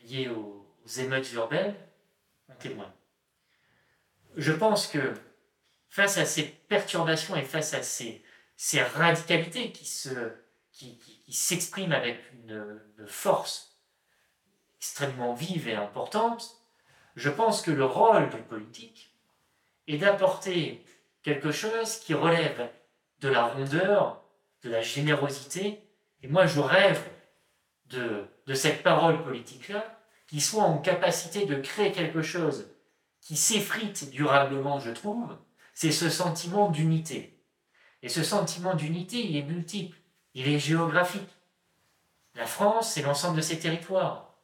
liés 0.05 0.29
aux, 0.29 0.67
émeutes 0.97 1.33
urbaines 1.33 1.77
en 2.51 2.55
témoignent. 2.55 2.91
Je 4.39 4.53
pense 4.53 4.87
que 4.87 5.15
face 5.89 6.17
à 6.17 6.25
ces 6.25 6.45
perturbations 6.45 7.35
et 7.35 7.43
face 7.43 7.75
à 7.75 7.83
ces, 7.83 8.23
ces 8.57 8.81
radicalités 8.81 9.73
qui 9.73 9.85
s'expriment 9.85 11.91
qui, 11.91 11.95
avec 11.95 12.21
une 12.33 12.81
force 13.09 13.81
extrêmement 14.79 15.35
vive 15.35 15.67
et 15.67 15.75
importante, 15.75 16.63
je 17.17 17.31
pense 17.31 17.63
que 17.63 17.73
le 17.73 17.85
rôle 17.85 18.31
du 18.31 18.41
politique 18.43 19.13
est 19.89 19.99
d'apporter 19.99 20.85
quelque 21.25 21.51
chose 21.51 21.97
qui 21.97 22.15
relève 22.15 22.71
de 23.19 23.29
la 23.29 23.47
rondeur, 23.47 24.23
de 24.63 24.71
la 24.71 24.83
générosité. 24.83 25.83
Et 26.23 26.29
moi, 26.29 26.47
je 26.47 26.61
rêve 26.61 27.03
de, 27.87 28.25
de 28.47 28.55
cette 28.55 28.85
parole 28.85 29.21
politique-là 29.25 30.01
qui 30.29 30.41
soit 30.41 30.63
en 30.63 30.79
capacité 30.79 31.45
de 31.45 31.61
créer 31.61 31.91
quelque 31.91 32.23
chose 32.23 32.69
qui 33.29 33.37
s'effrite 33.37 34.09
durablement, 34.09 34.81
je 34.81 34.91
trouve, 34.91 35.37
c'est 35.75 35.93
ce 35.93 36.09
sentiment 36.09 36.71
d'unité. 36.71 37.39
Et 38.01 38.09
ce 38.09 38.23
sentiment 38.23 38.75
d'unité, 38.75 39.19
il 39.19 39.37
est 39.37 39.43
multiple, 39.43 39.99
il 40.33 40.49
est 40.49 40.59
géographique. 40.59 41.29
La 42.35 42.47
France, 42.47 42.91
c'est 42.91 43.03
l'ensemble 43.03 43.37
de 43.37 43.43
ses 43.43 43.59
territoires, 43.59 44.39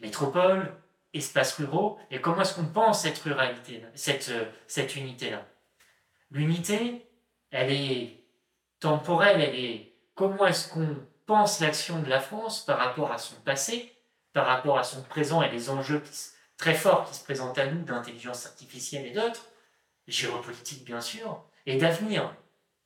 métropole 0.00 0.76
espaces 1.14 1.54
ruraux 1.54 1.98
et 2.10 2.20
comment 2.20 2.42
est-ce 2.42 2.54
qu'on 2.54 2.66
pense 2.66 3.00
cette 3.00 3.16
ruralité, 3.20 3.82
cette, 3.94 4.30
cette 4.66 4.96
unité-là? 4.96 5.48
L'unité, 6.30 7.08
elle 7.50 7.72
est 7.72 8.22
temporelle, 8.80 9.40
elle 9.40 9.58
est 9.58 9.94
comment 10.14 10.46
est-ce 10.46 10.70
qu'on 10.70 10.94
pense 11.24 11.60
l'action 11.60 12.02
de 12.02 12.10
la 12.10 12.20
France 12.20 12.66
par 12.66 12.76
rapport 12.76 13.12
à 13.12 13.16
son 13.16 13.36
passé, 13.36 13.96
par 14.34 14.44
rapport 14.44 14.78
à 14.78 14.84
son 14.84 15.02
présent 15.04 15.40
et 15.40 15.50
les 15.50 15.70
enjeux 15.70 16.02
très 16.56 16.74
forts 16.74 17.08
qui 17.08 17.16
se 17.16 17.24
présentent 17.24 17.58
à 17.58 17.66
nous 17.66 17.82
d'intelligence 17.82 18.46
artificielle 18.46 19.06
et 19.06 19.12
d'autres, 19.12 19.46
géopolitique 20.06 20.84
bien 20.84 21.00
sûr, 21.00 21.44
et 21.66 21.76
d'avenir. 21.76 22.34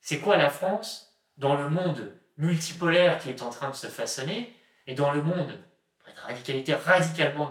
C'est 0.01 0.21
quoi 0.21 0.37
la 0.37 0.51
France 0.51 1.18
dans 1.37 1.55
le 1.57 1.68
monde 1.68 2.16
multipolaire 2.37 3.18
qui 3.18 3.29
est 3.29 3.43
en 3.43 3.51
train 3.51 3.71
de 3.71 3.77
se 3.77 3.87
façonner 3.87 4.55
et 4.87 4.95
dans 4.95 5.12
le 5.12 5.23
monde 5.23 5.49
de 5.51 6.21
radicalité 6.23 6.75
radicalement 6.75 7.51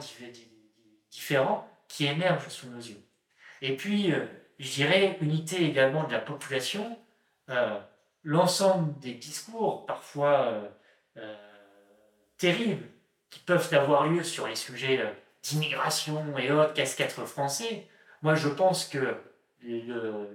différent 1.11 1.69
qui 1.87 2.05
émerge 2.05 2.47
sous 2.49 2.67
nos 2.69 2.79
yeux? 2.79 3.01
Et 3.61 3.75
puis, 3.75 4.11
euh, 4.11 4.25
je 4.57 4.71
dirais, 4.71 5.17
unité 5.21 5.63
également 5.63 6.05
de 6.05 6.13
la 6.13 6.19
population, 6.19 6.97
euh, 7.49 7.79
l'ensemble 8.23 8.97
des 8.99 9.13
discours, 9.13 9.85
parfois 9.85 10.71
euh, 11.17 11.35
terribles, 12.37 12.87
qui 13.29 13.39
peuvent 13.39 13.73
avoir 13.73 14.07
lieu 14.07 14.23
sur 14.23 14.47
les 14.47 14.55
sujets 14.55 15.13
d'immigration 15.43 16.37
et 16.37 16.51
autres, 16.51 16.73
qu'est-ce 16.73 16.95
qu'être 16.95 17.25
français 17.25 17.87
Moi, 18.21 18.35
je 18.35 18.49
pense 18.49 18.85
que 18.85 19.15
le 19.61 20.29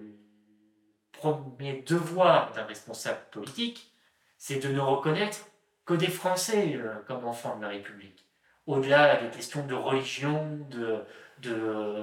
premier 1.13 1.83
devoir 1.87 2.53
d'un 2.53 2.65
responsable 2.65 3.21
politique, 3.31 3.93
c'est 4.39 4.59
de 4.59 4.69
ne 4.69 4.81
reconnaître 4.81 5.47
que 5.87 5.95
des 5.95 6.09
Français 6.09 6.75
euh, 6.77 6.97
comme 7.07 7.25
enfants 7.25 7.57
de 7.57 7.63
la 7.63 7.69
République. 7.69 8.27
Au-delà 8.67 9.17
des 9.17 9.31
questions 9.31 9.67
de 9.67 9.75
religion, 9.75 10.67
de, 10.71 11.05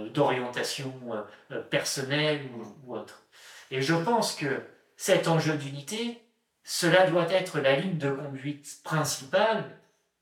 d'orientation 0.10 0.94
euh, 1.12 1.22
euh, 1.52 1.62
personnelle 1.62 2.42
ou, 2.86 2.96
autre. 2.96 3.24
Et 3.72 3.82
je 3.82 3.96
pense 3.96 4.36
que 4.36 4.62
cet 4.98 5.28
enjeu 5.28 5.54
d'unité, 5.54 6.22
cela 6.64 7.08
doit 7.08 7.32
être 7.32 7.60
la 7.60 7.76
ligne 7.76 7.98
de 7.98 8.12
conduite 8.12 8.82
principale 8.84 9.64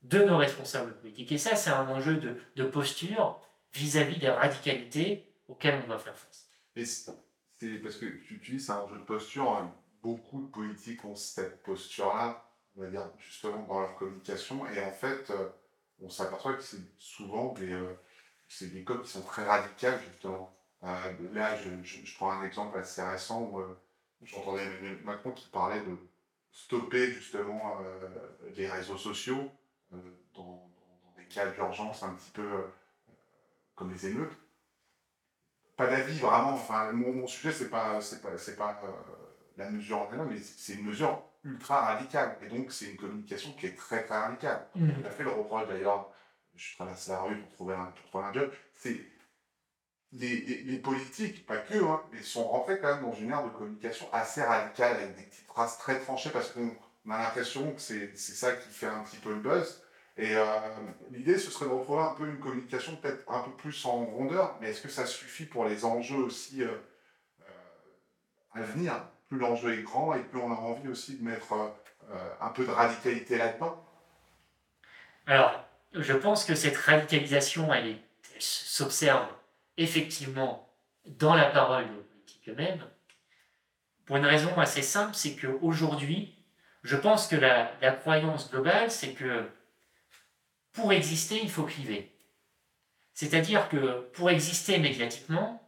de 0.02 0.18
nos 0.22 0.36
responsables 0.36 0.96
politiques. 0.98 1.32
Et 1.32 1.38
ça, 1.38 1.56
c'est 1.56 1.70
un 1.70 1.88
enjeu 1.88 2.16
de, 2.56 2.64
posture 2.64 3.40
vis-à-vis 3.72 4.18
des 4.18 4.28
radicalités 4.28 5.32
auxquelles 5.48 5.80
on 5.84 5.86
doit 5.86 5.98
faire 5.98 6.16
face. 6.16 6.48
C'est 6.76 7.78
parce 7.82 7.96
que 7.96 8.06
tu 8.06 8.34
utilises 8.34 8.70
un 8.70 8.78
enjeu 8.78 8.98
de 8.98 9.04
posture, 9.04 9.50
hein. 9.50 9.74
beaucoup 10.02 10.42
de 10.42 10.50
politiques 10.50 11.04
ont 11.04 11.14
cette 11.14 11.62
posture-là 11.62 12.50
on 12.76 12.82
va 12.82 12.86
dire, 12.88 13.10
justement 13.18 13.62
dans 13.66 13.80
leur 13.80 13.96
communication. 13.96 14.66
Et 14.70 14.82
en 14.82 14.92
fait, 14.92 15.30
euh, 15.30 15.48
on 16.00 16.08
s'aperçoit 16.08 16.54
que 16.54 16.62
c'est 16.62 16.80
souvent 16.98 17.52
des, 17.52 17.72
euh, 17.72 17.94
c'est 18.48 18.72
des 18.72 18.84
codes 18.84 19.02
qui 19.02 19.10
sont 19.10 19.22
très 19.22 19.44
radicales, 19.44 20.00
justement. 20.10 20.54
Euh, 20.82 21.12
là, 21.32 21.56
je, 21.56 22.14
prends 22.16 22.32
un 22.32 22.44
exemple 22.44 22.78
assez 22.78 23.02
récent 23.02 23.42
où 23.42 23.62
j'entendais 24.22 24.66
Macron 25.04 25.32
qui 25.32 25.48
parlait 25.48 25.80
de 25.80 25.96
stopper 26.52 27.12
justement 27.12 27.78
les 28.56 28.66
réseaux 28.66 28.96
sociaux 28.96 29.50
dans, 30.34 30.70
des 31.16 31.26
cas 31.26 31.46
d'urgence 31.46 32.02
un 32.02 32.14
petit 32.14 32.30
peu 32.30 32.64
comme 33.74 33.92
les 33.92 34.06
émeutes. 34.06 34.36
Pas 35.76 35.86
d'avis 35.86 36.18
vraiment, 36.18 36.52
enfin, 36.52 36.92
mon, 36.92 37.26
sujet, 37.26 37.52
c'est 37.52 37.70
pas, 37.70 38.00
c'est 38.00 38.20
pas, 38.20 38.36
c'est 38.36 38.56
pas 38.56 38.80
la 39.56 39.70
mesure 39.70 39.98
en 39.98 40.08
elle-même, 40.12 40.28
mais 40.28 40.38
c'est 40.38 40.74
une 40.74 40.84
mesure 40.84 41.22
ultra 41.44 41.80
radical. 41.80 42.36
Et 42.42 42.48
donc, 42.48 42.70
c'est 42.72 42.90
une 42.90 42.96
communication 42.96 43.52
qui 43.54 43.66
est 43.66 43.76
très, 43.76 44.04
très 44.04 44.18
radicale. 44.18 44.68
Il 44.74 44.86
mm. 44.86 45.06
a 45.06 45.10
fait 45.10 45.24
le 45.24 45.30
reproche 45.30 45.68
d'ailleurs, 45.68 46.10
je 46.54 46.76
traverse 46.76 47.08
la 47.08 47.22
rue 47.22 47.36
pour 47.36 47.52
trouver 47.52 47.74
un, 47.74 47.86
pour 47.86 48.04
trouver 48.10 48.24
un 48.24 48.32
job, 48.32 48.52
c'est 48.74 49.00
les, 50.12 50.62
les, 50.64 50.78
politiques, 50.78 51.46
pas 51.46 51.58
que, 51.58 51.82
hein, 51.82 52.02
mais 52.12 52.22
sont 52.22 52.44
rentrés 52.44 52.80
quand 52.80 52.94
même 52.94 53.04
dans 53.04 53.14
une 53.14 53.30
ère 53.30 53.44
de 53.44 53.50
communication 53.50 54.06
assez 54.12 54.42
radicale, 54.42 54.96
avec 54.96 55.16
des 55.16 55.22
petites 55.22 55.46
phrases 55.46 55.78
très 55.78 56.00
tranchées, 56.00 56.30
parce 56.30 56.50
qu'on 56.50 56.74
a 57.10 57.18
l'impression 57.18 57.72
que 57.72 57.80
c'est 57.80 58.14
ça 58.16 58.52
qui 58.52 58.68
fait 58.68 58.86
un 58.86 59.02
petit 59.04 59.16
peu 59.16 59.30
le 59.30 59.40
buzz. 59.40 59.82
Et 60.16 60.36
euh, 60.36 60.44
l'idée, 61.12 61.38
ce 61.38 61.50
serait 61.50 61.66
de 61.66 61.70
retrouver 61.70 62.02
un 62.02 62.14
peu 62.14 62.26
une 62.26 62.38
communication 62.38 62.96
peut-être 62.96 63.24
un 63.30 63.40
peu 63.40 63.52
plus 63.52 63.84
en 63.86 64.04
rondeur, 64.04 64.58
mais 64.60 64.70
est-ce 64.70 64.82
que 64.82 64.88
ça 64.88 65.06
suffit 65.06 65.46
pour 65.46 65.64
les 65.64 65.84
enjeux 65.84 66.18
aussi 66.18 66.62
euh, 66.62 66.68
euh, 67.40 68.60
à 68.60 68.62
venir? 68.62 68.92
Plus 69.28 69.38
l'enjeu 69.38 69.78
est 69.78 69.82
grand 69.82 70.12
et 70.14 70.22
plus 70.22 70.40
on 70.40 70.52
a 70.52 70.56
envie 70.56 70.88
aussi 70.88 71.16
de 71.16 71.24
mettre 71.24 71.54
un 72.40 72.48
peu 72.48 72.66
de 72.66 72.70
radicalité 72.70 73.38
là-dedans. 73.38 73.80
Alors, 75.26 75.64
je 75.92 76.12
pense 76.12 76.44
que 76.44 76.56
cette 76.56 76.76
radicalisation, 76.76 77.72
elle, 77.72 77.96
s'observe 78.40 79.28
effectivement 79.76 80.68
dans 81.06 81.34
la 81.34 81.44
parole 81.44 81.84
des 81.84 82.02
politiques 82.02 82.48
eux-mêmes, 82.48 82.84
pour 84.04 84.16
une 84.16 84.26
raison 84.26 84.58
assez 84.58 84.82
simple, 84.82 85.14
c'est 85.14 85.36
qu'aujourd'hui, 85.36 86.39
je 86.82 86.96
pense 86.96 87.26
que 87.28 87.36
la, 87.36 87.72
croyance 88.00 88.50
globale, 88.50 88.90
c'est 88.90 89.12
que 89.12 89.48
pour 90.72 90.92
exister, 90.92 91.40
il 91.42 91.50
faut 91.50 91.64
cliver. 91.64 92.12
C'est-à-dire 93.14 93.68
que 93.68 94.00
pour 94.12 94.30
exister 94.30 94.78
médiatiquement, 94.78 95.62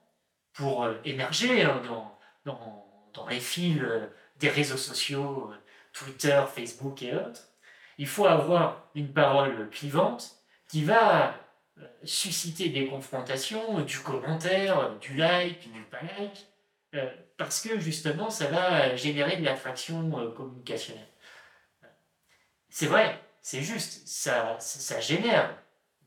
pour 0.52 0.84
euh, 0.84 0.94
émerger 1.04 1.62
hein, 1.62 1.82
dans, 1.86 2.18
dans 2.44 2.82
dans 3.14 3.26
les 3.26 3.40
fils 3.40 3.80
euh, 3.82 4.06
des 4.36 4.48
réseaux 4.48 4.76
sociaux, 4.76 5.50
euh, 5.52 5.56
Twitter, 5.92 6.42
Facebook 6.52 7.02
et 7.02 7.14
autres, 7.14 7.48
il 7.98 8.06
faut 8.06 8.26
avoir 8.26 8.88
une 8.94 9.12
parole 9.12 9.68
clivante 9.70 10.36
qui 10.68 10.84
va 10.84 11.34
susciter 12.04 12.70
des 12.70 12.86
confrontations, 12.86 13.80
du 13.80 13.98
commentaire, 13.98 14.98
du 14.98 15.16
like, 15.16 15.70
du 15.72 15.82
pas 15.82 16.00
like, 16.18 16.46
parce 17.42 17.60
que 17.60 17.78
justement 17.78 18.30
ça 18.30 18.46
va 18.46 18.94
générer 18.96 19.36
de 19.36 19.44
l'attraction 19.44 20.10
communicationnelle. 20.36 21.08
C'est 22.70 22.86
vrai, 22.86 23.20
c'est 23.42 23.62
juste, 23.62 24.06
ça, 24.06 24.56
ça 24.60 25.00
génère 25.00 25.54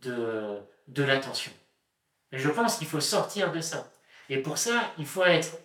de, 0.02 0.60
de 0.88 1.04
l'attention. 1.04 1.52
Je 2.32 2.50
pense 2.50 2.78
qu'il 2.78 2.88
faut 2.88 3.02
sortir 3.02 3.52
de 3.52 3.62
ça. 3.62 3.92
Et 4.30 4.40
pour 4.42 4.58
ça, 4.58 4.92
il 4.98 5.06
faut 5.06 5.24
être 5.24 5.60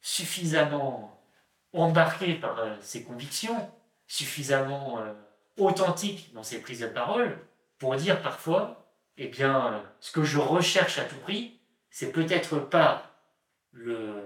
suffisamment 0.00 1.20
embarqué 1.72 2.34
par 2.34 2.58
euh, 2.58 2.74
ses 2.80 3.02
convictions, 3.04 3.70
suffisamment 4.06 5.00
euh, 5.00 5.12
authentique 5.58 6.32
dans 6.32 6.42
ses 6.42 6.60
prises 6.62 6.80
de 6.80 6.86
parole, 6.86 7.38
pour 7.78 7.94
dire 7.96 8.22
parfois, 8.22 8.88
eh 9.18 9.28
bien, 9.28 9.74
euh, 9.74 9.80
ce 10.00 10.12
que 10.12 10.24
je 10.24 10.38
recherche 10.38 10.98
à 10.98 11.04
tout 11.04 11.18
prix, 11.18 11.60
c'est 11.90 12.12
peut-être 12.12 12.58
pas 12.58 13.10
le, 13.72 14.24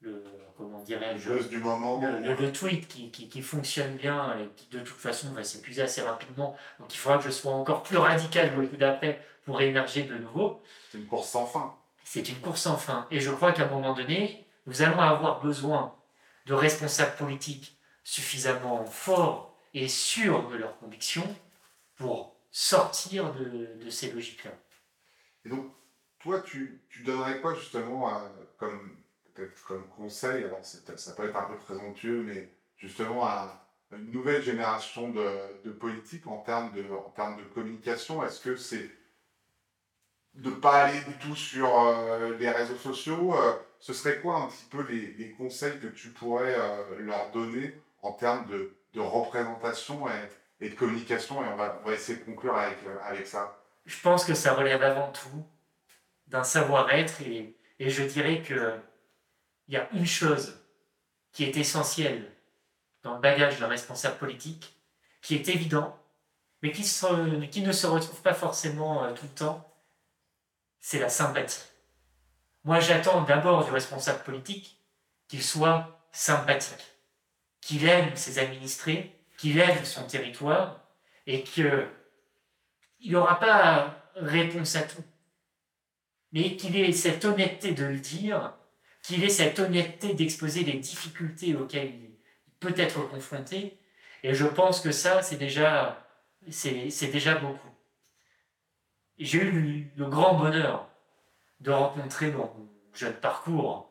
le 0.00 0.22
comment 0.56 0.82
dirais-je, 0.82 1.48
du 1.48 1.58
moment 1.58 2.00
le, 2.00 2.34
le, 2.34 2.52
tweet 2.52 2.86
qui, 2.88 3.10
qui, 3.10 3.28
qui, 3.28 3.42
fonctionne 3.42 3.96
bien 3.96 4.36
et 4.38 4.48
qui 4.56 4.68
de 4.68 4.80
toute 4.80 4.96
façon 4.96 5.32
va 5.32 5.44
s'épuiser 5.44 5.82
assez 5.82 6.02
rapidement. 6.02 6.56
Donc 6.78 6.94
il 6.94 6.98
faudra 6.98 7.18
que 7.18 7.24
je 7.24 7.30
sois 7.30 7.52
encore 7.52 7.82
plus 7.82 7.96
radical 7.96 8.54
le 8.56 8.66
coup 8.66 8.76
d'après 8.76 9.20
pour 9.44 9.60
émerger 9.60 10.04
de 10.04 10.16
nouveau. 10.16 10.62
C'est 10.90 10.98
une 10.98 11.06
course 11.06 11.28
sans 11.28 11.46
fin. 11.46 11.74
C'est 12.04 12.28
une 12.28 12.40
course 12.40 12.62
sans 12.62 12.76
fin. 12.76 13.06
Et 13.10 13.20
je 13.20 13.30
crois 13.30 13.52
qu'à 13.52 13.64
un 13.64 13.70
moment 13.70 13.94
donné, 13.94 14.46
nous 14.66 14.82
allons 14.82 15.00
avoir 15.00 15.40
besoin 15.40 15.94
de 16.46 16.54
responsables 16.54 17.16
politiques 17.16 17.78
suffisamment 18.02 18.84
forts 18.84 19.56
et 19.72 19.88
sûrs 19.88 20.48
de 20.48 20.56
leurs 20.56 20.78
convictions 20.78 21.26
pour 21.96 22.36
sortir 22.50 23.32
de, 23.34 23.90
ces 23.90 24.12
logiques-là. 24.12 24.52
Et 25.44 25.48
donc, 25.48 25.72
toi, 26.20 26.40
tu, 26.40 26.82
tu 26.88 27.02
donnerais 27.02 27.40
quoi 27.40 27.54
justement 27.54 28.10
comme, 28.58 28.96
comme 29.66 29.86
conseil 29.96 30.44
Alors, 30.44 30.60
ça 30.62 31.12
peut 31.12 31.28
être 31.28 31.36
un 31.36 31.44
peu 31.44 31.56
présomptueux, 31.56 32.22
mais 32.22 32.50
justement 32.76 33.24
à 33.24 33.60
une 33.92 34.10
nouvelle 34.10 34.42
génération 34.42 35.10
de, 35.10 35.28
de 35.64 35.70
politiques 35.70 36.26
en 36.26 36.38
termes 36.38 36.72
de, 36.72 36.84
en 36.90 37.10
termes 37.10 37.36
de 37.36 37.44
communication 37.44 38.24
Est-ce 38.24 38.40
que 38.40 38.56
c'est 38.56 38.90
de 40.34 40.50
ne 40.50 40.54
pas 40.56 40.84
aller 40.84 41.00
du 41.02 41.14
tout 41.14 41.36
sur 41.36 41.68
euh, 41.78 42.36
les 42.38 42.50
réseaux 42.50 42.76
sociaux 42.76 43.34
euh, 43.34 43.52
ce 43.78 43.92
serait 43.92 44.20
quoi 44.20 44.36
un 44.36 44.46
petit 44.48 44.64
peu 44.70 44.84
les, 44.90 45.30
conseils 45.32 45.78
que 45.78 45.86
tu 45.86 46.08
pourrais 46.08 46.54
euh, 46.56 46.98
leur 47.00 47.30
donner 47.30 47.74
en 48.02 48.12
termes 48.12 48.46
de, 48.46 48.72
représentation 48.96 50.06
et, 50.60 50.70
de 50.70 50.74
communication? 50.74 51.44
Et 51.44 51.48
on 51.48 51.56
va, 51.56 51.80
essayer 51.92 52.18
de 52.18 52.24
conclure 52.24 52.56
avec, 52.56 52.78
avec 53.04 53.26
ça. 53.26 53.60
Je 53.84 54.00
pense 54.00 54.24
que 54.24 54.34
ça 54.34 54.54
relève 54.54 54.82
avant 54.82 55.12
tout 55.12 55.44
d'un 56.28 56.44
savoir-être 56.44 57.20
et, 57.22 57.56
je 57.78 58.02
dirais 58.04 58.40
qu'il 59.64 59.74
y 59.74 59.76
a 59.76 59.88
une 59.92 60.06
chose 60.06 60.58
qui 61.32 61.44
est 61.44 61.56
essentielle 61.56 62.30
dans 63.02 63.14
le 63.14 63.20
bagage 63.20 63.58
d'un 63.60 63.68
responsable 63.68 64.16
politique, 64.16 64.76
qui 65.20 65.34
est 65.34 65.48
évident, 65.48 65.98
mais 66.62 66.72
qui, 66.72 66.82
qui 67.50 67.60
ne 67.62 67.72
se 67.72 67.86
retrouve 67.86 68.22
pas 68.22 68.34
forcément 68.34 69.04
euh, 69.04 69.12
tout 69.12 69.24
le 69.24 69.34
temps, 69.34 69.70
c'est 70.80 70.98
la 70.98 71.08
sympathie. 71.08 71.62
Moi, 72.64 72.80
j'attends 72.80 73.22
d'abord 73.22 73.64
du 73.64 73.70
responsable 73.70 74.22
politique 74.22 74.80
qu'il 75.28 75.42
soit 75.42 76.00
sympathique, 76.12 76.84
qu'il 77.60 77.86
aime 77.86 78.14
ses 78.16 78.38
administrés, 78.38 79.14
qu'il 79.36 79.58
aime 79.58 79.84
son 79.84 80.06
territoire 80.06 80.80
et 81.26 81.42
qu'il 81.42 81.88
n'aura 83.04 83.38
pas 83.38 84.10
réponse 84.16 84.76
à 84.76 84.82
tout. 84.82 85.04
mais 86.32 86.56
qu'il 86.56 86.76
ait 86.76 86.92
cette 86.92 87.24
honnêteté 87.24 87.72
de 87.72 87.84
le 87.84 87.98
dire, 87.98 88.54
qu'il 89.04 89.22
ait 89.22 89.28
cette 89.28 89.58
honnêteté 89.58 90.14
d'exposer 90.14 90.64
les 90.64 90.78
difficultés 90.78 91.54
auxquelles 91.54 91.94
il 91.94 92.16
peut 92.58 92.72
être 92.76 93.06
confronté. 93.10 93.78
Et 94.22 94.34
je 94.34 94.46
pense 94.46 94.80
que 94.80 94.92
ça, 94.92 95.22
c'est 95.22 95.36
déjà, 95.36 96.02
c'est 96.48 97.12
déjà 97.12 97.34
beaucoup. 97.34 97.68
J'ai 99.18 99.42
eu 99.42 99.92
le 99.94 100.06
grand 100.06 100.34
bonheur 100.34 100.88
de 101.60 101.70
rencontrer 101.70 102.30
dans 102.30 102.54
mon 102.56 102.68
jeune 102.94 103.12
parcours 103.12 103.90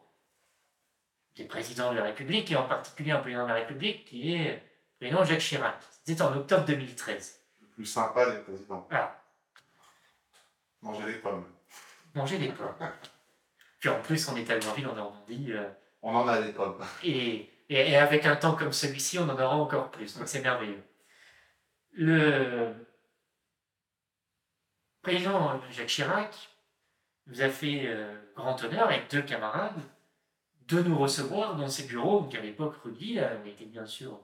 des 1.35 1.45
présidents 1.45 1.91
de 1.91 1.97
la 1.97 2.05
République, 2.05 2.51
et 2.51 2.55
en 2.55 2.67
particulier 2.67 3.11
un 3.11 3.19
président 3.19 3.43
de 3.43 3.49
la 3.49 3.55
République 3.55 4.05
qui 4.05 4.33
est 4.33 4.63
président 4.99 5.23
Jacques 5.23 5.39
Chirac. 5.39 5.75
C'était 6.03 6.21
en 6.23 6.35
octobre 6.35 6.65
2013. 6.65 7.39
Le 7.61 7.67
plus 7.67 7.85
sympa 7.85 8.31
des 8.31 8.39
présidents. 8.39 8.87
Ah. 8.91 9.19
Manger 10.81 11.05
des 11.05 11.19
pommes. 11.19 11.45
Manger 12.15 12.39
des 12.39 12.49
pommes. 12.49 12.75
Puis 13.83 13.89
en 13.89 13.99
plus, 13.99 14.29
on 14.29 14.37
est 14.37 14.49
à 14.49 14.57
Grandville 14.57 14.87
en 14.87 14.95
Normandie. 14.95 15.51
Euh, 15.51 15.67
on 16.01 16.15
en 16.15 16.25
a 16.25 16.41
des 16.41 16.53
pommes. 16.53 16.81
Et, 17.03 17.49
et, 17.67 17.97
avec 17.97 18.25
un 18.25 18.37
temps 18.37 18.55
comme 18.55 18.71
celui-ci, 18.71 19.19
on 19.19 19.23
en 19.23 19.33
aura 19.33 19.57
encore 19.57 19.91
plus. 19.91 20.17
Donc 20.17 20.29
c'est 20.29 20.39
merveilleux. 20.39 20.81
Le 21.91 22.73
président 25.01 25.59
Jacques 25.69 25.87
Chirac 25.87 26.33
nous 27.27 27.41
a 27.41 27.49
fait 27.49 27.81
euh, 27.87 28.15
grand 28.37 28.63
honneur 28.63 28.87
avec 28.87 29.11
deux 29.11 29.21
camarades 29.21 29.81
de 30.69 30.81
nous 30.81 30.97
recevoir 30.97 31.57
dans 31.57 31.67
ses 31.67 31.83
bureaux, 31.83 32.21
donc 32.21 32.33
à 32.35 32.39
l'époque 32.39 32.75
Rudy 32.85 33.19
était 33.45 33.65
bien 33.65 33.85
sûr 33.85 34.17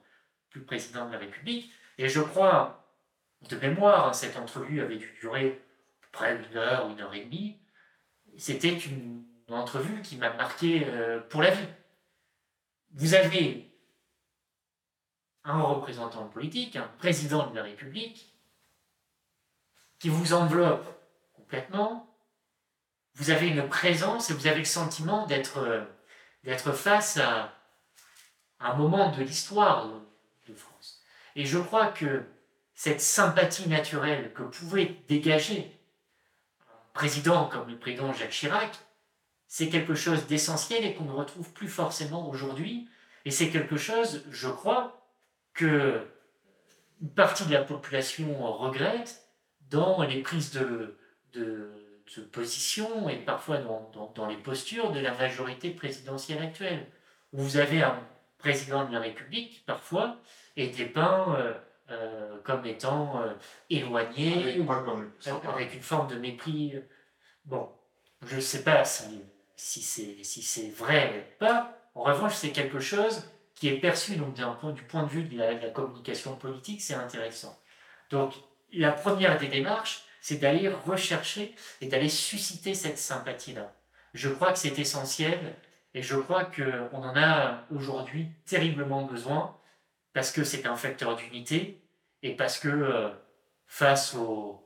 plus 0.52 0.62
président 0.62 1.06
de 1.06 1.12
la 1.12 1.18
République. 1.18 1.70
Et 1.98 2.08
je 2.08 2.22
crois, 2.22 2.90
de 3.50 3.58
mémoire, 3.58 4.16
cette 4.16 4.38
entrevue 4.38 4.80
avait 4.80 4.96
dû 4.96 5.14
durer 5.20 5.62
près 6.14 6.38
d'une 6.38 6.56
heure, 6.56 6.90
une 6.90 7.02
heure 7.02 7.14
et 7.14 7.26
demie. 7.26 7.58
C'était 8.38 8.78
une 8.78 9.26
entrevue 9.56 10.02
qui 10.02 10.18
m'a 10.18 10.32
marqué 10.34 10.86
euh, 10.88 11.20
pour 11.20 11.42
la 11.42 11.52
vie. 11.52 11.68
Vous 12.92 13.14
avez 13.14 13.72
un 15.44 15.62
représentant 15.62 16.28
politique, 16.28 16.76
un 16.76 16.90
président 16.98 17.50
de 17.50 17.56
la 17.56 17.64
République, 17.64 18.34
qui 20.00 20.10
vous 20.10 20.34
enveloppe 20.34 20.88
complètement. 21.34 22.08
Vous 23.16 23.32
avez 23.32 23.48
une 23.48 23.68
présence 23.68 24.30
et 24.30 24.34
vous 24.34 24.48
avez 24.48 24.60
le 24.60 24.66
sentiment 24.66 25.26
d'être 25.26 25.58
euh, 25.58 25.84
d'être 26.44 26.72
face 26.72 27.18
à 27.18 27.54
un 28.60 28.74
moment 28.76 29.12
de 29.12 29.22
l'histoire 29.22 29.90
de 30.48 30.54
France. 30.54 31.02
Et 31.36 31.46
je 31.46 31.58
crois 31.58 31.88
que 31.88 32.24
cette 32.74 33.02
sympathie 33.02 33.68
naturelle 33.68 34.34
que 34.34 34.44
pouvait 34.44 34.98
dégager 35.08 35.78
un 36.62 36.94
président 36.94 37.48
comme 37.48 37.70
le 37.70 37.78
président 37.78 38.14
Jacques 38.14 38.32
Chirac, 38.32 38.72
c'est 39.50 39.68
quelque 39.68 39.96
chose 39.96 40.28
d'essentiel 40.28 40.86
et 40.86 40.94
qu'on 40.94 41.04
ne 41.04 41.12
retrouve 41.12 41.52
plus 41.52 41.68
forcément 41.68 42.30
aujourd'hui. 42.30 42.88
Et 43.26 43.32
c'est 43.32 43.50
quelque 43.50 43.76
chose, 43.76 44.24
je 44.32 44.48
crois, 44.48 45.06
que 45.54 46.08
une 47.02 47.14
partie 47.14 47.46
de 47.46 47.54
la 47.54 47.64
population 47.64 48.34
regrette 48.54 49.26
dans 49.70 50.04
les 50.04 50.22
prises 50.22 50.52
de, 50.52 50.98
de 51.34 51.80
de 52.18 52.22
position 52.22 53.10
et 53.10 53.18
parfois 53.18 53.58
dans, 53.58 54.12
dans, 54.16 54.28
les 54.28 54.38
postures 54.38 54.92
de 54.92 55.00
la 55.00 55.14
majorité 55.14 55.72
présidentielle 55.72 56.42
actuelle, 56.42 56.88
où 57.34 57.42
vous 57.42 57.58
avez 57.58 57.82
un 57.84 58.00
président 58.38 58.86
de 58.86 58.94
la 58.94 59.00
République 59.00 59.64
parfois 59.66 60.18
est 60.56 60.76
dépeint 60.76 61.36
euh, 61.36 61.54
euh, 61.92 62.38
comme 62.44 62.66
étant 62.66 63.22
euh, 63.22 63.34
éloigné, 63.70 64.58
avec, 65.44 65.74
une 65.74 65.82
forme 65.82 66.08
de 66.08 66.16
mépris. 66.16 66.76
Bon, 67.46 67.70
je 68.26 68.38
ne 68.38 68.42
sais 68.42 68.64
pas 68.64 68.84
si, 68.86 69.22
si 69.60 69.82
c'est 69.82 70.24
si 70.24 70.72
vrai 70.72 71.14
ou 71.18 71.40
pas. 71.40 71.78
En 71.94 72.04
revanche, 72.04 72.36
c'est 72.36 72.52
quelque 72.52 72.80
chose 72.80 73.30
qui 73.56 73.68
est 73.68 73.78
perçu 73.78 74.16
donc 74.16 74.36
point, 74.60 74.72
du 74.72 74.84
point 74.84 75.04
de 75.04 75.10
vue 75.10 75.24
de 75.24 75.38
la, 75.38 75.54
de 75.54 75.62
la 75.62 75.70
communication 75.70 76.38
politique, 76.38 76.82
c'est 76.82 76.94
intéressant. 76.94 77.60
Donc, 78.10 78.34
la 78.72 78.94
première 78.94 79.38
des 79.38 79.48
démarches, 79.48 80.06
c'est 80.22 80.38
d'aller 80.38 80.70
rechercher 80.70 81.54
et 81.82 81.88
d'aller 81.88 82.08
susciter 82.08 82.74
cette 82.74 82.98
sympathie-là. 82.98 83.76
Je 84.14 84.30
crois 84.30 84.54
que 84.54 84.60
c'est 84.60 84.80
essentiel 84.80 85.56
et 85.94 86.02
je 86.02 86.16
crois 86.16 86.46
qu'on 86.46 87.04
en 87.04 87.16
a 87.18 87.66
aujourd'hui 87.76 88.30
terriblement 88.46 89.04
besoin 89.04 89.58
parce 90.14 90.32
que 90.32 90.46
c'est 90.46 90.66
un 90.68 90.76
facteur 90.78 91.18
d'unité 91.18 91.84
et 92.24 92.34
parce 92.36 92.60
que 92.60 92.70
euh, 92.70 93.10
face 93.68 94.16
aux, 94.16 94.66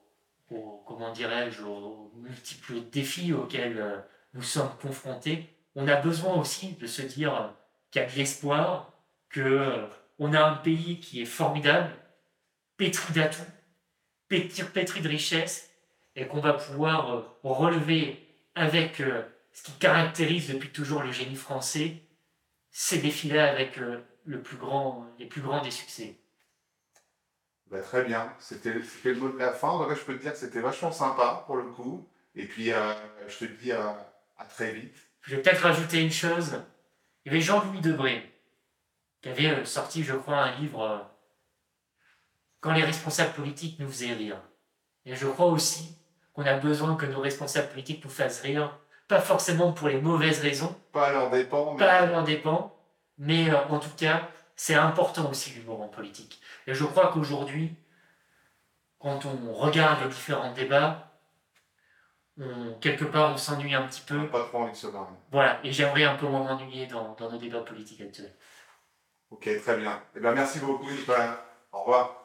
comment 0.86 1.12
dirais-je, 1.12 1.64
aux 1.64 2.12
multiples 2.16 2.82
défis 2.92 3.34
auxquels 3.34 3.80
euh, 3.80 3.98
nous 4.34 4.42
sommes 4.42 4.72
confrontés, 4.82 5.50
on 5.76 5.88
a 5.88 5.96
besoin 5.96 6.36
aussi 6.36 6.74
de 6.74 6.88
se 6.88 7.02
dire 7.02 7.54
qu'il 7.92 8.02
y 8.02 8.06
a 8.06 8.10
de 8.10 8.16
l'espoir, 8.16 8.92
qu'on 9.34 9.42
euh, 9.42 9.88
a 10.34 10.46
un 10.46 10.56
pays 10.56 11.00
qui 11.00 11.22
est 11.22 11.26
formidable, 11.26 11.92
pétri 12.78 13.14
d'atouts, 13.14 13.42
pétri 14.28 15.02
de 15.02 15.08
richesse 15.08 15.72
et 16.16 16.28
qu'on 16.28 16.40
va 16.40 16.54
pouvoir 16.54 17.14
euh, 17.14 17.22
relever 17.44 18.20
avec 18.56 19.00
euh, 19.00 19.24
ce 19.52 19.64
qui 19.64 19.72
caractérise 19.74 20.50
depuis 20.50 20.70
toujours 20.70 21.04
le 21.04 21.12
génie 21.12 21.36
français, 21.36 22.04
ces 22.70 23.00
défis-là 23.00 23.50
avec 23.52 23.78
le 23.78 24.42
plus 24.42 24.58
grand, 24.58 25.06
les 25.20 25.28
plus 25.28 25.42
grands 25.42 25.62
des 25.62 25.72
succès. 25.72 26.16
Bah, 27.68 27.82
très 27.82 28.04
bien, 28.04 28.34
c'était 28.40 28.74
le 28.74 29.16
mot 29.16 29.30
de 29.30 29.38
la 29.38 29.52
fin. 29.52 29.88
je 29.94 30.02
peux 30.02 30.18
te 30.18 30.22
dire 30.22 30.34
que 30.34 30.40
c'était 30.40 30.60
vachement 30.60 30.92
sympa 30.92 31.44
pour 31.46 31.58
le 31.58 31.66
coup. 31.66 32.08
Et 32.36 32.46
puis, 32.46 32.72
je 33.28 33.38
te 33.38 33.46
dis 33.46 33.72
à, 33.72 34.13
très 34.50 34.74
vite. 34.74 34.96
Je 35.22 35.36
vais 35.36 35.42
peut-être 35.42 35.64
rajouter 35.64 36.02
une 36.02 36.12
chose. 36.12 36.62
Il 37.26 37.32
y 37.32 37.36
avait 37.36 37.42
Jean-Louis 37.42 37.82
Debré 37.82 38.30
qui 39.22 39.30
avait 39.30 39.64
sorti, 39.66 40.04
je 40.04 40.14
crois, 40.14 40.38
un 40.38 40.60
livre 40.60 41.10
quand 42.60 42.74
les 42.74 42.84
responsables 42.84 43.34
politiques 43.34 43.80
nous 43.80 43.90
faisaient 43.90 44.14
rire. 44.14 44.38
Et 45.06 45.16
je 45.16 45.28
crois 45.28 45.48
aussi 45.48 45.98
qu'on 46.34 46.46
a 46.46 46.56
besoin 46.56 46.96
que 46.96 47.06
nos 47.06 47.22
responsables 47.22 47.70
politiques 47.70 48.04
nous 48.04 48.10
fassent 48.10 48.42
rire, 48.42 48.78
pas 49.08 49.20
forcément 49.20 49.74
pour 49.74 49.88
les 49.88 50.00
mauvaises 50.00 50.40
raisons. 50.40 50.76
Pas 50.92 51.08
à 51.08 51.12
leur 51.12 51.30
dépens. 51.30 51.74
Mais... 51.74 51.80
Pas 51.80 51.92
à 51.92 52.06
leur 52.06 52.24
dépens, 52.24 52.76
mais 53.18 53.50
euh, 53.50 53.68
en 53.68 53.80
tout 53.80 53.90
cas, 53.98 54.30
c'est 54.56 54.76
important 54.76 55.30
aussi 55.30 55.52
l'humour 55.52 55.82
en 55.82 55.88
politique. 55.88 56.42
Et 56.68 56.74
je 56.74 56.86
crois 56.86 57.12
qu'aujourd'hui, 57.12 57.76
quand 59.00 59.26
on 59.26 59.54
regarde 59.54 60.02
les 60.04 60.10
différents 60.10 60.54
débats, 60.54 61.13
quelque 62.82 63.06
part, 63.06 63.34
on 63.34 63.38
s'ennuie 63.38 63.74
un 63.74 63.88
petit 63.88 64.02
peu. 64.02 64.18
On 64.20 64.28
pas 64.28 64.44
trop 64.44 64.60
envie 64.60 64.72
de 64.72 64.78
se 64.78 64.88
marrer. 64.88 65.14
Voilà, 65.32 65.60
et 65.64 65.72
j'aimerais 65.72 66.04
un 66.04 66.16
peu 66.16 66.28
moins 66.28 66.44
m'ennuyer 66.44 66.88
dans, 66.88 67.14
dans, 67.16 67.32
nos 67.32 67.38
débats 67.38 67.62
politiques 67.62 68.02
actuels. 68.02 68.34
Ok, 69.30 69.50
très 69.62 69.78
bien. 69.78 70.02
Eh 70.16 70.20
bien, 70.20 70.34
merci 70.34 70.60
beaucoup, 70.60 70.90
Nicolas. 70.90 71.44
Au 71.72 71.82
revoir. 71.82 72.24